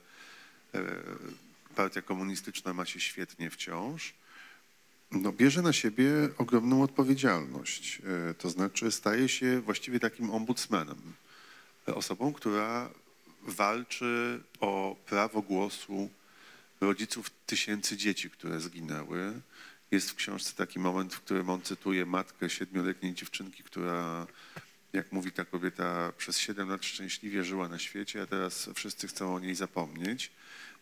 partia 1.76 2.02
komunistyczna 2.02 2.74
ma 2.74 2.86
się 2.86 3.00
świetnie 3.00 3.50
wciąż, 3.50 4.14
no, 5.12 5.32
bierze 5.32 5.62
na 5.62 5.72
siebie 5.72 6.10
ogromną 6.38 6.82
odpowiedzialność. 6.82 8.02
E, 8.30 8.34
To 8.34 8.50
znaczy 8.50 8.90
staje 8.92 9.28
się 9.28 9.60
właściwie 9.60 10.00
takim 10.00 10.30
ombudsmanem. 10.30 11.12
E, 11.88 11.94
Osobą, 11.94 12.32
która 12.32 12.90
walczy 13.42 14.40
o 14.60 14.96
prawo 15.06 15.42
głosu 15.42 16.10
rodziców 16.80 17.30
tysięcy 17.46 17.96
dzieci, 17.96 18.30
które 18.30 18.60
zginęły. 18.60 19.40
Jest 19.90 20.10
w 20.10 20.14
książce 20.14 20.52
taki 20.56 20.78
moment, 20.78 21.14
w 21.14 21.20
którym 21.20 21.50
on 21.50 21.62
cytuje 21.62 22.06
matkę 22.06 22.50
siedmioletniej 22.50 23.14
dziewczynki, 23.14 23.62
która, 23.62 24.26
jak 24.92 25.12
mówi 25.12 25.32
ta 25.32 25.44
kobieta, 25.44 26.12
przez 26.18 26.38
siedem 26.38 26.68
lat 26.68 26.84
szczęśliwie 26.84 27.44
żyła 27.44 27.68
na 27.68 27.78
świecie, 27.78 28.22
a 28.22 28.26
teraz 28.26 28.70
wszyscy 28.74 29.08
chcą 29.08 29.34
o 29.34 29.40
niej 29.40 29.54
zapomnieć. 29.54 30.30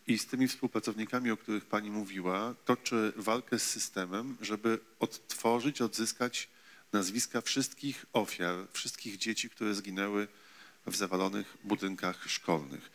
I 0.09 0.19
z 0.19 0.27
tymi 0.27 0.49
współpracownikami, 0.49 1.31
o 1.31 1.37
których 1.37 1.65
pani 1.67 1.91
mówiła, 1.91 2.55
toczy 2.65 3.13
walkę 3.17 3.59
z 3.59 3.63
systemem, 3.63 4.37
żeby 4.41 4.79
odtworzyć, 5.01 5.81
odzyskać 5.81 6.49
nazwiska 6.93 7.41
wszystkich 7.41 8.07
ofiar, 8.13 8.55
wszystkich 8.73 9.17
dzieci, 9.17 9.51
które 9.51 9.75
zginęły 9.75 10.29
w 10.87 10.97
zawalonych 10.97 11.57
budynkach 11.65 12.31
szkolnych. 12.31 12.91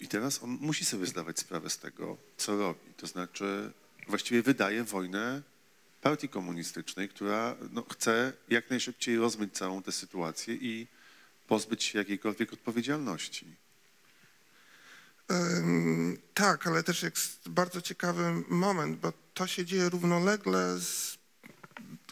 I 0.00 0.08
teraz 0.08 0.42
on 0.42 0.50
musi 0.50 0.84
sobie 0.84 1.06
zdawać 1.06 1.38
sprawę 1.38 1.70
z 1.70 1.78
tego, 1.78 2.16
co 2.36 2.56
robi. 2.56 2.94
To 2.96 3.06
znaczy, 3.06 3.72
właściwie 4.08 4.42
wydaje 4.42 4.84
wojnę 4.84 5.42
partii 6.02 6.28
komunistycznej, 6.28 7.08
która 7.08 7.56
no, 7.72 7.82
chce 7.82 8.32
jak 8.48 8.70
najszybciej 8.70 9.16
rozmyć 9.16 9.54
całą 9.54 9.82
tę 9.82 9.92
sytuację 9.92 10.54
i 10.54 10.86
pozbyć 11.46 11.84
się 11.84 11.98
jakiejkolwiek 11.98 12.52
odpowiedzialności. 12.52 13.65
Tak, 16.34 16.66
ale 16.66 16.82
też 16.82 17.02
jest 17.02 17.48
bardzo 17.48 17.80
ciekawy 17.80 18.44
moment, 18.48 18.98
bo 19.00 19.12
to 19.34 19.46
się 19.46 19.64
dzieje 19.64 19.88
równolegle 19.88 20.78
z 20.78 21.18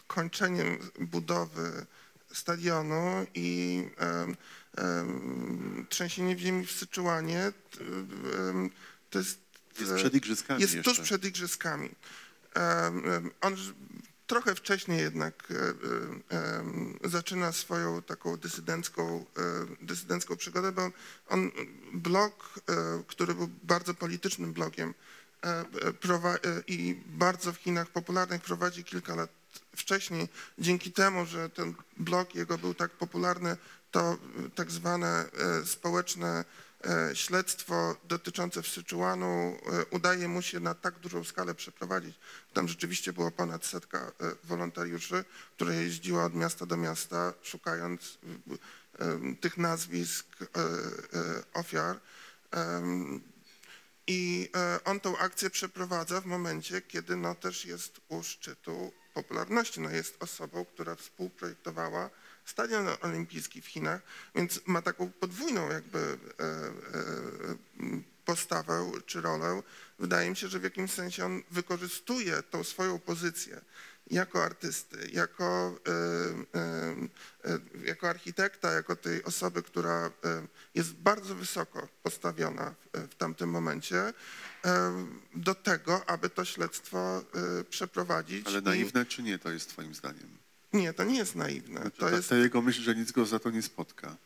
kończeniem 0.07 0.77
budowy 0.99 1.85
stadionu 2.33 3.25
i 3.33 3.83
trzęsienie 5.89 6.39
ziemi 6.39 6.65
w 6.65 6.71
Syczuanie. 6.71 7.51
To 9.09 9.19
jest, 9.19 9.39
Jest 9.79 9.91
e, 9.91 9.95
przed 9.95 10.13
igrzyskami 10.13 10.61
jest 10.61 10.73
jeszcze. 10.73 10.91
tuż 10.91 10.99
przed 10.99 11.25
igrzyskami. 11.25 11.89
On 13.41 13.55
trochę 14.27 14.55
wcześniej 14.55 14.99
jednak 14.99 15.47
e, 15.51 15.55
e, 16.35 17.09
zaczyna 17.09 17.51
swoją 17.51 18.01
taką 18.01 18.37
dysydencką, 18.37 19.25
e, 19.37 19.85
dysydencką 19.85 20.35
przygodę, 20.35 20.71
bo 20.71 20.91
on 21.29 21.51
blog, 21.93 22.59
który 23.07 23.35
był 23.35 23.49
bardzo 23.63 23.93
politycznym 23.93 24.53
blogiem 24.53 24.93
i 26.67 27.01
bardzo 27.05 27.53
w 27.53 27.57
Chinach 27.57 27.89
popularnych, 27.89 28.41
prowadzi 28.41 28.83
kilka 28.83 29.15
lat 29.15 29.29
wcześniej. 29.75 30.27
Dzięki 30.59 30.91
temu, 30.91 31.25
że 31.25 31.49
ten 31.49 31.73
blog 31.97 32.35
jego 32.35 32.57
był 32.57 32.73
tak 32.73 32.91
popularny, 32.91 33.57
to 33.91 34.17
tak 34.55 34.71
zwane 34.71 35.25
społeczne 35.65 36.45
śledztwo 37.13 37.95
dotyczące 38.03 38.61
Wsyczuanu 38.61 39.27
e, 39.27 39.85
udaje 39.85 40.27
mu 40.27 40.41
się 40.41 40.59
na 40.59 40.73
tak 40.73 40.99
dużą 40.99 41.23
skalę 41.23 41.55
przeprowadzić. 41.55 42.15
Tam 42.53 42.67
rzeczywiście 42.67 43.13
było 43.13 43.31
ponad 43.31 43.65
setka 43.65 43.97
e, 43.97 44.11
wolontariuszy, 44.43 45.25
która 45.55 45.73
jeździła 45.73 46.25
od 46.25 46.35
miasta 46.35 46.65
do 46.65 46.77
miasta, 46.77 47.33
szukając 47.41 48.17
e, 48.99 49.05
e, 49.05 49.35
tych 49.35 49.57
nazwisk 49.57 50.27
e, 50.41 50.45
e, 50.45 51.43
ofiar. 51.53 51.99
I 54.07 54.49
e, 54.55 54.83
on 54.83 54.99
tą 54.99 55.17
akcję 55.17 55.49
przeprowadza 55.49 56.21
w 56.21 56.25
momencie, 56.25 56.81
kiedy 56.81 57.15
no 57.15 57.35
też 57.35 57.65
jest 57.65 58.01
u 58.07 58.23
szczytu 58.23 58.91
popularności. 59.13 59.81
No 59.81 59.89
jest 59.89 60.23
osobą, 60.23 60.65
która 60.65 60.95
współprojektowała 60.95 62.09
Stadion 62.45 62.87
Olimpijski 63.01 63.61
w 63.61 63.65
Chinach, 63.67 64.01
więc 64.35 64.59
ma 64.65 64.81
taką 64.81 65.11
podwójną 65.11 65.69
jakby 65.71 65.99
e, 65.99 66.43
e, 66.43 68.01
postawę 68.25 68.91
czy 69.05 69.21
rolę. 69.21 69.61
Wydaje 69.99 70.29
mi 70.29 70.35
się, 70.35 70.47
że 70.47 70.59
w 70.59 70.63
jakimś 70.63 70.91
sensie 70.91 71.25
on 71.25 71.41
wykorzystuje 71.51 72.43
tą 72.43 72.63
swoją 72.63 72.99
pozycję 72.99 73.61
jako 74.11 74.43
artysty, 74.43 75.09
jako, 75.13 75.79
e, 76.55 77.85
jako 77.85 78.09
architekta, 78.09 78.71
jako 78.71 78.95
tej 78.95 79.23
osoby, 79.23 79.63
która 79.63 80.11
jest 80.75 80.93
bardzo 80.93 81.35
wysoko 81.35 81.87
postawiona 82.03 82.75
w, 82.93 83.15
tamtym 83.15 83.49
momencie, 83.49 84.13
do 85.35 85.55
tego, 85.55 86.09
aby 86.09 86.29
to 86.29 86.45
śledztwo 86.45 87.23
przeprowadzić. 87.69 88.47
Ale 88.47 88.59
i- 88.59 88.63
naiwne 88.63 89.05
czy 89.05 89.23
nie, 89.23 89.39
to 89.39 89.51
jest 89.51 89.69
twoim 89.69 89.95
zdaniem? 89.95 90.37
Nie, 90.73 90.93
to 90.93 91.03
nie 91.03 91.17
jest 91.17 91.35
naiwne. 91.35 91.81
Znaczy, 91.81 91.97
To 91.99 92.09
ta, 92.09 92.15
jest, 92.15 92.29
ta 92.29 92.35
jego 92.37 92.61
myśl, 92.61 92.81
że 92.81 92.95
nic 92.95 93.11
go 93.11 93.25
za 93.25 93.39
to 93.39 93.51
nie 93.51 93.61
spotka. 93.61 94.17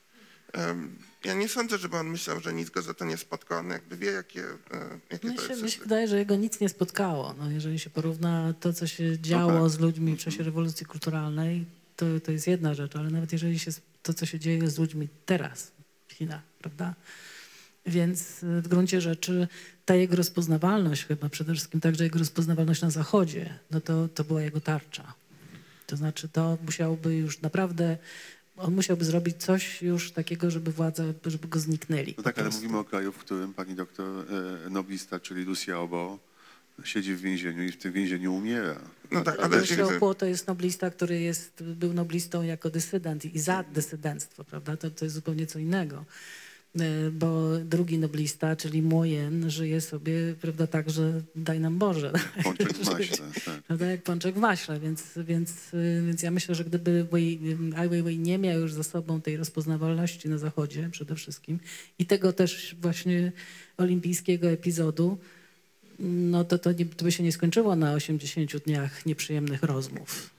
ja 1.23 1.33
nie 1.33 1.49
sądzę, 1.49 1.77
żeby 1.77 1.97
on 1.97 2.07
myślał, 2.07 2.39
że 2.39 2.53
nic 2.53 2.69
go 2.69 2.81
za 2.81 2.93
to 2.93 3.05
nie 3.05 3.17
spotka. 3.17 3.57
On 3.59 3.69
jakby 3.69 3.97
wie, 3.97 4.11
jakie, 4.11 4.43
e, 4.71 4.99
jakie 5.11 5.27
Mnie 5.27 5.37
to 5.37 5.43
się, 5.43 5.49
jest. 5.49 5.61
mnie 5.61 5.71
się 5.71 5.81
wydaje, 5.81 6.07
że 6.07 6.17
jego 6.17 6.35
nic 6.35 6.59
nie 6.59 6.69
spotkało. 6.69 7.35
No, 7.39 7.51
jeżeli 7.51 7.79
się 7.79 7.89
porówna 7.89 8.53
to, 8.59 8.73
co 8.73 8.87
się 8.87 9.19
działo 9.19 9.61
tak. 9.61 9.69
z 9.69 9.79
ludźmi 9.79 10.15
w 10.15 10.19
czasie 10.19 10.43
rewolucji 10.43 10.85
kulturalnej, 10.85 11.65
to, 11.95 12.05
to 12.23 12.31
jest 12.31 12.47
jedna 12.47 12.73
rzecz, 12.73 12.95
ale 12.95 13.09
nawet 13.09 13.31
jeżeli 13.33 13.59
się 13.59 13.71
to, 14.03 14.13
co 14.13 14.25
się 14.25 14.39
dzieje 14.39 14.69
z 14.69 14.77
ludźmi 14.79 15.07
teraz 15.25 15.71
w 16.07 16.13
Chinach, 16.13 16.41
prawda? 16.61 16.95
Więc 17.85 18.43
y, 18.43 18.61
w 18.61 18.67
gruncie 18.67 19.01
rzeczy 19.01 19.47
ta 19.85 19.95
jego 19.95 20.15
rozpoznawalność, 20.15 21.05
chyba 21.05 21.29
przede 21.29 21.53
wszystkim 21.53 21.81
także 21.81 22.03
jego 22.03 22.19
rozpoznawalność 22.19 22.81
na 22.81 22.89
Zachodzie, 22.89 23.59
no 23.71 23.81
to, 23.81 24.07
to 24.07 24.23
była 24.23 24.41
jego 24.41 24.61
tarcza. 24.61 25.13
To 25.89 25.95
znaczy 25.95 26.29
to 26.29 26.57
musiałby 26.65 27.15
już 27.15 27.41
naprawdę, 27.41 27.97
on 28.57 28.75
musiałby 28.75 29.05
zrobić 29.05 29.37
coś 29.37 29.81
już 29.81 30.11
takiego, 30.11 30.51
żeby 30.51 30.71
władza, 30.71 31.03
żeby 31.25 31.47
go 31.47 31.59
zniknęli. 31.59 32.13
No 32.17 32.23
tak, 32.23 32.39
ale 32.39 32.49
mówimy 32.49 32.77
o 32.77 32.83
kraju, 32.83 33.11
w 33.11 33.17
którym 33.17 33.53
pani 33.53 33.75
doktor 33.75 34.25
e, 34.65 34.69
noblista, 34.69 35.19
czyli 35.19 35.43
Lucia 35.43 35.79
Obo, 35.79 36.19
siedzi 36.83 37.15
w 37.15 37.21
więzieniu 37.21 37.63
i 37.63 37.71
w 37.71 37.77
tym 37.77 37.91
więzieniu 37.91 38.35
umiera. 38.35 38.79
No 39.11 39.23
tak, 39.23 39.39
Ale 39.39 39.57
ale 39.77 39.95
Opło 39.95 40.13
to 40.13 40.25
jest 40.25 40.47
noblista, 40.47 40.89
który 40.89 41.19
jest, 41.19 41.63
był 41.63 41.93
noblistą 41.93 42.43
jako 42.43 42.69
dysydent 42.69 43.25
i 43.25 43.39
za 43.39 43.63
dysydenctwo, 43.63 44.43
prawda? 44.43 44.77
To, 44.77 44.91
to 44.91 45.05
jest 45.05 45.15
zupełnie 45.15 45.47
co 45.47 45.59
innego. 45.59 46.05
E, 46.75 47.11
Bo 47.11 47.57
drugi 47.65 47.97
noblista, 47.97 48.55
czyli 48.55 48.81
Młojen, 48.81 49.49
żyje 49.49 49.81
sobie, 49.81 50.13
prawda, 50.41 50.67
tak, 50.67 50.89
że 50.89 51.21
daj 51.35 51.59
nam 51.59 51.77
Boże. 51.77 52.13
Pączek 52.43 52.73
w 52.73 52.85
maśle, 52.91 53.25
tak. 53.45 53.63
Prawda, 53.63 53.85
jak 53.85 54.03
pączek 54.03 54.35
w 54.35 54.37
maśle, 54.37 54.79
więc, 54.79 55.03
więc, 55.17 55.53
więc 56.07 56.23
ja 56.23 56.31
myślę, 56.31 56.55
że 56.55 56.65
gdyby 56.65 57.07
Ai 57.75 57.89
Weiwei 57.89 58.19
nie 58.19 58.37
miał 58.37 58.59
już 58.59 58.73
za 58.73 58.83
sobą 58.83 59.21
tej 59.21 59.37
rozpoznawalności 59.37 60.29
na 60.29 60.37
Zachodzie 60.37 60.89
przede 60.91 61.15
wszystkim 61.15 61.59
i 61.99 62.05
tego 62.05 62.33
też 62.33 62.75
właśnie 62.81 63.31
olimpijskiego 63.77 64.49
epizodu, 64.49 65.17
no 65.99 66.43
to 66.43 66.59
to, 66.59 66.71
nie, 66.71 66.85
to 66.85 67.05
by 67.05 67.11
się 67.11 67.23
nie 67.23 67.31
skończyło 67.31 67.75
na 67.75 67.93
80 67.93 68.57
dniach 68.57 69.05
nieprzyjemnych 69.05 69.63
rozmów. 69.63 70.38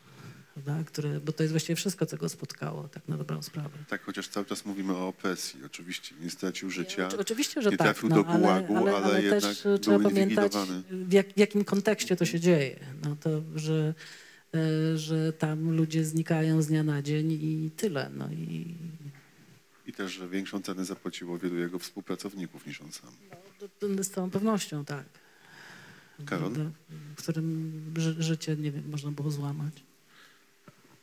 Prawda? 0.55 0.85
Które, 0.87 1.21
bo 1.21 1.33
to 1.33 1.43
jest 1.43 1.53
właściwie 1.53 1.77
wszystko, 1.77 2.07
co 2.07 2.17
go 2.17 2.29
spotkało, 2.29 2.89
tak 2.89 3.09
na 3.09 3.17
dobrą 3.17 3.43
sprawę. 3.43 3.79
Tak, 3.89 4.03
chociaż 4.05 4.29
cały 4.29 4.47
czas 4.47 4.65
mówimy 4.65 4.93
o 4.97 5.09
opresji. 5.09 5.61
Oczywiście 5.67 6.15
nie 6.21 6.31
stracił 6.31 6.71
życia. 6.71 7.07
Oczy- 7.09 7.19
Oczywiście, 7.19 7.63
że 7.63 7.71
nie 7.71 7.77
tak, 7.77 7.87
trafił 7.87 8.09
no, 8.09 8.23
do 8.23 8.29
ale, 8.29 8.39
gułagu, 8.41 8.77
ale, 8.77 8.97
ale 8.97 9.07
ale 9.07 9.23
jednak 9.23 9.43
też 9.43 9.67
trzeba 9.81 9.99
pamiętać, 9.99 10.53
w, 10.91 11.13
jak, 11.13 11.33
w 11.33 11.39
jakim 11.39 11.65
kontekście 11.65 12.17
to 12.17 12.25
się 12.25 12.41
dzieje. 12.41 12.81
No 13.05 13.17
to, 13.17 13.31
że, 13.55 13.95
e, 14.55 14.99
że 14.99 15.33
tam 15.33 15.77
ludzie 15.77 16.05
znikają 16.05 16.63
z 16.63 16.67
dnia 16.67 16.83
na 16.83 17.03
dzień 17.03 17.33
i 17.33 17.71
tyle. 17.77 18.11
No 18.17 18.29
i 18.33 18.75
I 19.87 19.93
też, 19.93 20.13
że 20.13 20.29
większą 20.29 20.63
cenę 20.63 20.85
zapłaciło 20.85 21.39
wielu 21.39 21.57
jego 21.57 21.79
współpracowników 21.79 22.67
niż 22.67 22.81
on 22.81 22.93
sam. 22.93 23.11
to 23.79 24.05
z 24.05 24.11
całą 24.11 24.31
pewnością 24.31 24.85
tak. 24.85 25.05
Karol? 26.27 26.53
W 27.17 27.23
którym 27.23 27.73
ży, 27.97 28.23
życie, 28.23 28.57
nie 28.57 28.73
wiem, 28.73 28.85
można 28.91 29.11
było 29.11 29.31
złamać. 29.31 29.75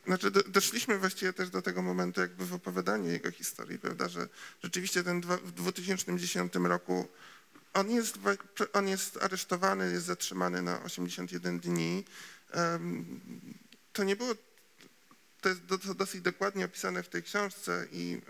Znaczy, 0.08 0.30
do, 0.30 0.42
doszliśmy 0.42 0.98
właściwie 0.98 1.32
też 1.32 1.50
do 1.50 1.62
tego 1.62 1.82
momentu 1.82 2.20
jakby 2.20 2.46
w 2.46 2.54
opowiadaniu 2.54 3.10
jego 3.10 3.30
historii, 3.30 3.78
prawda, 3.78 4.08
że 4.08 4.28
rzeczywiście 4.62 5.04
ten 5.04 5.20
dwa, 5.20 5.36
w 5.36 5.52
2010 5.52 6.54
roku 6.54 7.08
on 7.74 7.90
jest, 7.90 8.18
on 8.72 8.88
jest 8.88 9.22
aresztowany, 9.22 9.92
jest 9.92 10.06
zatrzymany 10.06 10.62
na 10.62 10.82
81 10.82 11.60
dni. 11.60 12.04
To 13.92 14.04
nie 14.04 14.16
było, 14.16 14.34
to 15.40 15.48
jest 15.48 15.60
dosyć 15.94 16.20
dokładnie 16.20 16.64
opisane 16.64 17.02
w 17.02 17.08
tej 17.08 17.22
książce 17.22 17.86
i 17.92 18.20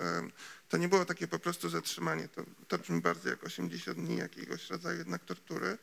to 0.68 0.76
nie 0.76 0.88
było 0.88 1.04
takie 1.04 1.28
po 1.28 1.38
prostu 1.38 1.68
zatrzymanie, 1.68 2.28
to, 2.28 2.44
to 2.68 2.78
brzmi 2.78 3.00
bardzo 3.00 3.28
jak 3.28 3.44
80 3.44 3.98
dni 3.98 4.16
jakiegoś 4.16 4.70
rodzaju 4.70 4.98
jednak 4.98 5.24
tortury. 5.24 5.78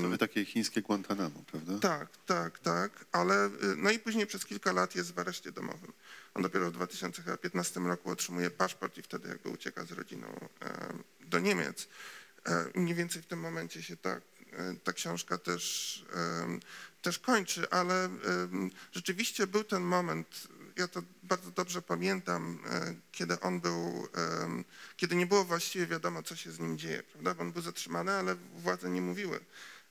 Trochę 0.00 0.18
takie 0.18 0.44
chińskie 0.44 0.82
Guantanamo, 0.82 1.42
prawda? 1.50 1.78
tak, 1.78 2.08
tak, 2.26 2.58
tak, 2.58 3.04
ale 3.12 3.46
y, 3.46 3.50
no 3.76 3.90
i 3.90 3.98
później 3.98 4.26
przez 4.26 4.44
kilka 4.44 4.72
lat 4.72 4.94
jest 4.94 5.14
w 5.14 5.18
areszcie 5.18 5.52
domowym. 5.52 5.92
On 6.34 6.42
dopiero 6.42 6.70
w 6.70 6.72
2015 6.74 7.80
roku 7.80 8.10
otrzymuje 8.10 8.50
paszport 8.50 8.98
i 8.98 9.02
wtedy 9.02 9.28
jakby 9.28 9.48
ucieka 9.48 9.84
z 9.84 9.92
rodziną 9.92 10.48
do 11.20 11.38
Niemiec. 11.38 11.88
E, 12.46 12.66
Mniej 12.74 12.94
więcej 12.94 13.22
w 13.22 13.26
tym 13.26 13.38
momencie 13.40 13.82
się 13.82 13.96
ta 13.96 14.10
e, 14.10 14.20
ta 14.84 14.92
książka 14.92 15.38
też, 15.38 16.04
też 17.02 17.18
kończy, 17.18 17.70
ale 17.70 18.08
rzeczywiście 18.92 19.46
był 19.46 19.64
ten 19.64 19.82
moment, 19.82 20.48
ja 20.80 20.88
to 20.88 21.02
bardzo 21.22 21.50
dobrze 21.50 21.82
pamiętam, 21.82 22.58
e, 22.70 22.94
kiedy 23.12 23.40
on 23.40 23.60
był, 23.60 24.08
kiedy 24.96 25.16
nie 25.16 25.26
było 25.26 25.44
właściwie 25.44 25.86
wiadomo, 25.86 26.22
co 26.22 26.36
się 26.36 26.52
z 26.52 26.58
nim 26.58 26.78
dzieje, 26.78 27.02
prawda? 27.02 27.34
Bo 27.34 27.42
on 27.42 27.52
był 27.52 27.62
zatrzymany, 27.62 28.12
ale 28.12 28.34
władze 28.34 28.90
nie 28.90 29.02
mówiły, 29.02 29.40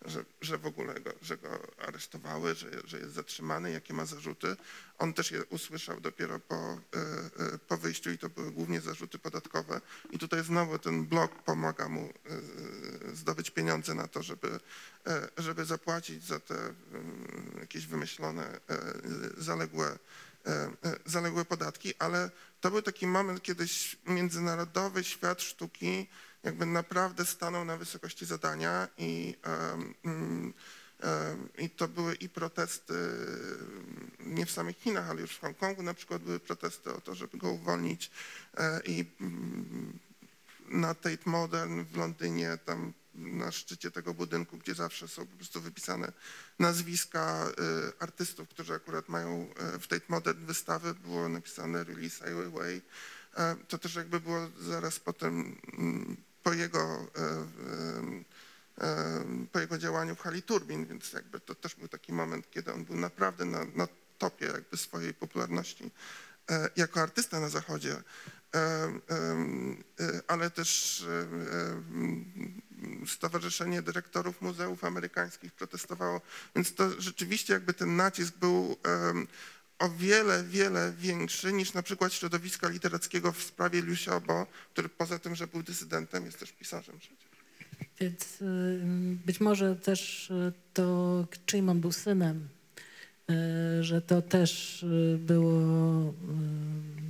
że, 0.06 0.26
że 0.42 0.58
w 0.58 0.66
ogóle 0.66 1.00
go, 1.00 1.12
że 1.22 1.38
go 1.38 1.60
aresztowały, 1.78 2.56
że, 2.56 2.68
że 2.86 3.00
jest 3.00 3.14
zatrzymany, 3.14 3.72
jakie 3.72 3.94
ma 3.94 4.06
zarzuty. 4.06 4.56
On 4.98 5.14
też 5.14 5.32
je 5.32 5.46
usłyszał 5.46 6.02
dopiero 6.02 6.40
po, 6.40 6.56
e, 6.56 6.78
e, 7.54 7.58
po 7.68 7.78
wyjściu 7.78 8.12
i 8.12 8.18
to 8.18 8.30
były 8.30 8.52
głównie 8.52 8.82
zarzuty 8.82 9.20
podatkowe. 9.20 9.82
I 10.12 10.20
tutaj 10.20 10.44
znowu 10.44 10.80
ten 10.80 11.06
blok 11.06 11.44
pomaga 11.44 11.90
mu 11.90 12.14
zdobyć 13.14 13.52
pieniądze 13.52 13.94
na 13.94 14.08
to, 14.08 14.24
żeby, 14.24 14.60
żeby 15.38 15.66
zapłacić 15.66 16.26
za 16.26 16.40
te 16.40 16.74
jakieś 17.60 17.88
wymyślone, 17.88 18.60
zaległe, 19.38 19.98
zaległe 21.06 21.46
podatki, 21.46 21.94
ale 22.00 22.32
to 22.62 22.72
był 22.72 22.82
taki 22.82 23.08
moment, 23.08 23.44
kiedy 23.44 23.66
międzynarodowy 24.06 25.04
świat 25.04 25.42
sztuki 25.42 26.08
jakby 26.44 26.66
naprawdę 26.66 27.26
stanął 27.26 27.66
na 27.66 27.78
wysokości 27.78 28.26
zadania 28.26 28.88
i, 28.98 29.36
mm, 30.04 30.54
i 31.58 31.70
to 31.70 31.88
były 31.88 32.16
i 32.16 32.30
protesty 32.30 32.94
mm, 32.94 34.12
nie 34.20 34.46
w 34.46 34.52
samych 34.52 34.78
Chinach, 34.78 35.10
ale 35.10 35.22
już 35.22 35.36
w 35.36 35.42
Hongkongu 35.42 35.84
na 35.84 35.94
przykład 35.94 36.22
były 36.22 36.40
protesty 36.40 36.94
o 36.94 37.02
to, 37.02 37.16
żeby 37.16 37.38
go 37.38 37.52
uwolnić 37.52 38.12
e, 38.58 38.82
i 38.86 39.06
mm, 39.22 40.00
na 40.70 40.96
Tate 40.96 41.30
Modern 41.30 41.84
w 41.84 41.98
Londynie, 41.98 42.58
tam 42.66 42.94
na 43.20 43.52
szczycie 43.52 43.92
tego 43.92 44.14
budynku, 44.14 44.58
gdzie 44.58 44.74
zawsze 44.74 45.08
są 45.08 45.26
po 45.28 45.36
prostu 45.36 45.62
wypisane 45.62 46.12
nazwiska 46.60 47.48
y, 47.48 48.00
artystów, 48.00 48.50
którzy 48.50 48.74
akurat 48.74 49.10
mają 49.10 49.50
y, 49.76 49.80
w 49.80 49.88
Tate 49.88 50.06
Modern 50.10 50.46
wystawy, 50.46 50.94
było 50.94 51.30
napisane 51.30 51.84
Release 51.84 52.22
Ai 52.22 52.34
Weiwei. 52.34 52.82
E, 53.38 53.56
To 53.68 53.78
też 53.78 53.96
jakby 53.96 54.20
było 54.20 54.50
zaraz 54.60 55.00
potem 55.00 55.56
mm, 55.74 56.18
po 56.44 56.54
jego, 56.54 57.12
po 59.52 59.60
jego 59.60 59.78
działaniu 59.78 60.16
w 60.16 60.20
hali 60.22 60.42
turbin, 60.42 60.86
więc 60.86 61.14
jakby 61.14 61.40
to 61.40 61.56
też 61.56 61.76
był 61.76 61.88
taki 61.88 62.14
moment, 62.14 62.52
kiedy 62.52 62.74
on 62.74 62.86
był 62.86 62.96
naprawdę 62.96 63.46
na, 63.46 63.66
na 63.76 63.88
topie 64.18 64.46
jakby 64.46 64.78
swojej 64.78 65.14
popularności 65.14 65.92
jako 66.76 67.02
artysta 67.02 67.40
na 67.40 67.50
zachodzie. 67.50 68.04
Ale 70.28 70.50
też 70.50 71.06
Stowarzyszenie 73.08 73.82
Dyrektorów 73.82 74.42
Muzeów 74.42 74.84
Amerykańskich 74.84 75.54
protestowało, 75.54 76.22
więc 76.56 76.76
to 76.76 77.02
rzeczywiście 77.02 77.54
jakby 77.54 77.74
ten 77.74 77.96
nacisk 77.96 78.38
był 78.38 78.78
o 79.80 79.90
wiele, 79.90 80.44
wiele 80.44 80.94
większy 80.98 81.54
niż 81.54 81.74
na 81.74 81.84
przykład 81.84 82.14
środowiska 82.14 82.70
literackiego 82.70 83.32
w 83.32 83.44
sprawie 83.44 83.82
Liu 83.82 83.94
Xiaobo, 83.94 84.48
który 84.74 84.90
poza 84.90 85.20
tym, 85.20 85.36
że 85.36 85.48
był 85.48 85.64
dysydentem, 85.64 86.26
jest 86.26 86.40
też 86.40 86.52
pisarzem 86.52 87.00
przecież. 87.00 87.30
Więc 88.00 88.38
być 89.26 89.40
może 89.40 89.76
też 89.76 90.30
y, 90.30 90.54
to, 90.74 91.28
czyim 91.46 91.70
on 91.70 91.82
był 91.82 91.92
synem, 91.92 92.50
że 93.82 94.02
to 94.02 94.22
też 94.22 94.84
y, 94.84 95.18
było 95.20 95.54
y, 96.02 96.14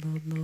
no, 0.06 0.14
no, 0.26 0.36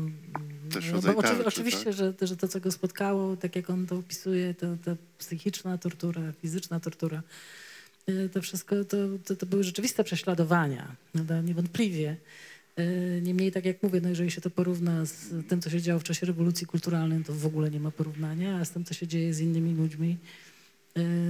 Też 0.74 0.88
no, 0.88 0.94
rodzaj 0.94 1.16
bo 1.16 1.22
tarczy, 1.22 1.46
Oczywiście, 1.46 1.86
tak? 1.86 1.94
że, 1.94 2.14
że 2.22 2.38
to, 2.38 2.48
co 2.48 2.60
go 2.60 2.72
spotkało, 2.72 3.38
tak 3.38 3.56
jak 3.56 3.70
on 3.70 3.88
to 3.88 3.96
opisuje, 3.96 4.54
to, 4.54 4.68
to 4.86 4.96
psychiczna 5.18 5.78
tortura, 5.78 6.22
fizyczna 6.42 6.80
tortura, 6.80 7.24
y, 8.10 8.30
to 8.34 8.42
wszystko 8.42 8.86
to, 8.86 8.98
to, 9.26 9.36
to 9.36 9.46
były 9.46 9.64
rzeczywiste 9.64 10.04
prześladowania, 10.04 10.96
prawda? 11.14 11.42
niewątpliwie. 11.42 12.18
Y, 12.80 13.22
Niemniej, 13.24 13.52
tak 13.52 13.66
jak 13.66 13.84
mówię, 13.84 14.02
no 14.02 14.10
jeżeli 14.10 14.32
się 14.32 14.42
to 14.42 14.50
porówna 14.50 15.06
z 15.06 15.48
tym, 15.48 15.62
co 15.62 15.70
się 15.70 15.82
działo 15.82 16.00
w 16.00 16.04
czasie 16.04 16.26
rewolucji 16.26 16.68
kulturalnej, 16.68 17.24
to 17.24 17.34
w 17.34 17.46
ogóle 17.46 17.72
nie 17.72 17.80
ma 17.80 17.92
porównania, 17.92 18.58
a 18.58 18.66
z 18.66 18.72
tym, 18.72 18.86
co 18.86 18.94
się 18.94 19.08
dzieje 19.08 19.34
z 19.34 19.40
innymi 19.40 19.74
ludźmi, 19.74 20.10
y, 20.12 20.55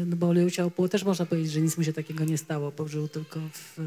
no 0.06 0.16
bo 0.16 0.34
Liu 0.34 0.48
Xiaobo 0.48 0.90
też 0.90 1.04
można 1.04 1.26
powiedzieć, 1.26 1.52
że 1.52 1.62
nic 1.62 1.78
mu 1.78 1.84
się 1.84 1.94
takiego 1.94 2.26
nie 2.26 2.38
stało, 2.38 2.72
bo 2.72 2.88
żył 2.88 3.08
tylko 3.08 3.40
w 3.54 3.80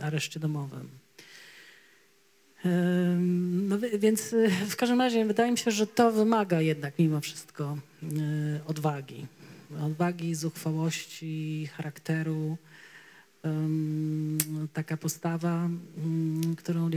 areszcie 0.00 0.40
domowym. 0.40 0.88
Ym, 2.66 3.68
No 3.68 3.78
wi- 3.78 3.98
więc 3.98 4.32
y, 4.32 4.48
w 4.68 4.76
każdym 4.76 4.98
razie 5.00 5.24
wydaje 5.24 5.52
mi 5.52 5.58
się, 5.58 5.70
że 5.70 5.86
to 5.86 6.12
wymaga 6.12 6.60
jednak 6.60 6.98
mimo 6.98 7.20
wszystko 7.20 7.78
y, 8.02 8.06
odwagi. 8.66 9.26
Odwagi, 9.82 10.34
zuchwałości, 10.34 11.68
charakteru. 11.76 12.56
Taka 14.72 14.96
postawa, 14.96 15.68
którą, 16.56 16.90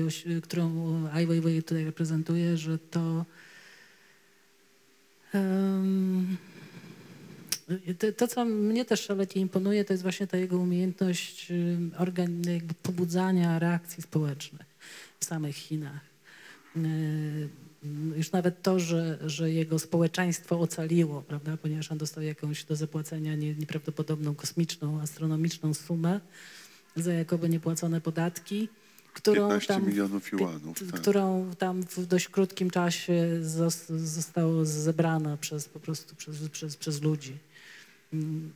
którą 0.43 0.69
Ai 1.13 1.25
Weiwei 1.27 1.63
tutaj 1.63 1.85
reprezentuje, 1.85 2.57
że 2.57 2.79
to 2.79 3.25
to, 7.99 8.11
to, 8.11 8.27
co 8.27 8.45
mnie 8.45 8.85
też 8.85 9.01
szalenie 9.01 9.31
imponuje, 9.35 9.85
to 9.85 9.93
jest 9.93 10.03
właśnie 10.03 10.27
ta 10.27 10.37
jego 10.37 10.57
umiejętność 10.57 11.51
ym, 11.51 11.91
organ, 11.97 12.41
pobudzania 12.83 13.59
reakcji 13.59 14.03
społecznych 14.03 14.65
w 15.19 15.25
samych 15.25 15.55
Chinach. 15.55 16.01
Yy, 16.75 17.49
Już 18.17 18.31
nawet 18.31 18.61
to, 18.61 18.79
że, 18.79 19.19
że 19.25 19.51
jego 19.51 19.79
społeczeństwo 19.79 20.59
ocaliło, 20.59 21.21
prawda, 21.21 21.57
ponieważ 21.57 21.91
on 21.91 21.97
dostał 21.97 22.23
jakąś 22.23 22.63
do 22.63 22.75
zapłacenia 22.75 23.35
nie, 23.35 23.55
nieprawdopodobną, 23.55 24.35
kosmiczną, 24.35 25.01
astronomiczną 25.01 25.73
sumę 25.73 26.19
za 26.95 27.13
jakoby 27.13 27.49
niepłacone 27.49 28.01
podatki, 28.01 28.69
którą 29.13 29.49
15 29.49 29.67
tam, 29.67 29.91
juanów. 30.39 30.79
Tak. 30.91 31.01
którą 31.01 31.51
tam 31.57 31.83
w 31.83 32.05
dość 32.05 32.27
krótkim 32.27 32.69
czasie 32.69 33.39
zos, 33.41 33.85
zostało 33.89 34.65
zebrana 34.65 35.37
przez 35.37 35.69
po 35.69 35.79
prostu 35.79 36.15
przez, 36.15 36.49
przez, 36.49 36.77
przez 36.77 37.01
ludzi. 37.01 37.37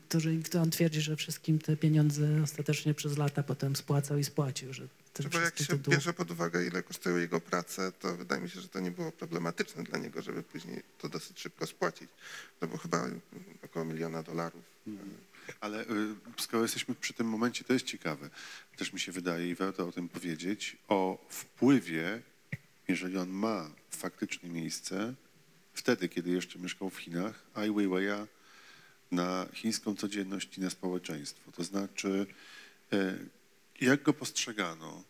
Którzy, 0.10 0.41
kto 0.43 0.62
on 0.62 0.72
twierdzi, 0.72 1.02
że 1.02 1.16
wszystkim 1.16 1.60
te 1.60 1.78
pieniądze 1.78 2.41
ostatecznie 2.43 2.93
przez 2.93 3.18
lata 3.18 3.43
potem 3.43 3.76
spłacał 3.76 4.18
i 4.18 4.24
spłacił, 4.24 4.74
że 4.74 4.88
ten 5.14 5.30
Bo 5.30 5.39
jak 5.39 5.58
się 5.60 5.76
długi- 5.76 5.91
bierze 5.91 6.14
pod 6.14 6.32
uwagę, 6.32 6.66
ile 6.68 6.84
kosztują 6.84 7.18
jego 7.18 7.41
prace, 7.41 7.91
to 7.91 8.18
wydaje 8.18 8.41
mi 8.41 8.49
się, 8.49 8.62
że 8.62 8.68
to 8.68 8.80
nie 8.80 8.91
było 8.91 9.12
problematyczne 9.12 9.84
dla 9.84 9.99
niego, 9.99 10.22
żeby 10.22 10.43
później 10.43 10.84
to 10.97 11.10
dosyć 11.10 11.39
szybko 11.39 11.68
spłacić. 11.68 12.10
To 12.60 12.68
było 12.68 12.80
chyba 12.80 13.08
około 13.66 13.86
miliona 13.86 14.24
dolarów. 14.24 14.64
Ale 15.60 15.82
y, 15.84 15.86
skoro 16.38 16.64
jesteśmy 16.64 16.95
przy 16.95 17.14
tym 17.14 17.28
momencie, 17.28 17.64
to 17.64 17.74
jest 17.74 17.86
ciekawe. 17.86 18.30
Też 18.78 18.93
mi 18.93 18.99
się 18.99 19.12
wydaje 19.12 19.49
i 19.49 19.56
warto 19.56 19.88
o 19.88 19.91
tym 19.91 20.10
powiedzieć, 20.10 20.78
o 20.88 21.26
wpływie, 21.30 22.22
jeżeli 22.88 23.18
on 23.18 23.30
ma 23.30 23.70
faktycznie 23.91 24.49
miejsce, 24.49 25.14
wtedy, 25.74 26.10
kiedy 26.10 26.30
jeszcze 26.30 26.60
mieszkał 26.60 26.89
w 26.89 26.97
Chinach, 26.97 27.43
Ai 27.54 27.70
Weiwei'a 27.70 28.28
na 29.12 29.45
chińską 29.53 29.95
codzienność 29.95 30.57
i 30.57 30.62
na 30.62 30.70
społeczeństwo. 30.70 31.51
To 31.51 31.64
znaczy, 31.64 32.26
e, 32.93 33.18
jak 33.82 34.03
go 34.03 34.14
postrzegano 34.14 35.03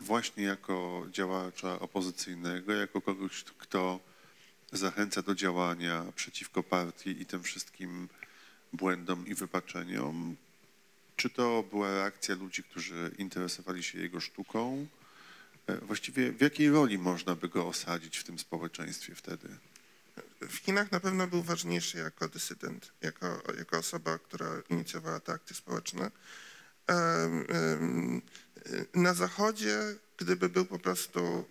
właśnie 0.00 0.44
jako 0.44 1.06
działacza 1.10 1.80
opozycyjnego, 1.80 2.72
jako 2.72 3.00
kogoś, 3.00 3.44
kto 3.44 4.00
zachęca 4.72 5.22
do 5.22 5.34
działania 5.34 6.04
przeciwko 6.16 6.62
partii 6.62 7.22
i 7.22 7.26
tym 7.26 7.42
wszystkim 7.42 8.08
błędom 8.72 9.26
i 9.26 9.34
wypaczeniom? 9.34 10.36
Czy 11.16 11.30
to 11.30 11.64
była 11.70 11.90
reakcja 11.90 12.34
ludzi, 12.34 12.62
którzy 12.62 13.10
interesowali 13.18 13.82
się 13.82 13.98
jego 13.98 14.20
sztuką? 14.20 14.86
E, 15.66 15.76
Właściwie 15.76 16.32
w 16.32 16.40
jakiej 16.40 16.70
roli 16.70 16.98
można 16.98 17.34
by 17.34 17.48
go 17.48 17.68
osadzić 17.68 18.18
w 18.18 18.24
tym 18.24 18.38
społeczeństwie 18.38 19.14
wtedy? 19.14 19.48
W 20.48 20.56
Chinach 20.56 20.92
na 20.92 21.00
pewno 21.00 21.26
był 21.26 21.42
ważniejszy 21.42 21.98
jako 21.98 22.28
dysydent, 22.28 22.92
jako, 23.00 23.42
jako 23.58 23.78
osoba, 23.78 24.18
która 24.18 24.62
inicjowała 24.70 25.20
te 25.20 25.32
akcje 25.32 25.56
społeczne. 25.56 26.10
Na 28.94 29.14
Zachodzie, 29.14 29.78
gdyby 30.16 30.48
był 30.48 30.64
po 30.64 30.78
prostu 30.78 31.44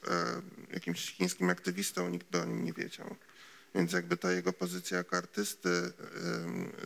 jakimś 0.72 1.14
chińskim 1.14 1.50
aktywistą, 1.50 2.10
nikt 2.10 2.32
by 2.32 2.42
o 2.42 2.46
nim 2.46 2.66
nie 2.66 2.74
wiedział. 2.74 3.16
Więc 3.76 3.92
jakby 3.92 4.18
ta 4.18 4.32
jego 4.32 4.54
pozycja 4.54 4.98
jako 4.98 5.18
artysty 5.18 5.94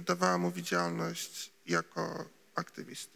dawała 0.06 0.38
mu 0.38 0.52
widzialność 0.52 1.52
jako 1.66 2.30
aktywisty. 2.56 3.16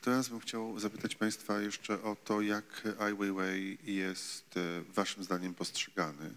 Teraz 0.00 0.28
bym 0.28 0.40
chciał 0.40 0.78
zapytać 0.78 1.14
Państwa 1.14 1.60
jeszcze 1.60 2.02
o 2.02 2.16
to, 2.24 2.40
jak 2.40 2.82
Ai 2.98 3.14
Weiwei 3.14 3.78
jest 3.82 4.56
e, 4.56 4.82
Waszym 4.92 5.24
zdaniem 5.24 5.54
postrzegany. 5.54 6.30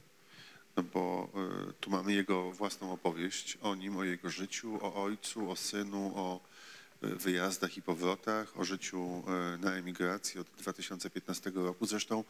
No 0.75 0.83
bo 0.83 1.29
e, 1.69 1.73
tu 1.73 1.89
mamy 1.89 2.13
jego 2.13 2.51
własną 2.51 2.93
opowieść 2.93 3.57
o 3.61 3.75
nim, 3.75 3.97
o 3.97 4.03
jego 4.03 4.29
życiu, 4.29 4.79
o 4.81 5.03
ojcu, 5.03 5.51
o 5.51 5.55
synu, 5.55 6.11
o 6.15 6.39
e, 7.01 7.07
wyjazdach 7.07 7.77
i 7.77 7.81
powrotach, 7.81 8.59
o 8.59 8.65
życiu 8.65 9.23
e, 9.27 9.57
na 9.57 9.73
emigracji 9.73 10.39
od 10.39 10.47
2015 10.57 11.51
roku. 11.55 11.85
Zresztą 11.85 12.23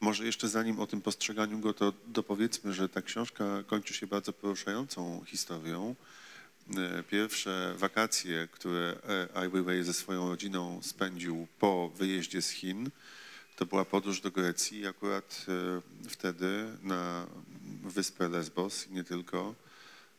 może 0.00 0.26
jeszcze 0.26 0.48
zanim 0.48 0.80
o 0.80 0.86
tym 0.86 1.00
postrzeganiu 1.00 1.58
go, 1.58 1.74
to 1.74 1.92
dopowiedzmy, 2.06 2.72
że 2.72 2.88
ta 2.88 3.02
książka 3.02 3.44
kończy 3.66 3.94
się 3.94 4.06
bardzo 4.06 4.32
poruszającą 4.32 5.24
historią, 5.26 5.94
pierwsze 7.10 7.74
wakacje, 7.76 8.48
które 8.52 8.96
Ai 9.34 9.48
Weiwei 9.48 9.82
ze 9.82 9.94
swoją 9.94 10.28
rodziną 10.28 10.80
spędził 10.82 11.46
po 11.58 11.88
wyjeździe 11.88 12.42
z 12.42 12.50
Chin, 12.50 12.90
to 13.56 13.66
była 13.66 13.84
podróż 13.84 14.20
do 14.20 14.30
Grecji 14.30 14.86
akurat 14.86 15.46
wtedy 16.08 16.66
na 16.82 17.26
wyspę 17.90 18.28
Lesbos 18.28 18.86
i 18.86 18.92
nie 18.92 19.04
tylko 19.04 19.54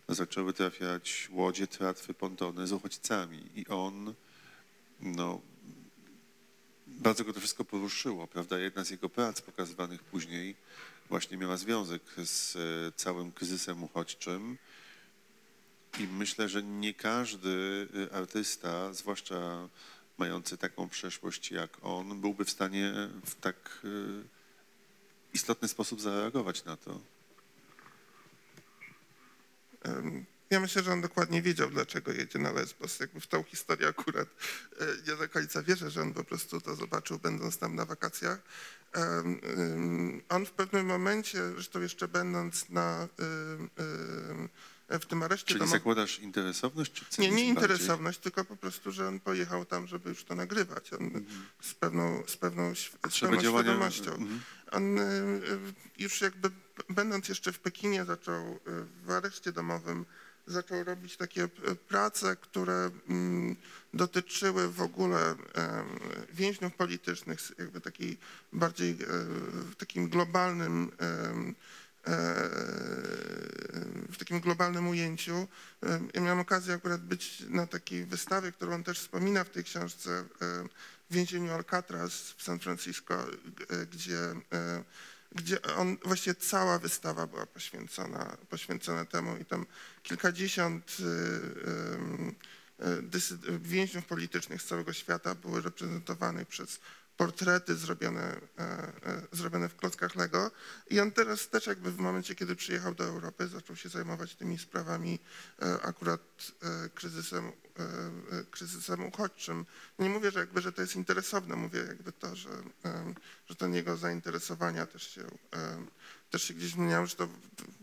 zaczęły 0.09 0.53
trafiać 0.53 1.29
łodzie, 1.31 1.67
tratwy, 1.67 2.13
pontony 2.13 2.67
z 2.67 2.71
uchodźcami 2.71 3.49
i 3.55 3.67
on, 3.67 4.13
no, 5.01 5.41
bardzo 6.87 7.23
go 7.23 7.33
to 7.33 7.39
wszystko 7.39 7.65
poruszyło, 7.65 8.27
prawda? 8.27 8.59
Jedna 8.59 8.83
z 8.83 8.89
jego 8.89 9.09
prac 9.09 9.41
pokazywanych 9.41 10.03
później 10.03 10.55
właśnie 11.09 11.37
miała 11.37 11.57
związek 11.57 12.01
z 12.23 12.55
e, 12.55 12.59
całym 12.91 13.31
kryzysem 13.31 13.83
uchodźczym. 13.83 14.57
I 15.99 16.07
myślę, 16.07 16.49
że 16.49 16.63
nie 16.63 16.93
każdy 16.93 17.87
e, 18.11 18.15
artysta, 18.15 18.93
zwłaszcza 18.93 19.69
mający 20.17 20.57
taką 20.57 20.89
przeszłość 20.89 21.51
jak 21.51 21.69
on, 21.81 22.21
byłby 22.21 22.45
w 22.45 22.49
stanie 22.49 22.93
w 23.25 23.35
tak 23.35 23.81
e, 23.83 23.87
istotny 25.33 25.67
sposób 25.67 26.01
zareagować 26.01 26.65
na 26.65 26.77
to. 26.77 26.99
Ja 30.49 30.59
myślę, 30.59 30.83
że 30.83 30.93
on 30.93 31.01
dokładnie 31.01 31.41
wiedział, 31.41 31.69
dlaczego 31.69 32.11
jedzie 32.11 32.39
na 32.39 32.51
Lesbos. 32.51 32.99
Jakby 32.99 33.19
w 33.19 33.27
tą 33.27 33.43
historię 33.43 33.87
akurat 33.87 34.27
e, 34.79 34.85
nie 35.11 35.15
do 35.17 35.29
końca 35.29 35.63
wierzę, 35.63 35.91
że 35.91 36.01
on 36.01 36.13
po 36.13 36.23
prostu 36.23 36.61
to 36.61 36.75
zobaczył, 36.75 37.19
będąc 37.19 37.57
tam 37.57 37.75
na 37.75 37.85
wakacjach. 37.85 38.39
On 40.29 40.45
w 40.45 40.51
pewnym 40.51 40.85
momencie, 40.85 41.51
zresztą 41.53 41.81
jeszcze 41.81 42.07
będąc 42.07 42.69
na, 42.69 43.07
em, 43.19 43.69
em, 44.89 44.99
w 44.99 45.05
tym 45.05 45.23
areszcie 45.23 45.47
Czyli 45.47 45.59
domowym, 45.59 45.79
zakładasz 45.79 46.19
interesowność 46.19 46.93
czy 46.93 47.01
nie, 47.03 47.09
cynizm 47.09 47.35
nie 47.35 47.53
bardziej? 47.53 47.69
interesowność, 47.69 48.19
tylko 48.19 48.45
po 48.45 48.55
prostu, 48.55 48.91
że 48.91 49.07
on 49.07 49.19
pojechał 49.19 49.65
tam, 49.65 49.87
żeby 49.87 50.09
już 50.09 50.23
to 50.23 50.35
nagrywać. 50.35 50.93
On 50.93 51.11
z 51.61 51.73
pewną, 51.73 52.23
z 52.27 52.37
pewną, 52.37 52.75
z 52.75 52.89
Mhm. 52.93 53.11
Działania- 53.41 53.41
świadomością. 53.63 54.11
Mhm. 54.11 54.41
On 54.71 54.99
y, 54.99 55.41
już 55.97 56.21
jakby 56.21 56.51
będąc 56.89 57.29
jeszcze 57.29 57.51
w 57.51 57.59
Pekinie 57.59 58.05
zaczął 58.05 58.59
w 59.05 59.11
areszcie 59.11 59.51
domowym 59.51 60.05
zaczął 60.47 60.83
robić 60.83 61.17
takie 61.17 61.43
y, 61.43 61.75
prace, 61.75 62.35
które 62.35 62.89
mm, 63.09 63.55
dotyczyły 63.93 64.71
w 64.71 64.81
ogóle 64.81 65.35
więźniów 66.33 66.73
politycznych, 66.73 67.39
jakby 67.59 67.81
takiej 67.81 68.17
bardziej 68.53 68.91
y, 68.91 68.95
w 69.71 69.75
takim 69.75 70.09
globalnym 70.09 70.91
e, 70.99 71.57
w 74.09 74.17
takim 74.17 74.39
globalnym 74.39 74.87
ujęciu. 74.87 75.47
Ja 76.13 76.21
miałem 76.21 76.39
okazję 76.39 76.73
akurat 76.73 77.01
być 77.01 77.43
na 77.49 77.67
takiej 77.67 78.05
wystawie, 78.05 78.51
którą 78.51 78.73
on 78.73 78.83
też 78.83 78.99
wspomina 78.99 79.43
w 79.43 79.49
tej 79.49 79.63
książce, 79.63 80.23
w 81.09 81.13
więzieniu 81.13 81.53
Alcatraz 81.53 82.13
w 82.37 82.43
San 82.43 82.59
Francisco, 82.59 83.25
gdzie, 83.91 84.19
e, 84.53 84.83
gdzie 85.31 85.61
on, 85.61 85.97
właściwie 86.05 86.35
cała 86.35 86.79
wystawa 86.79 87.27
była 87.27 87.45
poświęcona, 87.45 88.37
poświęcona 88.49 89.05
temu 89.05 89.37
i 89.37 89.45
tam 89.45 89.65
kilkadziesiąt 90.03 90.97
e, 92.79 93.01
dysy- 93.01 93.59
więźniów 93.59 94.05
politycznych 94.05 94.61
z 94.61 94.65
całego 94.65 94.93
świata 94.93 95.35
były 95.35 95.61
reprezentowanych 95.61 96.47
przez 96.47 96.79
portrety 97.17 97.75
zrobione, 97.75 98.21
e, 98.21 98.61
e, 98.61 99.21
zrobione 99.31 99.69
w 99.69 99.75
klockach 99.75 100.15
Lego. 100.15 100.51
I 100.89 100.99
on 100.99 101.11
teraz 101.11 101.49
też 101.49 101.67
jakby 101.67 101.91
w 101.91 101.97
momencie, 101.97 102.35
kiedy 102.35 102.55
przyjechał 102.55 102.95
do 102.95 103.03
Europy, 103.03 103.47
zaczął 103.47 103.75
się 103.75 103.89
zajmować 103.89 104.35
tymi 104.35 104.57
sprawami 104.57 105.19
e, 105.61 105.81
akurat 105.81 106.21
kryzysem, 106.95 107.51
kryzysem 108.51 109.05
uchodźczym. 109.05 109.65
Nie 109.99 110.09
mówię, 110.09 110.31
że 110.31 110.39
jakby, 110.39 110.61
że 110.61 110.71
to 110.71 110.81
jest 110.81 110.95
interesowne, 110.95 111.55
mówię 111.55 111.79
jakby 111.79 112.11
to, 112.11 112.35
że, 112.35 112.49
że 113.49 113.55
ten 113.55 113.73
jego 113.73 113.97
zainteresowania 113.97 114.85
też 114.85 115.11
się, 115.11 115.23
też 116.29 116.43
się 116.43 116.53
gdzieś 116.53 116.71
zmieniały, 116.71 117.07
że 117.07 117.15
to 117.15 117.27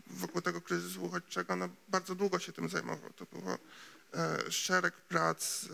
wokół 0.07 0.41
tego 0.41 0.61
kryzysu 0.61 1.03
uchodźczego 1.03 1.55
no, 1.55 1.69
bardzo 1.87 2.15
długo 2.15 2.39
się 2.39 2.53
tym 2.53 2.69
zajmował. 2.69 3.13
To 3.13 3.25
było 3.25 3.57
szereg 4.49 4.93
prac, 4.93 5.65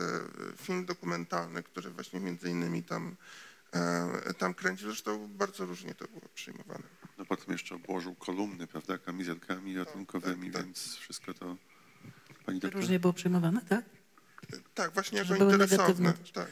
film 0.58 0.86
dokumentalny, 0.86 1.64
który 1.64 1.90
właśnie 1.90 2.20
między 2.20 2.50
innymi 2.50 2.84
tam, 2.84 3.16
tam 4.38 4.54
kręcił. 4.54 4.88
Zresztą 4.88 5.28
bardzo 5.28 5.66
różnie 5.66 5.96
to 5.96 6.08
było 6.08 6.22
przyjmowane. 6.34 6.84
No 7.18 7.26
potem 7.26 7.46
jeszcze 7.52 7.76
obłożył 7.76 8.16
kolumny, 8.16 8.68
prawda, 8.68 8.98
kamizelkami 8.98 9.78
ratunkowymi, 9.78 10.46
tak, 10.48 10.54
tak. 10.54 10.66
więc 10.66 10.96
wszystko 10.96 11.34
to... 11.34 11.58
Pani 12.46 12.60
doktor? 12.60 12.82
Różnie 12.82 13.00
było 13.00 13.14
przyjmowane, 13.14 13.62
tak? 13.70 13.86
Tak, 14.74 14.94
właśnie 14.94 15.26
Że 15.26 15.34
jako 15.34 15.46
były 15.46 15.54
interesowne. 15.54 16.04
negatywne. 16.04 16.32
Tak. 16.34 16.48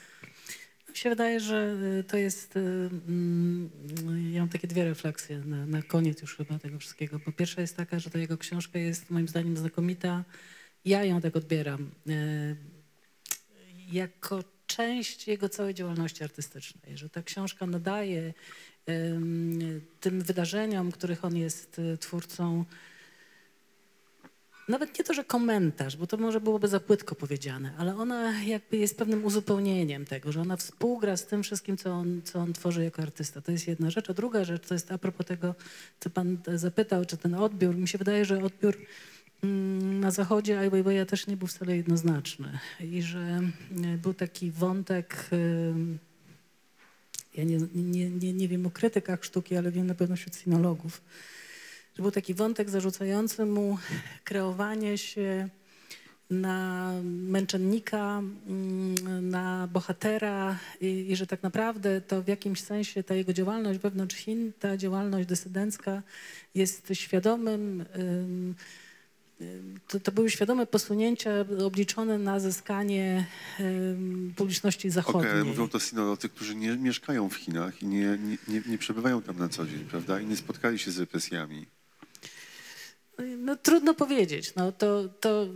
Mi 0.89 0.97
się 0.97 1.09
wydaje, 1.09 1.39
że 1.39 1.77
y, 1.99 2.03
to 2.03 2.17
jest. 2.17 2.55
mm, 2.55 3.69
Ja 4.33 4.39
mam 4.39 4.49
takie 4.49 4.67
dwie 4.67 4.83
refleksje 4.83 5.39
na, 5.39 5.65
na 5.65 5.81
koniec 5.81 6.21
już 6.21 6.35
chyba 6.35 6.59
tego 6.59 6.79
wszystkiego. 6.79 7.19
Po 7.19 7.31
pierwsza 7.31 7.61
jest 7.61 7.77
taka, 7.77 7.99
że 7.99 8.09
ta 8.09 8.19
jego 8.19 8.37
książka 8.37 8.79
jest 8.79 9.09
moim 9.09 9.27
zdaniem 9.27 9.57
znakomita. 9.57 10.23
Ja 10.85 11.03
ją 11.03 11.21
tak 11.21 11.35
odbieram. 11.35 11.91
Jako 13.91 14.43
część 14.69 15.27
jego 15.27 15.49
całej 15.49 15.73
działalności 15.73 16.23
artystycznej, 16.23 16.97
że 16.97 17.09
ta 17.09 17.23
książka 17.23 17.65
nadaje 17.65 18.33
ym, 18.89 19.81
tym 19.99 20.21
wydarzeniom, 20.21 20.91
których 20.91 21.25
on 21.25 21.37
jest 21.37 21.79
y, 21.79 21.97
twórcą, 21.97 22.65
nawet 24.67 24.99
nie 24.99 25.05
to, 25.05 25.13
że 25.13 25.23
komentarz, 25.23 25.97
bo 25.97 26.07
to 26.07 26.17
może 26.17 26.41
byłoby 26.41 26.67
za 26.67 26.79
płytko 26.79 27.15
powiedziane, 27.15 27.73
ale 27.77 27.97
ona 27.97 28.43
jakby 28.43 28.77
jest 28.77 28.97
pewnym 28.97 29.25
uzupełnieniem 29.25 30.05
tego, 30.05 30.31
że 30.31 30.41
ona 30.41 30.57
współgra 30.57 31.17
z 31.17 31.25
tym 31.25 31.43
wszystkim, 31.43 31.77
co 31.77 31.91
on, 31.91 32.21
co 32.23 32.39
on 32.39 32.53
tworzy 32.53 32.83
jako 32.83 33.01
artysta. 33.01 33.41
To 33.41 33.51
jest 33.51 33.67
jedna 33.67 33.89
rzecz. 33.89 34.09
A 34.09 34.13
druga 34.13 34.43
rzecz 34.43 34.67
to 34.67 34.73
jest 34.73 34.91
a 34.91 34.97
propos 34.97 35.25
tego, 35.25 35.55
co 35.99 36.09
pan 36.09 36.37
zapytał, 36.55 37.05
czy 37.05 37.17
ten 37.17 37.35
odbiór. 37.35 37.75
Mi 37.75 37.87
się 37.87 37.97
wydaje, 37.97 38.25
że 38.25 38.43
odbiór 38.43 38.77
na 39.99 40.11
zachodzie 40.11 40.59
Ai 40.59 40.69
Weiwei'a 40.69 41.05
też 41.05 41.27
nie 41.27 41.37
był 41.37 41.47
wcale 41.47 41.77
jednoznaczny. 41.77 42.59
I 42.79 43.01
że 43.01 43.41
y, 43.93 43.97
był 43.97 44.13
taki 44.13 44.51
wątek... 44.51 45.29
y, 45.33 45.73
Ja 47.35 47.43
nie, 47.43 47.57
nie, 47.75 48.09
nie, 48.09 48.33
nie 48.33 48.47
wiem 48.47 48.65
o 48.65 48.71
krytykach 48.71 49.23
sztuki, 49.23 49.57
ale 49.57 49.71
wiem 49.71 49.87
na 49.87 49.95
pewno 49.95 50.15
wśród 50.15 50.35
sinologów, 50.35 51.01
że 51.95 52.01
był 52.03 52.11
taki 52.11 52.33
wątek 52.33 52.69
zarzucający 52.69 53.45
mu 53.45 53.77
kreowanie 54.23 54.97
się 54.97 55.49
na 56.29 56.93
męczennika, 57.03 58.21
mm, 58.47 59.29
na 59.29 59.67
bohatera 59.73 60.59
i, 60.81 61.11
i 61.11 61.15
że 61.15 61.27
tak 61.27 61.43
naprawdę 61.43 62.01
to 62.01 62.21
w 62.21 62.27
jakimś 62.27 62.61
sensie 62.61 63.03
ta 63.03 63.15
jego 63.15 63.33
działalność 63.33 63.79
wewnątrz 63.79 64.15
Chin, 64.15 64.51
ta 64.59 64.77
działalność 64.77 65.27
dysydencka 65.27 66.03
jest 66.55 66.89
świadomym, 66.93 67.81
ym, 67.81 68.01
ym, 68.01 68.55
to, 69.87 69.99
to 69.99 70.11
były 70.11 70.29
świadome 70.29 70.65
posunięcia 70.65 71.31
obliczone 71.65 72.17
na 72.17 72.39
zyskanie 72.39 73.27
publiczności 74.35 74.89
zachodniej. 74.89 75.31
ale 75.31 75.43
mówią 75.43 75.69
to 75.69 75.79
sinolodzy, 75.79 76.29
którzy 76.29 76.55
nie 76.55 76.77
mieszkają 76.77 77.29
w 77.29 77.35
Chinach 77.35 77.81
i 77.81 77.85
nie, 77.85 78.17
nie, 78.23 78.37
nie, 78.47 78.61
nie 78.67 78.77
przebywają 78.77 79.21
tam 79.21 79.37
na 79.37 79.49
co 79.49 79.65
dzień, 79.65 79.79
prawda? 79.79 80.19
I 80.19 80.25
nie 80.25 80.35
spotkali 80.35 80.79
się 80.79 80.91
z 80.91 80.99
represjami. 80.99 81.65
No 83.37 83.55
trudno 83.55 83.93
powiedzieć. 83.93 84.55
No, 84.55 84.71
to, 84.71 85.09
to 85.19 85.47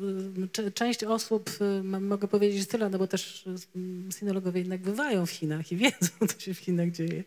cze- 0.52 0.72
część 0.72 1.04
osób, 1.04 1.50
y, 1.80 1.84
mogę 1.84 2.28
powiedzieć 2.28 2.68
tyle, 2.68 2.90
no 2.90 2.98
bo 2.98 3.08
też 3.08 3.48
y, 3.48 4.12
sinologowie 4.20 4.60
jednak 4.60 4.82
bywają 4.82 5.26
w 5.26 5.32
Chinach 5.32 5.72
i 5.72 5.78
wiedzą, 5.84 6.28
co 6.28 6.40
się 6.40 6.54
w 6.54 6.60
Chinach 6.60 6.92
dzieje. 6.92 7.24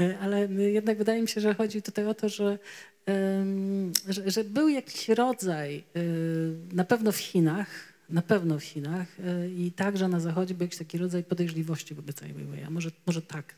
Y, 0.00 0.18
Ale 0.18 0.46
jednak 0.46 0.98
wydaje 0.98 1.22
mi 1.22 1.28
się, 1.28 1.40
że 1.40 1.54
chodzi 1.54 1.82
tutaj 1.82 2.06
o 2.06 2.14
to, 2.14 2.28
że, 2.28 2.58
że, 4.08 4.30
że 4.30 4.44
był 4.44 4.68
jakiś 4.68 5.08
rodzaj, 5.08 5.84
na 6.72 6.84
pewno 6.84 7.12
w 7.12 7.16
Chinach, 7.16 7.68
na 8.10 8.22
pewno 8.22 8.58
w 8.58 8.64
Chinach 8.64 9.08
i 9.56 9.72
także 9.72 10.08
na 10.08 10.20
Zachodzie 10.20 10.54
był 10.54 10.64
jakiś 10.64 10.78
taki 10.78 10.98
rodzaj 10.98 11.24
podejrzliwości 11.24 11.94
wobec 11.94 12.16
Weiwei'a. 12.16 12.70
Może, 12.70 12.90
może 13.06 13.22
tak 13.22 13.54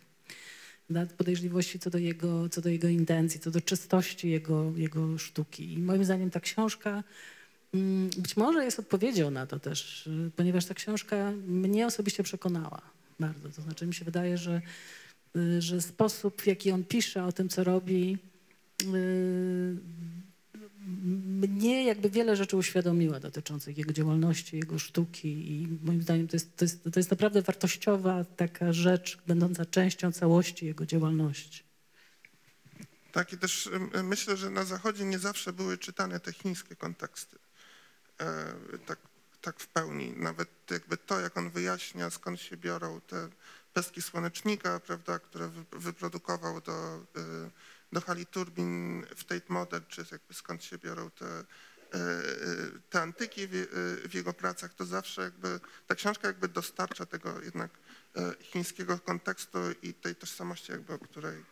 podejrzliwości 1.16 1.78
co 1.78 1.90
do, 1.90 1.98
jego, 1.98 2.48
co 2.48 2.60
do 2.60 2.68
jego 2.68 2.88
intencji, 2.88 3.40
co 3.40 3.50
do 3.50 3.60
czystości 3.60 4.30
jego, 4.30 4.72
jego 4.76 5.18
sztuki. 5.18 5.72
I 5.72 5.78
moim 5.78 6.04
zdaniem 6.04 6.30
ta 6.30 6.40
książka 6.40 7.04
mm, 7.74 8.10
być 8.18 8.36
może 8.36 8.64
jest 8.64 8.78
odpowiedzią 8.78 9.30
na 9.30 9.46
to 9.46 9.58
też, 9.58 10.08
ponieważ 10.36 10.64
ta 10.64 10.74
książka 10.74 11.32
mnie 11.46 11.86
osobiście 11.86 12.22
przekonała 12.22 12.80
bardzo. 13.20 13.48
To 13.48 13.62
znaczy 13.62 13.86
mi 13.86 13.94
się 13.94 14.04
wydaje, 14.04 14.38
że, 14.38 14.62
y, 15.36 15.62
że 15.62 15.80
sposób, 15.80 16.42
w 16.42 16.46
jaki 16.46 16.70
on 16.70 16.84
pisze 16.84 17.24
o 17.24 17.32
tym, 17.32 17.48
co 17.48 17.64
robi, 17.64 18.18
y, 18.82 19.76
mnie 20.88 21.84
jakby 21.84 22.10
wiele 22.10 22.36
rzeczy 22.36 22.56
uświadomiła 22.56 23.20
dotyczących 23.20 23.78
jego 23.78 23.92
działalności, 23.92 24.56
jego 24.56 24.78
sztuki 24.78 25.52
i 25.52 25.68
moim 25.82 26.02
zdaniem 26.02 26.28
to 26.28 26.36
jest, 26.36 26.56
to 26.56 26.64
jest, 26.64 26.84
to 26.92 27.00
jest 27.00 27.10
naprawdę 27.10 27.42
wartościowa 27.42 28.24
taka 28.24 28.72
rzecz, 28.72 29.18
będąca 29.26 29.66
częścią 29.66 30.12
całości 30.12 30.66
jego 30.66 30.86
działalności. 30.86 31.62
Tak, 33.12 33.32
i 33.32 33.38
też 33.38 33.70
myślę, 34.04 34.36
że 34.36 34.50
na 34.50 34.64
Zachodzie 34.64 35.04
nie 35.04 35.18
zawsze 35.18 35.52
były 35.52 35.78
czytane 35.78 36.20
te 36.20 36.32
chińskie 36.32 36.76
konteksty. 36.76 37.38
E, 38.20 38.54
Tak, 38.86 38.98
tak 39.40 39.60
w 39.60 39.66
pełni. 39.68 40.12
Nawet 40.16 40.48
jakby 40.70 40.96
to, 40.96 41.20
jak 41.20 41.36
on 41.36 41.50
wyjaśnia, 41.50 42.10
skąd 42.10 42.40
się 42.40 42.56
biorą 42.56 43.00
te 43.00 43.28
pestki 43.72 44.02
słonecznika, 44.02 44.80
prawda, 44.80 45.18
które 45.18 45.48
wy- 45.48 45.78
wyprodukował 45.78 46.60
do, 46.60 46.96
y, 46.96 47.50
do 47.92 48.00
hali 48.00 48.26
turbin 48.26 49.04
w 49.16 49.24
Tate 49.24 49.52
Model, 49.52 49.82
czy 49.88 50.04
jakby 50.12 50.34
skąd 50.34 50.64
się 50.64 50.78
biorą 50.78 51.10
te, 51.10 51.40
y, 51.40 51.98
y, 51.98 52.80
te 52.90 53.02
antyki 53.02 53.48
w, 53.48 53.54
y, 53.54 54.08
w 54.08 54.14
jego 54.14 54.32
pracach, 54.32 54.74
to 54.74 54.84
zawsze 54.84 55.22
jakby 55.22 55.60
ta 55.86 55.94
książka 55.94 56.28
jakby 56.28 56.48
dostarcza 56.48 57.06
tego 57.06 57.42
jednak 57.42 57.70
chińskiego 58.40 58.98
kontekstu 58.98 59.58
i 59.82 59.94
tej 59.94 60.16
tożsamości 60.16 60.72
jakby, 60.72 60.92
o 60.92 60.98
której, 60.98 61.44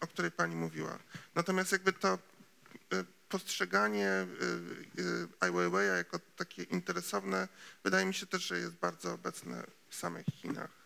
o 0.00 0.06
której 0.06 0.30
pani 0.30 0.56
mówiła. 0.56 0.98
Natomiast 1.34 1.72
jakby 1.72 1.92
to 1.92 2.18
postrzeganie 3.28 4.26
Ai 5.40 5.50
Weiwei'a 5.50 5.96
jako 5.96 6.18
takie 6.36 6.62
interesowne, 6.62 7.48
wydaje 7.84 8.06
mi 8.06 8.14
się 8.14 8.26
też, 8.26 8.42
że 8.42 8.58
jest 8.58 8.74
bardzo 8.74 9.12
obecne 9.12 9.64
w 9.88 9.94
samych 9.94 10.26
Chinach. 10.26 10.77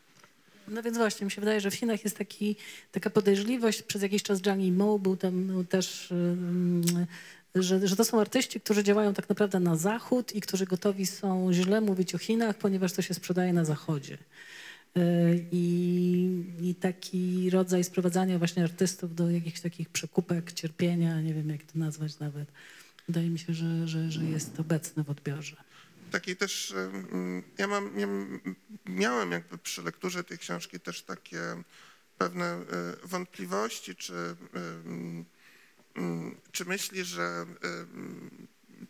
No 0.69 0.83
więc 0.83 0.97
właśnie, 0.99 1.25
mi 1.25 1.31
się 1.31 1.41
wydaje, 1.41 1.61
że 1.61 1.71
w 1.71 1.75
Chinach 1.75 2.05
jest 2.05 2.19
taki, 2.19 2.57
taka 2.93 3.11
podejrzliwość. 3.11 3.83
Przez 3.83 4.03
jakiś 4.03 4.23
czas 4.23 4.39
Zhang 4.39 4.61
Yimou 4.61 4.99
był 4.99 5.17
tam 5.17 5.47
był 5.47 5.65
też, 5.65 6.15
że, 7.55 7.89
że 7.89 7.97
to 7.97 8.05
są 8.05 8.21
artyści, 8.21 8.61
którzy 8.61 8.85
działają 8.85 9.15
tak 9.15 9.29
naprawdę 9.29 9.61
na 9.61 9.77
zachód 9.77 10.35
i 10.35 10.41
którzy 10.41 10.67
gotowi 10.67 11.07
są 11.07 11.53
źle 11.53 11.81
mówić 11.81 12.15
o 12.15 12.19
Chinach, 12.19 12.59
ponieważ 12.59 12.93
to 12.93 13.03
się 13.03 13.15
sprzedaje 13.15 13.53
na 13.53 13.65
zachodzie. 13.65 14.19
Y, 14.97 15.47
I, 15.53 16.45
I 16.63 16.75
taki 16.75 17.51
rodzaj 17.51 17.85
sprowadzania 17.85 18.39
właśnie 18.39 18.65
artystów 18.65 19.15
do 19.15 19.31
jakichś 19.31 19.61
takich 19.61 19.89
przekupek, 19.89 20.53
cierpienia, 20.53 21.21
nie 21.21 21.35
wiem 21.35 21.51
jak 21.51 21.63
to 21.63 21.79
nazwać 21.79 22.19
nawet. 22.19 22.49
Wydaje 23.09 23.31
mi 23.31 23.39
się, 23.39 23.55
że, 23.55 23.89
że, 23.89 24.11
że 24.11 24.25
jest 24.25 24.61
obecny 24.61 25.05
w 25.05 25.11
odbiorze. 25.11 25.57
Takiej 26.13 26.37
też, 26.37 26.75
ja 27.59 27.67
mam, 27.67 27.99
ja 27.99 28.07
miałem 28.87 29.33
jakby 29.33 29.59
przy 29.59 29.83
lekturze 29.83 30.25
tej 30.25 30.39
książki 30.39 30.81
też 30.81 31.03
takie 31.03 31.63
pewne 32.19 32.61
y, 32.61 33.07
wątpliwości, 33.07 33.97
czy, 33.97 34.37
czy 36.53 36.65
myśli, 36.65 37.05
że 37.05 37.47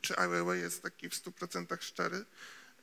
czy 0.00 0.18
Ai 0.18 0.28
Weiwei 0.28 0.60
jest 0.60 0.82
taki 0.82 1.08
w 1.08 1.12
100% 1.12 1.82
szczery. 1.82 2.24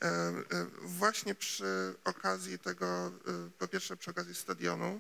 E, 0.02 0.08
e, 0.08 0.44
Właśnie 0.82 1.36
przy 1.36 1.96
okazji 2.04 2.60
tego, 2.60 3.08
e, 3.08 3.12
po 3.60 3.68
pierwsze 3.68 3.98
przy 3.98 4.12
okazji 4.12 4.36
stadionu, 4.36 5.00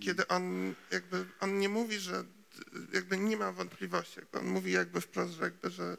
kiedy 0.00 0.28
on 0.28 0.74
jakby, 0.90 1.26
on 1.40 1.58
nie 1.58 1.68
mówi, 1.68 1.98
że 1.98 2.24
jakby 2.92 3.18
nie 3.18 3.36
ma 3.36 3.52
wątpliwości, 3.52 4.20
jakby 4.20 4.38
on 4.38 4.46
mówi 4.46 4.72
jakby 4.72 5.00
wprost, 5.00 5.32
że 5.32 5.44
jakby, 5.44 5.70
że 5.70 5.84
e, 5.84 5.96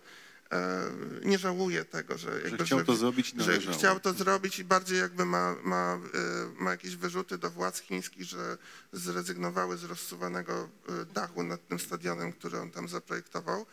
nie 1.23 1.37
żałuje 1.37 1.85
tego, 1.85 2.17
że, 2.17 2.41
jakby, 2.43 2.65
chciał 2.65 2.83
to 2.83 2.95
zrobić 2.95 3.33
i 3.33 3.43
że 3.43 3.73
chciał 3.73 3.99
to 3.99 4.13
zrobić 4.13 4.59
i 4.59 4.63
bardziej 4.63 4.99
jakby 4.99 5.25
ma, 5.25 5.55
ma, 5.63 5.99
e, 6.13 6.63
ma 6.63 6.71
jakieś 6.71 6.95
wyrzuty 6.95 7.37
do 7.37 7.49
władz 7.49 7.79
chińskich, 7.81 8.23
że 8.23 8.57
zrezygnowały 8.91 9.77
z 9.77 9.83
rozsuwanego 9.83 10.69
e, 10.89 11.05
dachu 11.05 11.43
nad 11.43 11.67
tym 11.67 11.79
stadionem, 11.79 12.33
który 12.33 12.59
on 12.59 12.71
tam 12.71 12.87
zaprojektował. 12.87 13.65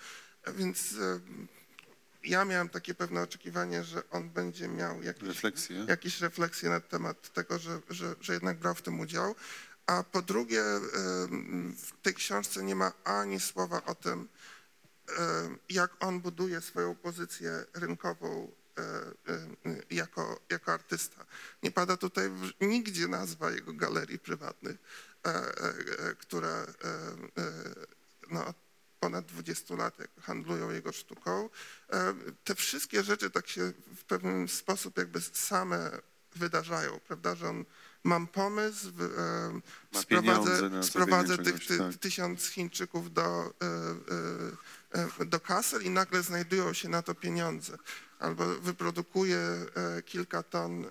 E, 0.44 0.52
Więc 0.52 0.92
e, 0.92 1.20
ja 2.24 2.44
miałem 2.44 2.68
takie 2.68 2.94
pewne 2.94 3.22
oczekiwanie, 3.22 3.84
że 3.84 4.10
on 4.10 4.30
będzie 4.30 4.68
miał 4.68 5.02
jakieś, 5.02 5.28
Refleksje. 5.28 5.84
jakieś 5.88 6.20
refleksje 6.20 6.70
na 6.70 6.80
temat 6.80 7.32
tego, 7.32 7.58
że, 7.58 7.80
że, 7.90 8.14
że 8.20 8.32
jednak 8.32 8.58
brał 8.58 8.74
w 8.74 8.82
tym 8.82 9.00
udział. 9.00 9.34
A 9.86 10.02
po 10.02 10.22
drugie, 10.22 10.62
w 11.76 11.92
tej 12.02 12.14
książce 12.14 12.62
nie 12.62 12.74
ma 12.74 12.92
ani 13.04 13.40
słowa 13.40 13.84
o 13.84 13.94
tym, 13.94 14.28
jak 15.68 15.90
on 16.00 16.20
buduje 16.20 16.60
swoją 16.60 16.94
pozycję 16.94 17.64
rynkową 17.74 18.52
e, 18.78 18.82
e, 19.32 19.82
jako, 19.90 20.40
jako 20.50 20.72
artysta. 20.72 21.24
Nie 21.62 21.70
pada 21.70 21.96
tutaj 21.96 22.30
nigdzie 22.60 23.08
nazwa 23.08 23.50
jego 23.50 23.72
galerii 23.72 24.18
prywatnych, 24.18 24.76
e, 25.22 26.14
które 26.18 26.66
no, 28.30 28.46
od 28.46 28.56
ponad 29.00 29.26
20 29.26 29.74
lat 29.74 29.96
handlują 30.20 30.70
jego 30.70 30.92
sztuką. 30.92 31.48
Te 32.44 32.54
wszystkie 32.54 33.02
rzeczy 33.02 33.30
tak 33.30 33.48
się 33.48 33.72
w 33.96 34.04
pewien 34.04 34.48
sposób 34.48 34.98
jakby 34.98 35.20
same 35.20 35.90
wydarzają, 36.36 37.00
prawda, 37.08 37.34
że 37.34 37.48
on 37.48 37.64
mam 38.04 38.26
pomysł, 38.26 38.86
Ma 39.92 40.00
sprowadzę, 40.00 40.70
na 40.70 40.82
sprowadzę 40.82 41.38
tych 41.38 41.66
ty, 41.66 41.78
tak. 41.78 41.96
tysiąc 41.96 42.46
Chińczyków 42.46 43.12
do, 43.12 43.54
do 45.26 45.40
kasel 45.40 45.82
i 45.82 45.90
nagle 45.90 46.22
znajdują 46.22 46.72
się 46.72 46.88
na 46.88 47.02
to 47.02 47.14
pieniądze. 47.14 47.78
Albo 48.22 48.46
wyprodukuje 48.46 49.38
e, 49.38 50.02
kilka 50.02 50.42
ton 50.42 50.84
e, 50.84 50.90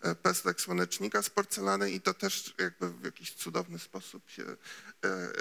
e, 0.00 0.14
pestek 0.14 0.60
słonecznika 0.60 1.22
z 1.22 1.30
porcelany 1.30 1.90
i 1.90 2.00
to 2.00 2.14
też 2.14 2.54
jakby 2.58 2.90
w 2.90 3.04
jakiś 3.04 3.32
cudowny 3.32 3.78
sposób 3.78 4.30
się 4.30 4.44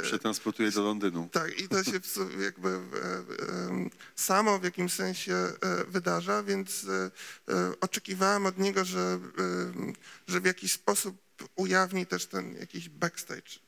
Przetransportuje 0.01 0.71
do 0.71 0.83
Londynu. 0.83 1.29
tak, 1.31 1.59
i 1.59 1.67
to 1.67 1.83
się 1.83 1.99
jakby 2.45 2.79
samo 4.15 4.59
w 4.59 4.63
jakimś 4.63 4.93
sensie 4.93 5.35
wydarza, 5.87 6.43
więc 6.43 6.85
oczekiwałem 7.81 8.45
od 8.45 8.57
niego, 8.57 8.85
że, 8.85 9.19
że 10.27 10.41
w 10.41 10.45
jakiś 10.45 10.71
sposób 10.71 11.17
ujawni 11.55 12.05
też 12.05 12.25
ten 12.25 12.55
jakiś 12.55 12.89
backstage 12.89 13.59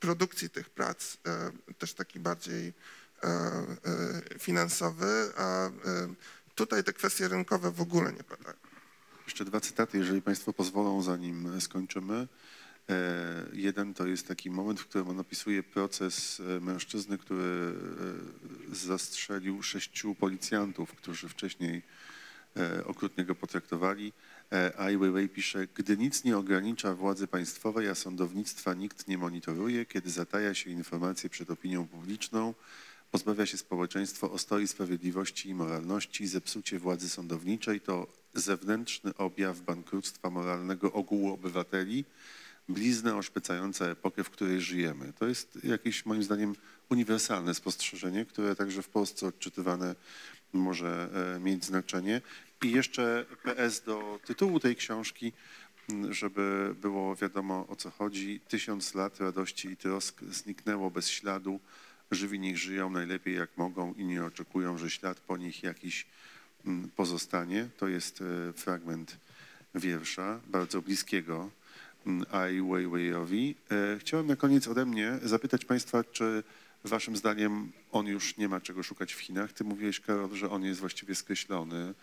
produkcji 0.00 0.50
tych 0.50 0.70
prac, 0.70 1.16
e, 1.26 1.74
też 1.78 1.94
taki 1.94 2.20
bardziej 2.20 2.68
e, 2.68 3.26
e, 3.26 4.38
finansowy, 4.38 5.32
a 5.36 5.66
e, 5.66 5.70
tutaj 6.54 6.84
te 6.84 6.92
kwestie 6.92 7.28
rynkowe 7.28 7.70
w 7.70 7.80
ogóle 7.80 8.12
nie 8.12 8.24
padają. 8.24 8.56
Jeszcze 9.26 9.44
dwa 9.44 9.60
cytaty, 9.60 9.98
jeżeli 9.98 10.22
Państwo 10.22 10.52
pozwolą, 10.52 11.02
zanim 11.02 11.60
skończymy. 11.60 12.28
E, 12.88 13.46
Jeden 13.52 13.94
to 13.94 14.06
jest 14.06 14.28
taki 14.28 14.50
moment, 14.50 14.80
w 14.80 14.86
którym 14.86 15.08
on 15.08 15.20
opisuje 15.20 15.62
proces 15.62 16.40
e, 16.40 16.60
mężczyzny, 16.60 17.18
który 17.18 17.74
e, 18.72 18.74
zastrzelił 18.74 19.62
sześciu 19.62 20.14
policjantów, 20.14 20.94
którzy 20.94 21.28
wcześniej 21.28 21.82
e, 22.56 22.84
okrutnie 22.84 23.24
go 23.24 23.34
potraktowali. 23.34 24.12
E, 24.52 24.72
Ai 24.78 24.98
Weiwei 24.98 25.28
pisze, 25.28 25.66
gdy 25.74 25.96
nic 25.96 26.24
nie 26.24 26.38
ogranicza 26.38 26.94
władzy 26.94 27.26
państwowej, 27.26 27.88
a 27.88 27.94
sądownictwa 27.94 28.74
nikt 28.74 29.08
nie 29.08 29.18
monitoruje, 29.18 29.86
kiedy 29.86 30.10
zataja 30.10 30.54
się 30.54 30.70
informacje 30.70 31.30
przed 31.30 31.50
opinią 31.50 31.86
publiczną, 31.86 32.54
pozbawia 33.10 33.46
się 33.46 33.56
społeczeństwo 33.56 34.32
ostoi 34.32 34.66
sprawiedliwości 34.66 35.48
i 35.48 35.54
moralności, 35.54 36.26
zepsucie 36.26 36.78
władzy 36.78 37.08
sądowniczej 37.08 37.80
to 37.80 38.06
zewnętrzny 38.34 39.14
objaw 39.14 39.60
bankructwa 39.60 40.30
moralnego 40.30 40.92
ogółu 40.92 41.32
obywateli, 41.32 42.04
blizna 42.68 43.16
oszpecająca 43.16 43.86
epokę, 43.86 44.24
w 44.24 44.30
której 44.30 44.60
żyjemy. 44.60 45.12
To 45.18 45.26
jest 45.26 45.64
jakieś 45.64 46.06
moim 46.06 46.22
zdaniem 46.22 46.54
uniwersalne 46.88 47.54
spostrzeżenie, 47.54 48.24
które 48.24 48.56
także 48.56 48.82
w 48.82 48.88
Polsce 48.88 49.26
odczytywane 49.26 49.94
może 50.52 51.08
e, 51.36 51.40
mieć 51.40 51.64
znaczenie. 51.64 52.20
I 52.62 52.70
jeszcze 52.70 53.24
PS 53.42 53.80
do 53.80 54.20
tytułu 54.26 54.60
tej 54.60 54.76
książki, 54.76 55.32
żeby 56.10 56.74
było 56.80 57.16
wiadomo 57.16 57.66
o 57.68 57.76
co 57.76 57.90
chodzi. 57.90 58.40
Tysiąc 58.48 58.94
lat 58.94 59.20
radości 59.20 59.68
i 59.68 59.76
trosk 59.76 60.22
zniknęło 60.22 60.90
bez 60.90 61.08
śladu. 61.08 61.60
Żywi 62.10 62.40
niech 62.40 62.58
żyją 62.58 62.90
najlepiej 62.90 63.34
jak 63.34 63.56
mogą 63.56 63.94
i 63.94 64.04
nie 64.04 64.24
oczekują, 64.24 64.78
że 64.78 64.90
ślad 64.90 65.20
po 65.20 65.36
nich 65.36 65.62
jakiś 65.62 66.06
pozostanie. 66.96 67.68
To 67.76 67.88
jest 67.88 68.20
e, 68.20 68.52
fragment 68.52 69.16
wiersza, 69.74 70.40
bardzo 70.46 70.82
bliskiego 70.82 71.50
Ai 72.32 72.62
Weiweiowi. 72.62 73.54
E, 73.70 73.98
Chciałem 73.98 74.26
na 74.26 74.36
koniec 74.36 74.68
ode 74.68 74.86
mnie 74.86 75.18
zapytać 75.22 75.64
Państwa, 75.64 76.04
czy 76.04 76.42
Waszym 76.88 77.16
zdaniem 77.16 77.72
on 77.92 78.06
już 78.06 78.36
nie 78.36 78.48
ma 78.48 78.60
czego 78.60 78.82
szukać 78.82 79.14
w 79.14 79.18
Chinach? 79.18 79.52
Ty 79.52 79.64
mówiłeś, 79.64 80.00
Karol, 80.00 80.34
że 80.34 80.50
on 80.50 80.64
jest 80.64 80.80
właściwie 80.80 81.14
skreślony, 81.14 81.94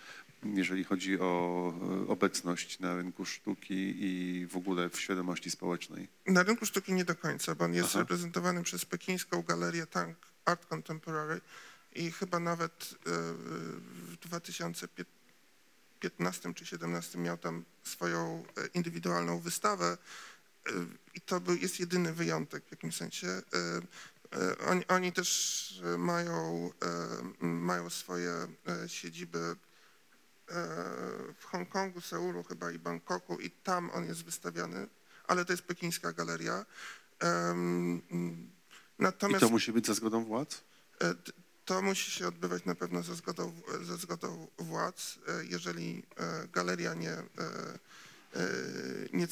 jeżeli 0.43 0.83
chodzi 0.83 1.19
o 1.19 1.73
e, 2.03 2.07
obecność 2.07 2.79
na 2.79 2.95
rynku 2.95 3.25
sztuki 3.25 3.95
i 3.97 4.47
w 4.47 4.57
ogóle 4.57 4.89
w 4.89 4.99
świadomości 4.99 5.51
społecznej. 5.51 6.07
Na 6.25 6.43
rynku 6.43 6.65
sztuki 6.65 6.93
nie 6.93 7.05
do 7.05 7.15
końca, 7.15 7.55
bo 7.55 7.65
on 7.65 7.73
jest 7.73 7.89
Aha. 7.89 7.99
reprezentowany 7.99 8.63
przez 8.63 8.85
pekińską 8.85 9.41
galerię 9.41 9.87
Tang 9.87 10.17
Art 10.45 10.65
Contemporary 10.65 11.41
i 11.95 12.11
chyba 12.11 12.39
nawet 12.39 12.93
e, 12.93 13.09
w 14.11 14.17
2015 14.21 15.13
czy 16.53 16.65
2017 16.67 17.19
miał 17.19 17.37
tam 17.37 17.65
swoją 17.83 18.43
e, 18.57 18.67
indywidualną 18.73 19.39
wystawę 19.39 19.97
i 21.13 21.21
to 21.21 21.39
był, 21.39 21.55
jest 21.55 21.79
jedyny 21.79 22.13
wyjątek 22.13 22.65
w 22.65 22.71
jakimś 22.71 22.95
sensie. 22.95 23.41
E, 24.33 24.57
Oni, 24.65 24.87
oni 24.87 25.13
też 25.13 25.81
mają, 25.97 26.69
e, 27.41 27.45
mają 27.45 27.89
swoje 27.89 28.31
e, 28.67 28.89
siedziby 28.89 29.55
w 31.39 31.45
Hongkongu, 31.45 32.01
Seulu 32.01 32.43
chyba 32.43 32.71
i 32.71 32.79
Bangkoku 32.79 33.39
i 33.39 33.49
tam 33.49 33.89
on 33.93 34.05
jest 34.05 34.23
wystawiany, 34.23 34.87
ale 35.27 35.45
to 35.45 35.53
jest 35.53 35.63
pekińska 35.63 36.13
galeria. 36.13 36.65
Mm, 37.19 38.01
I 38.09 38.49
Natomiast 38.99 39.39
to 39.45 39.49
musi 39.49 39.71
być 39.71 39.87
za 39.87 39.93
zgodą 39.93 40.25
władz? 40.25 40.63
to 41.65 41.81
musi 41.81 42.11
się 42.11 42.27
odbywać 42.27 42.65
na 42.65 42.75
pewno 42.75 43.03
ze 43.03 43.15
zgodą, 43.15 43.53
ze 43.81 43.97
zgodą 43.97 44.47
władz. 44.57 45.19
Jeżeli 45.49 46.03
galeria 46.53 46.93
nie, 46.93 47.17
nie 49.13 49.27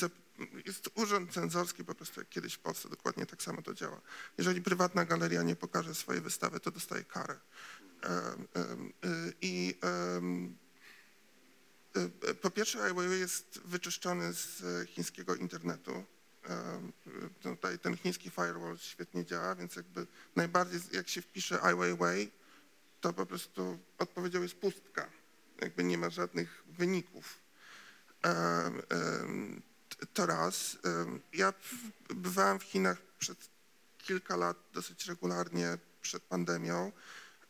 jest 0.66 0.90
urząd 0.96 1.34
cenzorski 1.34 1.86
po 1.86 1.96
prostu 1.96 2.20
jak 2.20 2.30
kiedyś 2.30 2.54
w 2.54 2.60
Polsce, 2.60 2.90
dokładnie 2.90 3.26
tak 3.26 3.44
samo 3.44 3.62
to 3.62 3.74
działa. 3.74 4.02
Jeżeli 4.38 4.62
prywatna 4.62 5.06
galeria 5.06 5.44
nie 5.44 5.56
pokaże 5.56 5.96
swojej 5.96 6.22
wystawy, 6.22 6.60
to 6.60 6.72
dostaje 6.72 7.04
karę. 7.04 7.40
E, 8.04 8.36
I 9.42 9.78
em, 9.82 10.58
e, 12.28 12.34
po 12.34 12.50
pierwsze, 12.50 12.84
Ai 12.84 13.20
jest 13.20 13.60
wyczyszczony 13.66 14.34
z 14.34 14.64
chińskiego 14.90 15.36
internetu. 15.36 16.04
Tutaj 17.42 17.80
ten 17.80 17.98
chiński 17.98 18.30
firewall 18.30 18.78
świetnie 18.78 19.26
działa, 19.26 19.56
więc 19.56 19.76
jakby 19.76 20.08
najbardziej 20.36 20.80
jak 20.92 21.10
się 21.10 21.22
wpisze 21.22 21.62
Ai 21.64 21.76
Weiwei, 21.76 22.32
to 23.02 23.14
po 23.14 23.26
prostu 23.26 23.80
odpowiedzią 23.98 24.42
jest 24.42 24.56
pustka. 24.56 25.10
Jakby 25.62 25.84
nie 25.84 25.98
ma 25.98 26.10
żadnych 26.10 26.64
wyników. 26.68 27.40
To 30.14 30.26
raz. 30.26 30.78
Ja 31.34 31.54
bywałem 32.10 32.60
w 32.60 32.64
Chinach 32.64 32.98
przez 33.20 33.38
kilka 33.98 34.36
lat 34.36 34.58
dosyć 34.74 35.06
regularnie 35.06 35.78
przed 36.02 36.24
pandemią. 36.24 36.92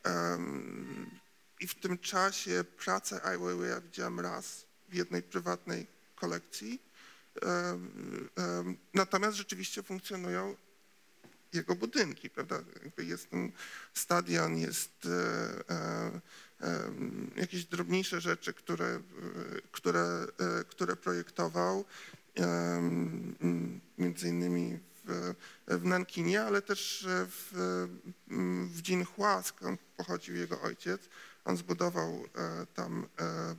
Em, 0.04 1.20
I 1.60 1.68
w 1.68 1.76
tym 1.76 1.97
czasie 1.97 2.64
pracę 2.78 3.26
Ai 3.26 3.38
Weiwei 3.38 3.82
widziałem 3.82 4.20
raz 4.20 4.66
w 4.89 4.93
jednej 4.93 5.24
prywatnej 5.24 5.88
kolekcji. 6.16 6.82
Natomiast 8.93 9.38
rzeczywiście 9.38 9.84
funkcjonują 9.84 10.56
jego 11.54 11.76
budynki, 11.76 12.30
prawda? 12.30 12.60
Jest 12.97 13.30
ten 13.30 13.52
stadion, 13.93 14.58
jest 14.58 14.91
e, 15.06 15.76
e, 16.66 16.91
jakieś 17.36 17.66
drobniejsze 17.66 18.22
rzeczy, 18.22 18.54
które, 18.54 18.86
e, 18.86 19.02
które, 19.72 20.28
które 20.70 20.95
projektował, 20.95 21.86
między 23.97 24.29
innymi 24.29 24.79
w, 25.05 25.34
w 25.67 25.86
Nankinie, 25.86 26.41
ale 26.41 26.61
też 26.61 27.07
w, 27.09 27.49
w 28.73 28.82
Jinhua, 28.82 29.43
skąd 29.43 29.82
pochodził 29.97 30.36
jego 30.36 30.61
ojciec. 30.61 31.09
On 31.45 31.57
zbudował 31.57 32.25
e, 32.36 32.65
tam 32.73 33.07
e, 33.19 33.55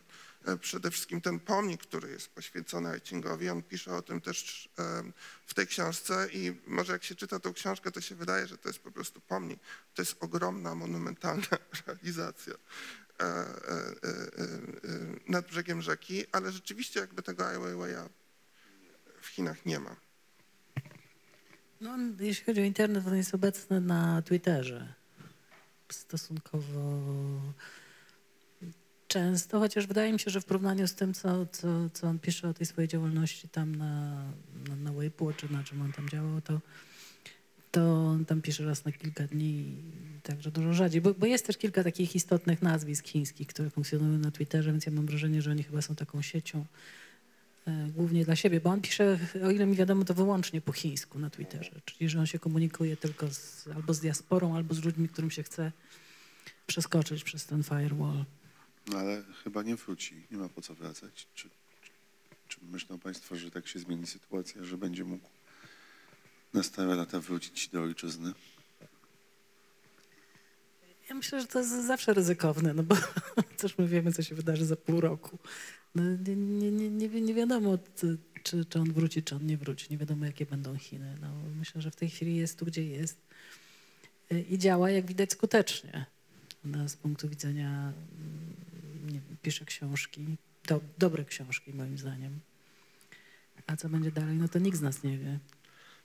e, 0.52 0.56
przede 0.56 0.90
wszystkim 0.90 1.20
ten 1.20 1.40
pomnik, 1.40 1.82
który 1.82 2.10
jest 2.10 2.28
poświęcony 2.28 2.88
Aicingowi. 2.88 3.48
On 3.48 3.62
pisze 3.62 3.96
o 3.96 4.02
tym 4.02 4.20
też 4.20 4.68
w 5.46 5.54
tej 5.54 5.66
książce 5.66 6.28
i 6.32 6.60
może 6.66 6.92
jak 6.92 7.04
się 7.04 7.14
czyta 7.14 7.38
tą 7.40 7.52
książkę, 7.52 7.90
to 7.90 8.00
się 8.00 8.14
wydaje, 8.14 8.46
że 8.46 8.58
to 8.58 8.68
jest 8.68 8.78
po 8.78 8.92
prostu 8.92 9.20
pomnik. 9.20 9.60
To 9.94 10.02
jest 10.02 10.16
ogromna, 10.20 10.74
monumentalna 10.74 11.46
realizacja 11.86 12.54
nad 15.28 15.46
brzegiem 15.46 15.82
rzeki, 15.82 16.24
ale 16.32 16.52
rzeczywiście 16.52 17.00
jakby 17.00 17.22
tego 17.22 17.48
Ai 17.48 17.56
Weiwei'a 17.56 18.08
Chinach 19.32 19.66
nie 19.66 19.78
ma. 19.78 19.96
No, 21.80 21.96
jeśli 22.20 22.44
chodzi 22.44 22.60
o 22.60 22.64
internet, 22.64 23.06
on 23.06 23.16
jest 23.16 23.34
obecny 23.34 23.80
na 23.80 24.22
Twitterze. 24.22 24.94
Stosunkowo 25.88 27.02
często, 29.08 29.58
chociaż 29.58 29.86
wydaje 29.86 30.12
mi 30.12 30.20
się, 30.20 30.30
że 30.30 30.40
w 30.40 30.44
porównaniu 30.44 30.88
z 30.88 30.94
tym, 30.94 31.14
co, 31.14 31.46
co, 31.46 31.90
co 31.90 32.08
on 32.08 32.18
pisze 32.18 32.48
o 32.48 32.54
tej 32.54 32.66
swojej 32.66 32.88
działalności 32.88 33.48
tam 33.48 33.74
na, 33.74 34.24
na, 34.68 34.76
na 34.76 34.92
Weibo, 34.92 35.32
czy 35.32 35.52
na 35.52 35.64
czym 35.64 35.82
on 35.82 35.92
tam 35.92 36.08
działał, 36.08 36.40
to, 36.40 36.60
to 37.70 38.06
on 38.06 38.24
tam 38.24 38.42
pisze 38.42 38.64
raz 38.64 38.84
na 38.84 38.92
kilka 38.92 39.26
dni, 39.26 39.76
także 40.22 40.50
dużo 40.50 40.72
rzadziej. 40.72 41.00
Bo, 41.00 41.14
bo 41.14 41.26
jest 41.26 41.46
też 41.46 41.58
kilka 41.58 41.84
takich 41.84 42.14
istotnych 42.14 42.62
nazwisk 42.62 43.06
chińskich, 43.06 43.46
które 43.46 43.70
funkcjonują 43.70 44.18
na 44.18 44.30
Twitterze, 44.30 44.70
więc 44.70 44.86
ja 44.86 44.92
mam 44.92 45.06
wrażenie, 45.06 45.42
że 45.42 45.50
oni 45.50 45.62
chyba 45.62 45.82
są 45.82 45.94
taką 45.94 46.22
siecią 46.22 46.64
głównie 47.88 48.24
dla 48.24 48.36
siebie, 48.36 48.60
bo 48.60 48.70
on 48.70 48.80
pisze, 48.80 49.18
o 49.44 49.50
ile 49.50 49.66
mi 49.66 49.76
wiadomo, 49.76 50.04
to 50.04 50.14
wyłącznie 50.14 50.60
po 50.60 50.72
chińsku 50.72 51.18
na 51.18 51.30
Twitterze, 51.30 51.80
czyli 51.84 52.10
że 52.10 52.20
on 52.20 52.26
się 52.26 52.38
komunikuje 52.38 52.96
tylko 52.96 53.28
z, 53.30 53.68
albo 53.74 53.94
z 53.94 54.00
diasporą, 54.00 54.56
albo 54.56 54.74
z 54.74 54.84
ludźmi, 54.84 55.08
którym 55.08 55.30
się 55.30 55.42
chce 55.42 55.72
przeskoczyć 56.66 57.24
przez 57.24 57.46
ten 57.46 57.62
firewall. 57.62 58.24
No 58.86 58.98
ale 58.98 59.22
chyba 59.44 59.62
nie 59.62 59.76
wróci, 59.76 60.26
nie 60.30 60.38
ma 60.38 60.48
po 60.48 60.62
co 60.62 60.74
wracać. 60.74 61.26
Czy, 61.34 61.48
czy, 61.82 61.90
czy 62.48 62.58
myślą 62.70 62.98
Państwo, 62.98 63.36
że 63.36 63.50
tak 63.50 63.68
się 63.68 63.78
zmieni 63.78 64.06
sytuacja, 64.06 64.64
że 64.64 64.78
będzie 64.78 65.04
mógł 65.04 65.28
na 66.54 66.62
stare 66.62 66.94
lata 66.94 67.20
wrócić 67.20 67.68
do 67.68 67.82
ojczyzny? 67.82 68.32
Ja 71.08 71.14
myślę, 71.14 71.40
że 71.40 71.46
to 71.46 71.58
jest 71.58 71.86
zawsze 71.86 72.14
ryzykowne, 72.14 72.74
no 72.74 72.82
bo 72.82 72.96
też 73.58 73.78
my 73.78 73.88
wiemy, 73.88 74.12
co 74.12 74.22
się 74.22 74.34
wydarzy 74.34 74.66
za 74.66 74.76
pół 74.76 75.00
roku. 75.00 75.38
No, 75.94 76.02
nie, 76.26 76.36
nie, 76.36 76.72
nie, 76.72 76.90
nie, 76.90 77.08
wi- 77.08 77.22
nie 77.22 77.34
wiadomo, 77.34 77.78
czy, 77.96 78.18
czy, 78.42 78.78
on 78.80 78.92
wróci, 78.92 79.22
czy 79.22 79.34
on 79.34 79.46
nie 79.46 79.56
wróci. 79.56 79.86
Nie 79.90 79.98
wiadomo, 79.98 80.26
jakie 80.26 80.46
będą 80.46 80.78
Chiny. 80.78 81.16
No, 81.20 81.28
myślę, 81.58 81.82
że 81.82 81.90
w 81.90 81.96
tej 81.96 82.10
chwili 82.10 82.36
jest 82.36 82.58
tu, 82.58 82.66
gdzie 82.66 82.86
jest 82.86 83.18
y, 84.32 84.40
i 84.40 84.58
działa, 84.58 84.90
jak 84.90 85.06
widać, 85.06 85.32
skutecznie. 85.32 86.06
No, 86.64 86.88
z 86.88 86.96
punktu 86.96 87.28
widzenia, 87.28 87.68
mm, 87.70 89.12
nie 89.12 89.20
pisze 89.42 89.64
książki, 89.64 90.36
do, 90.68 90.80
dobre 90.98 91.24
książki 91.24 91.72
moim 91.74 91.98
zdaniem. 91.98 92.40
A 93.66 93.76
co 93.76 93.88
będzie 93.88 94.10
dalej, 94.10 94.36
no 94.36 94.48
to 94.48 94.58
nikt 94.58 94.78
z 94.78 94.82
nas 94.82 95.02
nie 95.02 95.18
wie. 95.18 95.38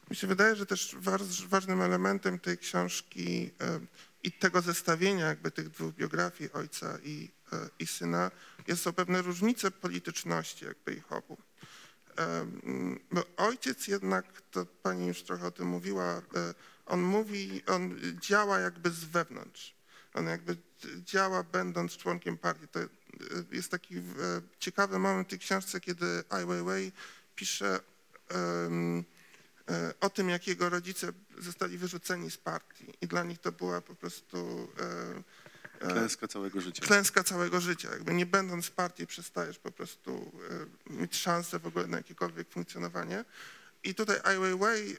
Mi 0.10 0.16
się 0.16 0.28
wydaje, 0.28 0.56
że 0.56 0.66
też 0.66 0.96
waż, 1.00 1.48
ważnym 1.48 1.82
elementem 1.82 2.40
tej 2.40 2.58
książki 2.58 3.52
e, 3.62 3.80
i 4.24 4.32
tego 4.32 4.62
zestawienia 4.62 5.26
jakby 5.26 5.52
tych 5.52 5.70
dwóch 5.70 5.96
biografii 5.96 6.52
ojca 6.52 7.00
i, 7.04 7.30
e, 7.30 7.37
i 7.80 7.88
syna 7.88 8.32
jest, 8.68 8.82
są 8.82 8.94
pewne 8.94 9.22
różnice 9.22 9.72
polityczności 9.72 10.66
jakby 10.66 10.94
ich 10.94 11.12
obu. 11.12 11.38
E, 12.18 12.46
Bo 13.12 13.24
ojciec 13.38 13.88
jednak, 13.88 14.42
to 14.52 14.66
pani 14.66 15.08
już 15.08 15.24
trochę 15.24 15.48
o 15.48 15.52
tym 15.52 15.68
mówiła, 15.68 16.04
e, 16.06 16.22
on 16.86 17.02
mówi, 17.02 17.64
on 17.68 18.00
działa 18.22 18.60
jakby 18.60 18.90
z 18.90 19.04
wewnątrz. 19.04 19.76
On 20.14 20.28
jakby 20.28 20.58
działa 21.06 21.44
będąc 21.44 21.98
członkiem 21.98 22.38
partii. 22.38 22.68
To 22.68 22.80
jest 23.52 23.72
taki 23.72 23.98
e, 23.98 24.02
ciekawy 24.60 25.00
moment 25.00 25.28
w 25.28 25.30
tej 25.30 25.40
książce, 25.40 25.80
kiedy 25.80 26.24
Ai 26.30 26.46
Weiwei 26.46 26.92
pisze 27.36 27.80
o 30.00 30.10
tym, 30.10 30.30
jak 30.30 30.48
jego 30.48 30.70
rodzice 30.70 31.14
zostali 31.38 31.78
wyrzuceni 31.78 32.32
z 32.32 32.38
partii 32.38 32.94
i 33.02 33.08
dla 33.08 33.24
nich 33.24 33.40
to 33.40 33.52
była 33.52 33.82
po 33.82 33.96
prostu 33.96 34.68
Klęska 35.80 36.28
całego 36.28 36.62
życia. 36.62 36.86
klęska 36.86 37.24
całego 37.24 37.62
życia. 37.62 37.90
Jakby 37.92 38.14
nie 38.14 38.26
będąc 38.26 38.70
partii 38.70 39.08
przestajesz 39.08 39.60
po 39.60 39.72
prostu 39.72 40.32
e, 40.90 40.94
mieć 40.94 41.16
szansę 41.16 41.60
w 41.60 41.68
ogóle 41.68 41.88
na 41.88 41.98
jakiekolwiek 41.98 42.50
funkcjonowanie. 42.50 43.26
I 43.84 43.96
tutaj 43.96 44.18
Ai 44.24 44.38
Weiwei, 44.40 44.92
e, 44.94 44.98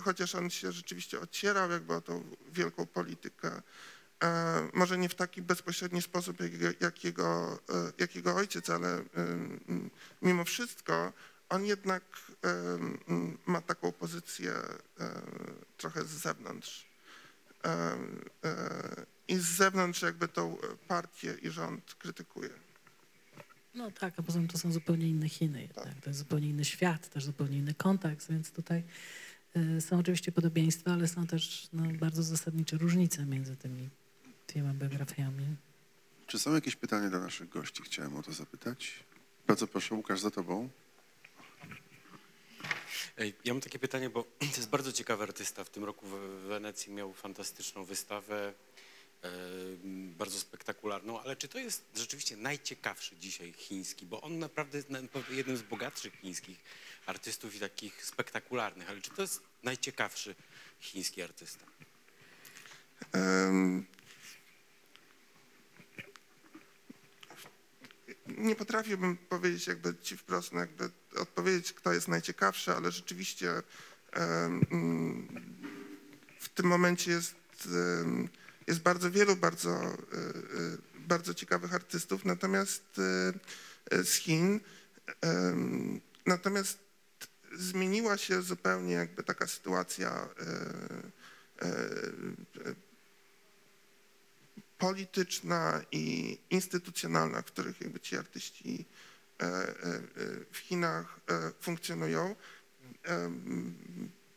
chociaż 0.00 0.34
on 0.34 0.50
się 0.50 0.72
rzeczywiście 0.72 1.20
ocierał 1.20 1.70
jakby 1.70 1.94
o 1.94 2.00
tą 2.00 2.24
wielką 2.52 2.86
politykę, 2.86 3.62
e, 4.22 4.68
może 4.74 4.98
nie 4.98 5.08
w 5.08 5.14
taki 5.14 5.42
bezpośredni 5.42 6.02
sposób 6.02 6.40
jak, 6.40 6.52
jego- 6.52 6.76
jak, 7.98 8.14
jego, 8.14 8.34
ojciec, 8.34 8.70
ale 8.70 9.04
mimo 10.22 10.44
wszystko 10.44 11.12
on 11.48 11.64
jednak 11.64 12.02
ma 13.46 13.60
taką 13.60 13.92
pozycję 13.92 14.54
trochę 15.76 16.04
z 16.04 16.08
zewnątrz. 16.10 16.91
E, 17.64 17.96
e, 18.44 19.06
I 19.28 19.36
z 19.36 19.44
zewnątrz 19.44 20.02
jakby 20.02 20.28
tą 20.28 20.56
partię 20.88 21.34
i 21.42 21.50
rząd 21.50 21.94
krytykuje. 21.94 22.50
No 23.74 23.90
tak, 23.90 24.14
a 24.18 24.22
poza 24.22 24.38
tym 24.38 24.48
to 24.48 24.58
są 24.58 24.72
zupełnie 24.72 25.08
inne 25.08 25.28
Chiny 25.28 25.62
jednak. 25.62 26.00
To 26.00 26.10
jest 26.10 26.18
zupełnie 26.18 26.48
inny 26.48 26.64
świat, 26.64 27.08
też 27.08 27.24
zupełnie 27.24 27.58
inny 27.58 27.74
kontekst, 27.74 28.30
więc 28.30 28.50
tutaj 28.50 28.82
y, 29.56 29.80
są 29.80 29.98
oczywiście 29.98 30.32
podobieństwa, 30.32 30.92
ale 30.92 31.08
są 31.08 31.26
też 31.26 31.68
no, 31.72 31.82
bardzo 31.98 32.22
zasadnicze 32.22 32.76
różnice 32.78 33.26
między 33.26 33.56
tymi 33.56 33.88
dwiema 34.48 34.74
biografiami. 34.74 35.56
Czy 36.26 36.38
są 36.38 36.54
jakieś 36.54 36.76
pytania 36.76 37.10
do 37.10 37.20
naszych 37.20 37.48
gości? 37.48 37.82
Chciałem 37.82 38.16
o 38.16 38.22
to 38.22 38.32
zapytać. 38.32 39.04
Bardzo 39.46 39.66
proszę, 39.66 39.94
Łukasz, 39.94 40.20
za 40.20 40.30
tobą. 40.30 40.68
Ja 43.18 43.54
mam 43.54 43.60
takie 43.60 43.78
pytanie, 43.78 44.10
bo 44.10 44.24
to 44.38 44.56
jest 44.56 44.68
bardzo 44.68 44.92
ciekawy 44.92 45.22
artysta. 45.22 45.64
W 45.64 45.70
tym 45.70 45.84
roku 45.84 46.06
w 46.06 46.12
Wenecji 46.48 46.92
miał 46.92 47.12
fantastyczną 47.12 47.84
wystawę, 47.84 48.54
bardzo 49.92 50.38
spektakularną, 50.38 51.20
ale 51.20 51.36
czy 51.36 51.48
to 51.48 51.58
jest 51.58 51.84
rzeczywiście 51.94 52.36
najciekawszy 52.36 53.16
dzisiaj 53.16 53.52
chiński? 53.52 54.06
Bo 54.06 54.20
on 54.20 54.38
naprawdę 54.38 54.78
jest 54.78 54.88
jednym 55.30 55.56
z 55.56 55.62
bogatszych 55.62 56.14
chińskich 56.20 56.58
artystów 57.06 57.54
i 57.54 57.60
takich 57.60 58.04
spektakularnych, 58.04 58.90
ale 58.90 59.00
czy 59.00 59.10
to 59.10 59.22
jest 59.22 59.42
najciekawszy 59.62 60.34
chiński 60.80 61.22
artysta? 61.22 61.66
Nie 68.38 68.56
potrafiłbym 68.56 69.16
powiedzieć 69.16 69.66
jakby 69.66 69.94
ci 70.02 70.16
wprost, 70.16 70.52
no 70.52 70.60
jakby 70.60 70.90
odpowiedzieć, 71.16 71.72
kto 71.72 71.92
jest 71.92 72.08
najciekawszy, 72.08 72.72
ale 72.72 72.90
rzeczywiście 72.92 73.62
w 76.38 76.48
tym 76.54 76.66
momencie 76.66 77.10
jest, 77.10 77.34
jest 78.66 78.80
bardzo 78.80 79.10
wielu 79.10 79.36
bardzo, 79.36 79.70
e, 79.70 79.86
e, 79.86 79.96
bardzo 80.94 81.34
ciekawych 81.34 81.74
artystów, 81.74 82.24
natomiast 82.24 82.84
e, 83.90 84.04
z 84.04 84.14
Chin. 84.14 84.60
Natomiast 86.26 86.78
zmieniła 87.52 88.16
się 88.18 88.42
zupełnie 88.42 88.94
jakby 88.94 89.22
taka 89.22 89.46
sytuacja 89.46 90.28
polityczna 94.82 95.80
i 95.92 96.38
instytucjonalna, 96.50 97.42
w 97.42 97.44
których 97.44 97.80
jakby 97.80 98.00
ci 98.00 98.16
artyści 98.16 98.84
e, 99.40 99.44
e, 99.44 99.48
e, 99.48 99.70
w 100.52 100.58
Chinach 100.58 101.20
funkcjonują. 101.60 102.36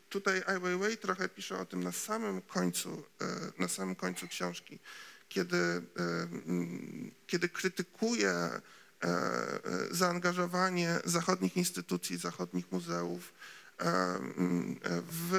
Tutaj 0.09 0.43
Ai 0.47 0.59
Weiwei 0.59 0.97
trochę 0.97 1.29
pisze 1.29 1.57
o 1.59 1.65
tym 1.65 1.83
na 1.83 1.91
samym 1.91 2.41
końcu, 2.41 3.03
na 3.59 3.67
samym 3.67 3.95
końcu 3.95 4.27
książki, 4.27 4.79
kiedy, 5.29 5.81
kiedy 7.27 7.49
krytykuje 7.49 8.49
zaangażowanie 9.91 10.99
zachodnich 11.05 11.57
instytucji, 11.57 12.17
zachodnich 12.17 12.71
muzeów 12.71 13.33
w, 15.07 15.29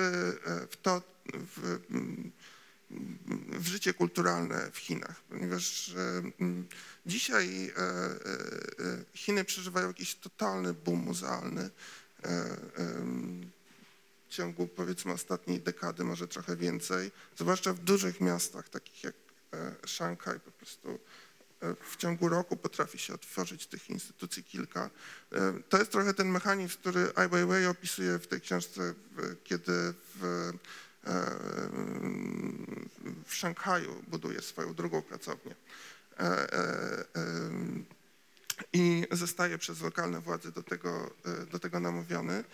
w 0.71 0.77
to, 0.83 1.03
w, 1.35 1.79
w 3.51 3.67
życie 3.67 3.95
kulturalne 3.95 4.71
w 4.73 4.79
Chinach, 4.79 5.21
ponieważ 5.29 5.89
e, 5.89 6.23
dzisiaj 7.07 7.67
e, 7.67 7.81
e, 7.81 8.15
Chiny 9.15 9.45
przeżywają 9.45 9.87
jakiś 9.87 10.15
totalny 10.15 10.75
boom 10.75 11.01
muzealny. 11.01 11.71
W 14.29 14.29
ciągu 14.29 14.67
powiedzmy 14.67 15.13
ostatniej 15.13 15.61
dekady, 15.61 16.05
może 16.05 16.29
trochę 16.29 16.57
więcej, 16.57 17.11
zwłaszcza 17.37 17.73
w 17.73 17.79
dużych 17.79 18.21
miastach, 18.21 18.69
takich 18.69 19.05
jak 19.05 19.15
Szanghaj, 19.87 20.41
po 20.41 20.51
prostu 20.51 20.99
w 21.91 21.97
ciągu 21.97 22.29
roku 22.29 22.57
potrafi 22.57 22.99
się 22.99 23.15
otworzyć 23.15 23.67
tych 23.67 23.91
instytucji 23.91 24.45
kilka. 24.45 24.91
To 25.69 25.79
jest 25.79 25.91
trochę 25.91 26.15
ten 26.15 26.29
mechanizm, 26.29 26.79
który 26.79 27.13
Ai 27.15 27.29
Weiwei 27.29 27.67
opisuje 27.67 28.19
w 28.19 28.27
tej 28.27 28.41
książce, 28.41 28.95
kiedy 29.45 29.73
w, 30.15 30.53
w 33.27 33.35
Szanghaju 33.35 34.03
buduje 34.09 34.43
swoją 34.43 34.75
drugą 34.75 35.03
pracownię. 35.03 35.55
E, 36.19 36.53
e, 36.53 37.05
em, 37.15 37.85
I 38.73 39.07
zostaje 39.11 39.59
przez 39.59 39.81
lokalne 39.81 40.21
władze 40.21 40.53
do 40.53 40.63
tego, 40.63 41.11
e, 41.25 41.47
do 41.47 41.59
tego 41.59 41.81
namówiony. 41.81 42.45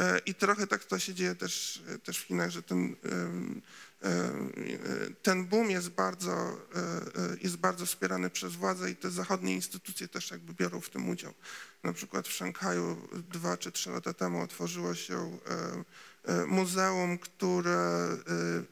E, 0.00 0.18
I 0.18 0.34
trochę 0.34 0.66
tak 0.66 0.84
to 0.84 0.98
się 0.98 1.14
dzieje 1.14 1.34
też, 1.34 1.82
też 2.04 2.18
w 2.18 2.22
Chinach, 2.22 2.50
że 2.50 2.62
ten, 2.62 2.96
e, 4.04 4.24
ten 5.22 5.46
boom 5.46 5.70
jest 5.70 5.88
bardzo, 5.88 6.32
e, 6.32 6.78
e, 6.78 7.36
jest 7.42 7.56
bardzo 7.56 7.86
wspierany 7.86 8.30
przez 8.30 8.56
władze 8.56 8.90
i 8.90 8.96
te 8.96 9.10
zachodnie 9.10 9.54
instytucje 9.54 10.08
też 10.08 10.30
jakby 10.30 10.54
biorą 10.54 10.80
w 10.80 10.90
tym 10.90 11.08
udział. 11.08 11.34
Na 11.82 11.92
przykład 11.92 12.28
w 12.28 12.32
Szanghaju 12.32 13.08
dwa 13.30 13.56
czy 13.56 13.72
trzy 13.72 13.90
lata 13.90 14.14
temu 14.14 14.42
otworzyło 14.42 14.94
się 14.94 15.38
e, 15.46 15.52
e, 15.52 15.84
muzeum, 16.46 17.18
które 17.18 18.08
e, 18.08 18.18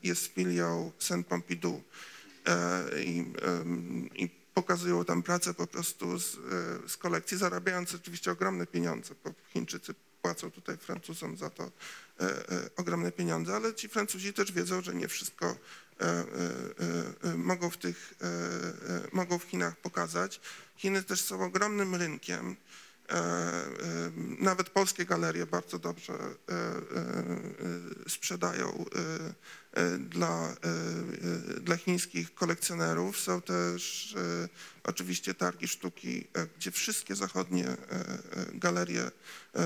jest 0.03 0.27
filią 0.27 0.93
Saint 0.99 1.27
Pompidou 1.27 1.83
E, 2.47 3.03
i, 3.03 3.33
i 4.15 4.31
pokazują 4.55 5.05
tam 5.05 5.23
pracę 5.23 5.55
po 5.55 5.67
prostu 5.67 6.19
z, 6.19 6.35
e, 6.35 6.89
z 6.89 6.97
kolekcji, 6.97 7.39
zarabiając 7.39 7.95
oczywiście 7.95 8.31
ogromne 8.31 8.67
pieniądze, 8.67 9.15
bo 9.25 9.31
Chińczycy 9.53 9.95
płacą 10.23 10.51
tutaj 10.51 10.77
Francuzom 10.77 11.37
za 11.37 11.51
to 11.51 11.65
e, 11.65 11.71
e, 12.21 12.71
ogromne 12.77 13.13
pieniądze, 13.13 13.57
ale 13.57 13.75
ci 13.75 13.89
Francuzi 13.89 14.33
też 14.33 14.53
wiedzą, 14.53 14.83
że 14.83 14.95
nie 14.95 15.09
wszystko 15.09 15.47
e, 15.47 16.05
e, 16.05 16.25
e, 17.31 17.37
mogą 17.37 17.71
w 17.71 17.77
tych, 17.77 18.15
e, 18.21 18.27
e, 18.27 19.09
mogą 19.13 19.39
w 19.39 19.45
Chinach 19.45 19.77
pokazać. 19.77 20.41
Chiny 20.77 21.03
też 21.03 21.21
są 21.21 21.45
ogromnym 21.45 21.95
rynkiem. 21.95 22.57
E, 23.11 23.15
e, 23.15 24.13
Nawet 24.39 24.71
polskie 24.71 25.05
galerie 25.05 25.47
bardzo 25.47 25.79
dobrze 25.79 26.15
e, 26.15 26.29
sprzedają 28.09 28.85
dla, 29.99 30.57
dla 31.61 31.77
chińskich 31.77 32.35
kolekcjonerów. 32.35 33.21
Są 33.21 33.43
też 33.43 34.15
oczywiście 34.85 35.35
targi 35.35 35.69
sztuki, 35.69 36.29
gdzie 36.57 36.71
wszystkie 36.71 37.15
zachodnie 37.15 37.77
galerie 38.55 39.11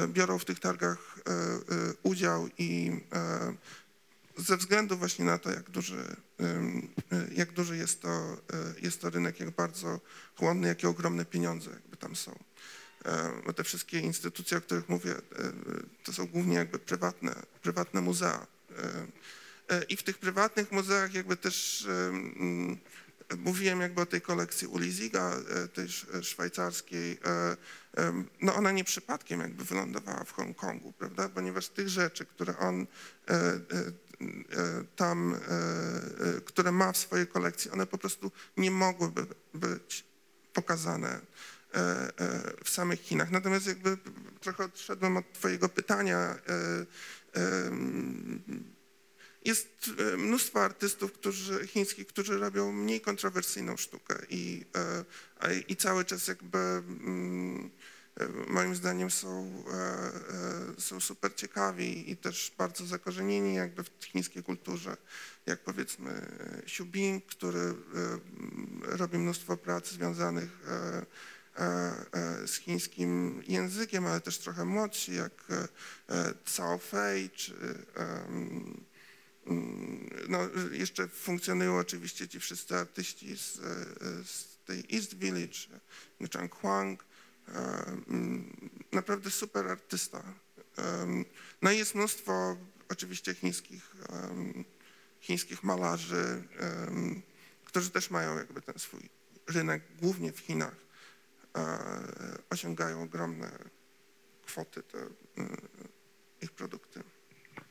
biorą 0.08 0.38
w 0.38 0.44
tych 0.44 0.60
targach 0.60 1.18
udział 2.02 2.48
i 2.58 3.00
ze 4.36 4.56
względu 4.56 4.96
właśnie 4.96 5.24
na 5.24 5.38
to, 5.38 5.50
jak 5.50 5.70
duży, 5.70 6.16
jak 7.32 7.52
duży 7.52 7.76
jest, 7.76 8.02
to, 8.02 8.36
jest 8.82 9.00
to 9.00 9.10
rynek, 9.10 9.40
jak 9.40 9.50
bardzo 9.50 10.00
chłonny, 10.36 10.68
jakie 10.68 10.88
ogromne 10.88 11.24
pieniądze 11.24 11.70
jakby 11.70 11.96
tam 11.96 12.16
są. 12.16 12.38
E, 13.06 13.42
Bo 13.46 13.52
te 13.52 13.64
wszystkie 13.64 14.00
instytucje, 14.00 14.58
o 14.58 14.60
których 14.60 14.88
mówię, 14.88 15.12
e, 15.12 15.20
to 16.04 16.12
są 16.12 16.26
głównie 16.26 16.54
jakby 16.56 16.78
prywatne, 16.78 17.42
prywatne 17.62 18.00
muzea. 18.00 18.46
E, 18.78 19.06
e, 19.76 19.82
I 19.82 19.96
w 19.96 20.02
tych 20.02 20.18
prywatnych 20.18 20.72
muzeach 20.72 21.14
jakby 21.14 21.36
też 21.36 21.86
em, 22.08 22.78
mówiłem 23.36 23.80
jakby 23.80 24.00
o 24.00 24.06
tej 24.06 24.20
kolekcji 24.20 24.66
Uliziga, 24.68 25.36
e, 25.64 25.68
tej 25.68 25.84
sz- 25.84 26.24
szwajcarskiej. 26.26 27.18
e, 27.24 27.56
No 28.42 28.54
ona 28.54 28.72
nie 28.72 28.84
przypadkiem 28.84 29.40
jakby 29.40 29.64
wylądowała 29.64 30.24
w 30.24 30.32
Hongkongu, 30.32 30.92
prawda? 30.92 31.28
Ponieważ 31.28 31.68
tych 31.68 31.88
rzeczy, 31.88 32.26
które 32.26 32.58
on 32.58 32.86
e, 33.28 33.34
e, 33.34 33.38
e, 33.40 34.84
tam, 34.96 35.34
e, 35.34 35.38
e, 36.36 36.40
które 36.40 36.72
ma 36.72 36.92
w 36.92 36.96
swojej 36.96 37.26
kolekcji, 37.26 37.70
one 37.70 37.86
po 37.86 37.98
prostu 37.98 38.32
nie 38.56 38.70
mogłyby 38.70 39.26
być 39.54 40.04
pokazane 40.52 41.08
e, 41.08 41.14
e, 41.14 41.20
w 42.64 42.70
samych 42.70 43.00
Chinach. 43.00 43.30
Natomiast 43.30 43.66
jakby 43.66 43.98
trochę 44.40 44.64
odszedłem 44.64 45.16
od 45.16 45.32
twojego 45.32 45.68
pytania. 45.68 46.38
e, 46.48 46.86
Jest 49.44 49.90
e, 49.98 50.16
mnóstwo 50.16 50.64
artystów 50.64 51.12
którzy, 51.12 51.66
chińskich, 51.66 52.06
którzy 52.06 52.38
robią 52.38 52.72
mniej 52.72 53.00
kontrowersyjną 53.00 53.76
sztukę 53.76 54.16
i, 54.30 54.64
e, 55.42 55.60
i 55.60 55.76
cały 55.76 56.04
czas 56.04 56.28
jakby 56.28 56.58
mm, 56.58 57.70
e, 58.16 58.28
moim 58.48 58.74
zdaniem 58.74 59.10
są, 59.10 59.64
e, 59.70 59.76
e, 60.76 60.80
są 60.80 61.00
super 61.00 61.34
ciekawi 61.34 62.10
i 62.10 62.16
też 62.16 62.52
bardzo 62.58 62.86
zakorzenieni 62.86 63.54
jakby 63.54 63.82
w 63.84 64.04
chińskiej 64.04 64.42
kulturze, 64.42 64.96
jak 65.46 65.64
powiedzmy 65.64 66.10
e, 66.10 66.62
Xu 66.62 66.86
Bing, 66.86 67.26
który 67.26 67.60
e, 67.60 67.74
robi 68.96 69.18
mnóstwo 69.18 69.56
prac 69.56 69.90
związanych 69.90 70.50
e, 70.68 70.72
e, 70.72 70.98
e, 70.98 71.06
z 72.46 72.54
chińskim 72.54 73.42
językiem, 73.48 74.06
ale 74.06 74.20
też 74.20 74.38
trochę 74.38 74.64
młodsi, 74.64 75.14
jak 75.14 75.32
e, 75.50 75.68
e, 76.14 76.34
Cao 76.56 76.78
Fei 76.78 77.30
czy 77.30 77.54
em, 77.94 78.84
Mm, 79.46 80.10
No, 80.28 80.38
jeszcze 80.72 81.08
funkcjonują 81.08 81.78
oczywiście 81.78 82.28
ci 82.28 82.40
wszyscy 82.40 82.76
artyści 82.76 83.36
z, 83.36 83.58
e, 83.58 84.24
z 84.24 84.58
tej 84.64 84.84
East 84.92 85.14
Village, 85.14 85.58
e, 86.20 86.28
Chang 86.28 86.54
Huang, 86.54 87.04
e, 87.48 87.52
mm, 88.08 88.70
naprawdę 88.92 89.30
super 89.30 89.68
artysta. 89.68 90.22
No 91.62 91.70
i 91.70 91.78
jest 91.78 91.94
mnóstwo 91.94 92.56
oczywiście 92.88 93.34
chińskich, 93.34 93.96
chińskich 95.20 95.62
malarzy, 95.62 96.42
którzy 97.64 97.90
też 97.90 98.10
mają 98.10 98.36
jakby 98.38 98.62
ten 98.62 98.78
swój 98.78 99.00
rynek, 99.46 99.82
głównie 100.00 100.32
w 100.32 100.38
Chinach. 100.38 100.85
E, 101.56 101.98
Osiągają 102.50 103.02
ogromne 103.02 103.58
kwoty 104.46 104.82
te 104.82 104.98
e, 104.98 105.08
ich 106.42 106.52
produkty. 106.52 107.02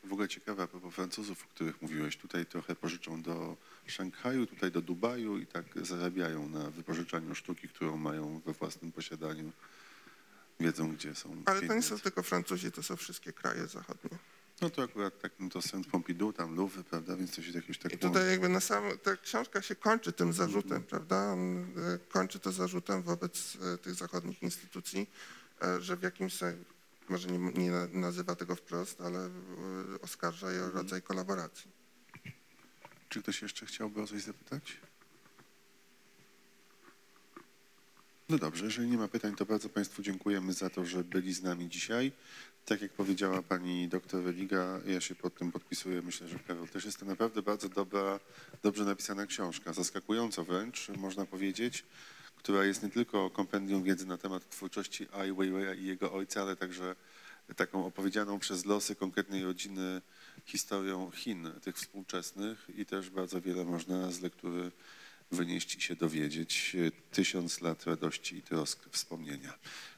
W 0.04 0.14
ogóle 0.14 0.28
ciekawe, 0.28 0.64
a 0.64 0.68
propos 0.68 0.94
Francuzów, 0.94 1.44
o 1.44 1.48
których 1.48 1.82
mówiłeś, 1.82 2.18
tutaj 2.18 2.46
trochę 2.46 2.76
pożyczą 2.76 3.22
do 3.22 3.58
Szanghaju, 3.88 4.46
tutaj 4.46 4.72
do 4.72 4.82
Dubaju 4.82 5.38
i 5.38 5.48
tak 5.48 5.66
zarabiają 5.82 6.50
na 6.50 6.72
wypożyczaniu 6.72 7.36
sztuki, 7.36 7.68
którą 7.68 7.98
mają 7.98 8.42
we 8.46 8.54
własnym 8.54 8.92
posiadaniu. 8.92 9.52
Wiedzą, 10.60 10.96
gdzie 10.96 11.16
są 11.16 11.44
Ale 11.46 11.62
to 11.62 11.74
nie 11.74 11.82
są 11.82 12.00
tylko 12.00 12.24
Francuzi, 12.24 12.72
to 12.72 12.84
są 12.84 12.96
wszystkie 12.96 13.34
kraje 13.34 13.68
zachodnie. 13.68 14.18
No 14.62 14.70
to 14.70 14.84
akurat 14.84 15.22
tak, 15.22 15.32
no 15.40 15.50
to 15.50 15.62
Saint 15.62 15.88
Pompidou, 15.88 16.34
tam 16.34 16.56
Louvre, 16.56 16.84
prawda, 16.84 17.16
więc 17.18 17.36
to 17.36 17.42
się 17.44 17.52
jakoś 17.52 17.78
tak 17.78 17.94
I 17.94 17.98
tutaj 17.98 18.30
jakby 18.30 18.50
na 18.50 18.60
sam, 18.60 18.84
ta 19.04 19.18
książka 19.18 19.62
się 19.62 19.76
kończy 19.76 20.14
tym 20.14 20.34
zarzutem, 20.34 20.72
Mhm. 20.78 20.84
prawda? 20.84 21.32
On 21.32 21.58
e, 21.64 21.66
kończy 22.10 22.40
to 22.40 22.52
zarzutem 22.52 23.02
wobec 23.02 23.58
e, 23.74 23.78
tych 23.78 23.94
zachodnich 23.94 24.44
instytucji, 24.44 25.10
e, 25.62 25.82
że 25.82 25.98
w 25.98 26.04
jakimś 26.04 26.34
sensie, 26.34 26.64
może 27.10 27.28
nie, 27.28 27.38
nie 27.40 27.72
na- 27.72 27.88
nazywa 27.88 28.36
tego 28.36 28.56
wprost, 28.56 29.02
ale 29.02 29.30
oskarża 30.02 30.52
je 30.52 30.60
o 30.62 30.66
Mhm. 30.66 30.84
rodzaj 30.84 31.02
kolaboracji. 31.02 31.72
Czy 33.10 33.22
ktoś 33.22 33.42
jeszcze 33.42 33.66
chciałby 33.66 34.02
o 34.02 34.08
coś 34.08 34.22
zapytać? 34.22 34.78
No 38.30 38.38
dobrze, 38.38 38.66
jeżeli 38.66 38.90
nie 38.90 38.98
ma 38.98 39.08
pytań, 39.08 39.36
to 39.36 39.46
bardzo 39.46 39.70
Państwu 39.70 40.02
dziękujemy 40.02 40.54
za 40.54 40.70
to, 40.70 40.86
że 40.86 41.04
byli 41.04 41.34
z 41.34 41.42
nami 41.44 41.70
dzisiaj. 41.70 42.12
Tak 42.66 42.82
jak 42.82 42.94
powiedziała 42.94 43.42
pani 43.42 43.88
doktor 43.88 44.24
Religa, 44.24 44.80
ja 44.86 45.02
się 45.02 45.16
pod 45.16 45.36
tym 45.36 45.52
podpisuję, 45.52 46.02
myślę, 46.02 46.28
że 46.28 46.40
Karol 46.40 46.68
też 46.68 46.86
jest 46.86 47.00
to 47.00 47.06
naprawdę 47.06 47.42
bardzo 47.42 47.70
dobra, 47.70 48.20
dobrze 48.64 48.86
napisana 48.86 49.26
książka, 49.26 49.74
zaskakująco 49.74 50.44
wręcz, 50.44 50.90
można 50.90 51.26
powiedzieć, 51.26 51.84
która 52.36 52.66
jest 52.66 52.84
nie 52.84 52.90
tylko 52.90 53.30
kompendium 53.30 53.84
wiedzy 53.84 54.06
na 54.06 54.18
temat 54.18 54.50
twórczości 54.50 55.08
Ai 55.12 55.32
Weiwei'a 55.32 55.78
i 55.78 55.86
jego 55.86 56.14
ojca, 56.14 56.42
ale 56.42 56.56
także 56.56 56.96
taką 57.56 57.86
opowiedzianą 57.86 58.40
przez 58.40 58.66
losy 58.66 58.96
konkretnej 58.96 59.44
rodziny 59.44 60.02
historią 60.46 61.12
Chin, 61.12 61.52
tych 61.62 61.76
współczesnych 61.76 62.68
i 62.76 62.86
też 62.86 63.10
bardzo 63.10 63.42
wiele 63.42 63.66
można 63.66 64.12
z 64.12 64.22
lektury 64.22 64.72
wynieść 65.32 65.76
i 65.76 65.82
się 65.82 65.96
dowiedzieć. 65.96 66.76
Tysiąc 67.12 67.62
lat 67.62 67.86
radości 67.86 68.38
i 68.38 68.42
trosk 68.42 68.90
wspomnienia. 68.92 69.54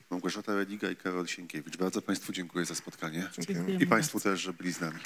Małgorzata 0.10 0.56
Religa 0.56 0.90
i 0.90 0.96
Karol 0.96 1.28
Sienkiewicz. 1.28 1.78
Bardzo 1.78 2.02
Państwu 2.02 2.34
dziękuję 2.34 2.66
za 2.66 2.76
spotkanie 2.76 3.30
Dziękujemy. 3.40 3.84
I 3.84 3.88
Państwu 3.88 4.20
też, 4.20 4.42
że 4.42 4.54
byli 4.54 4.74
z 4.74 4.82
nami. 4.82 5.00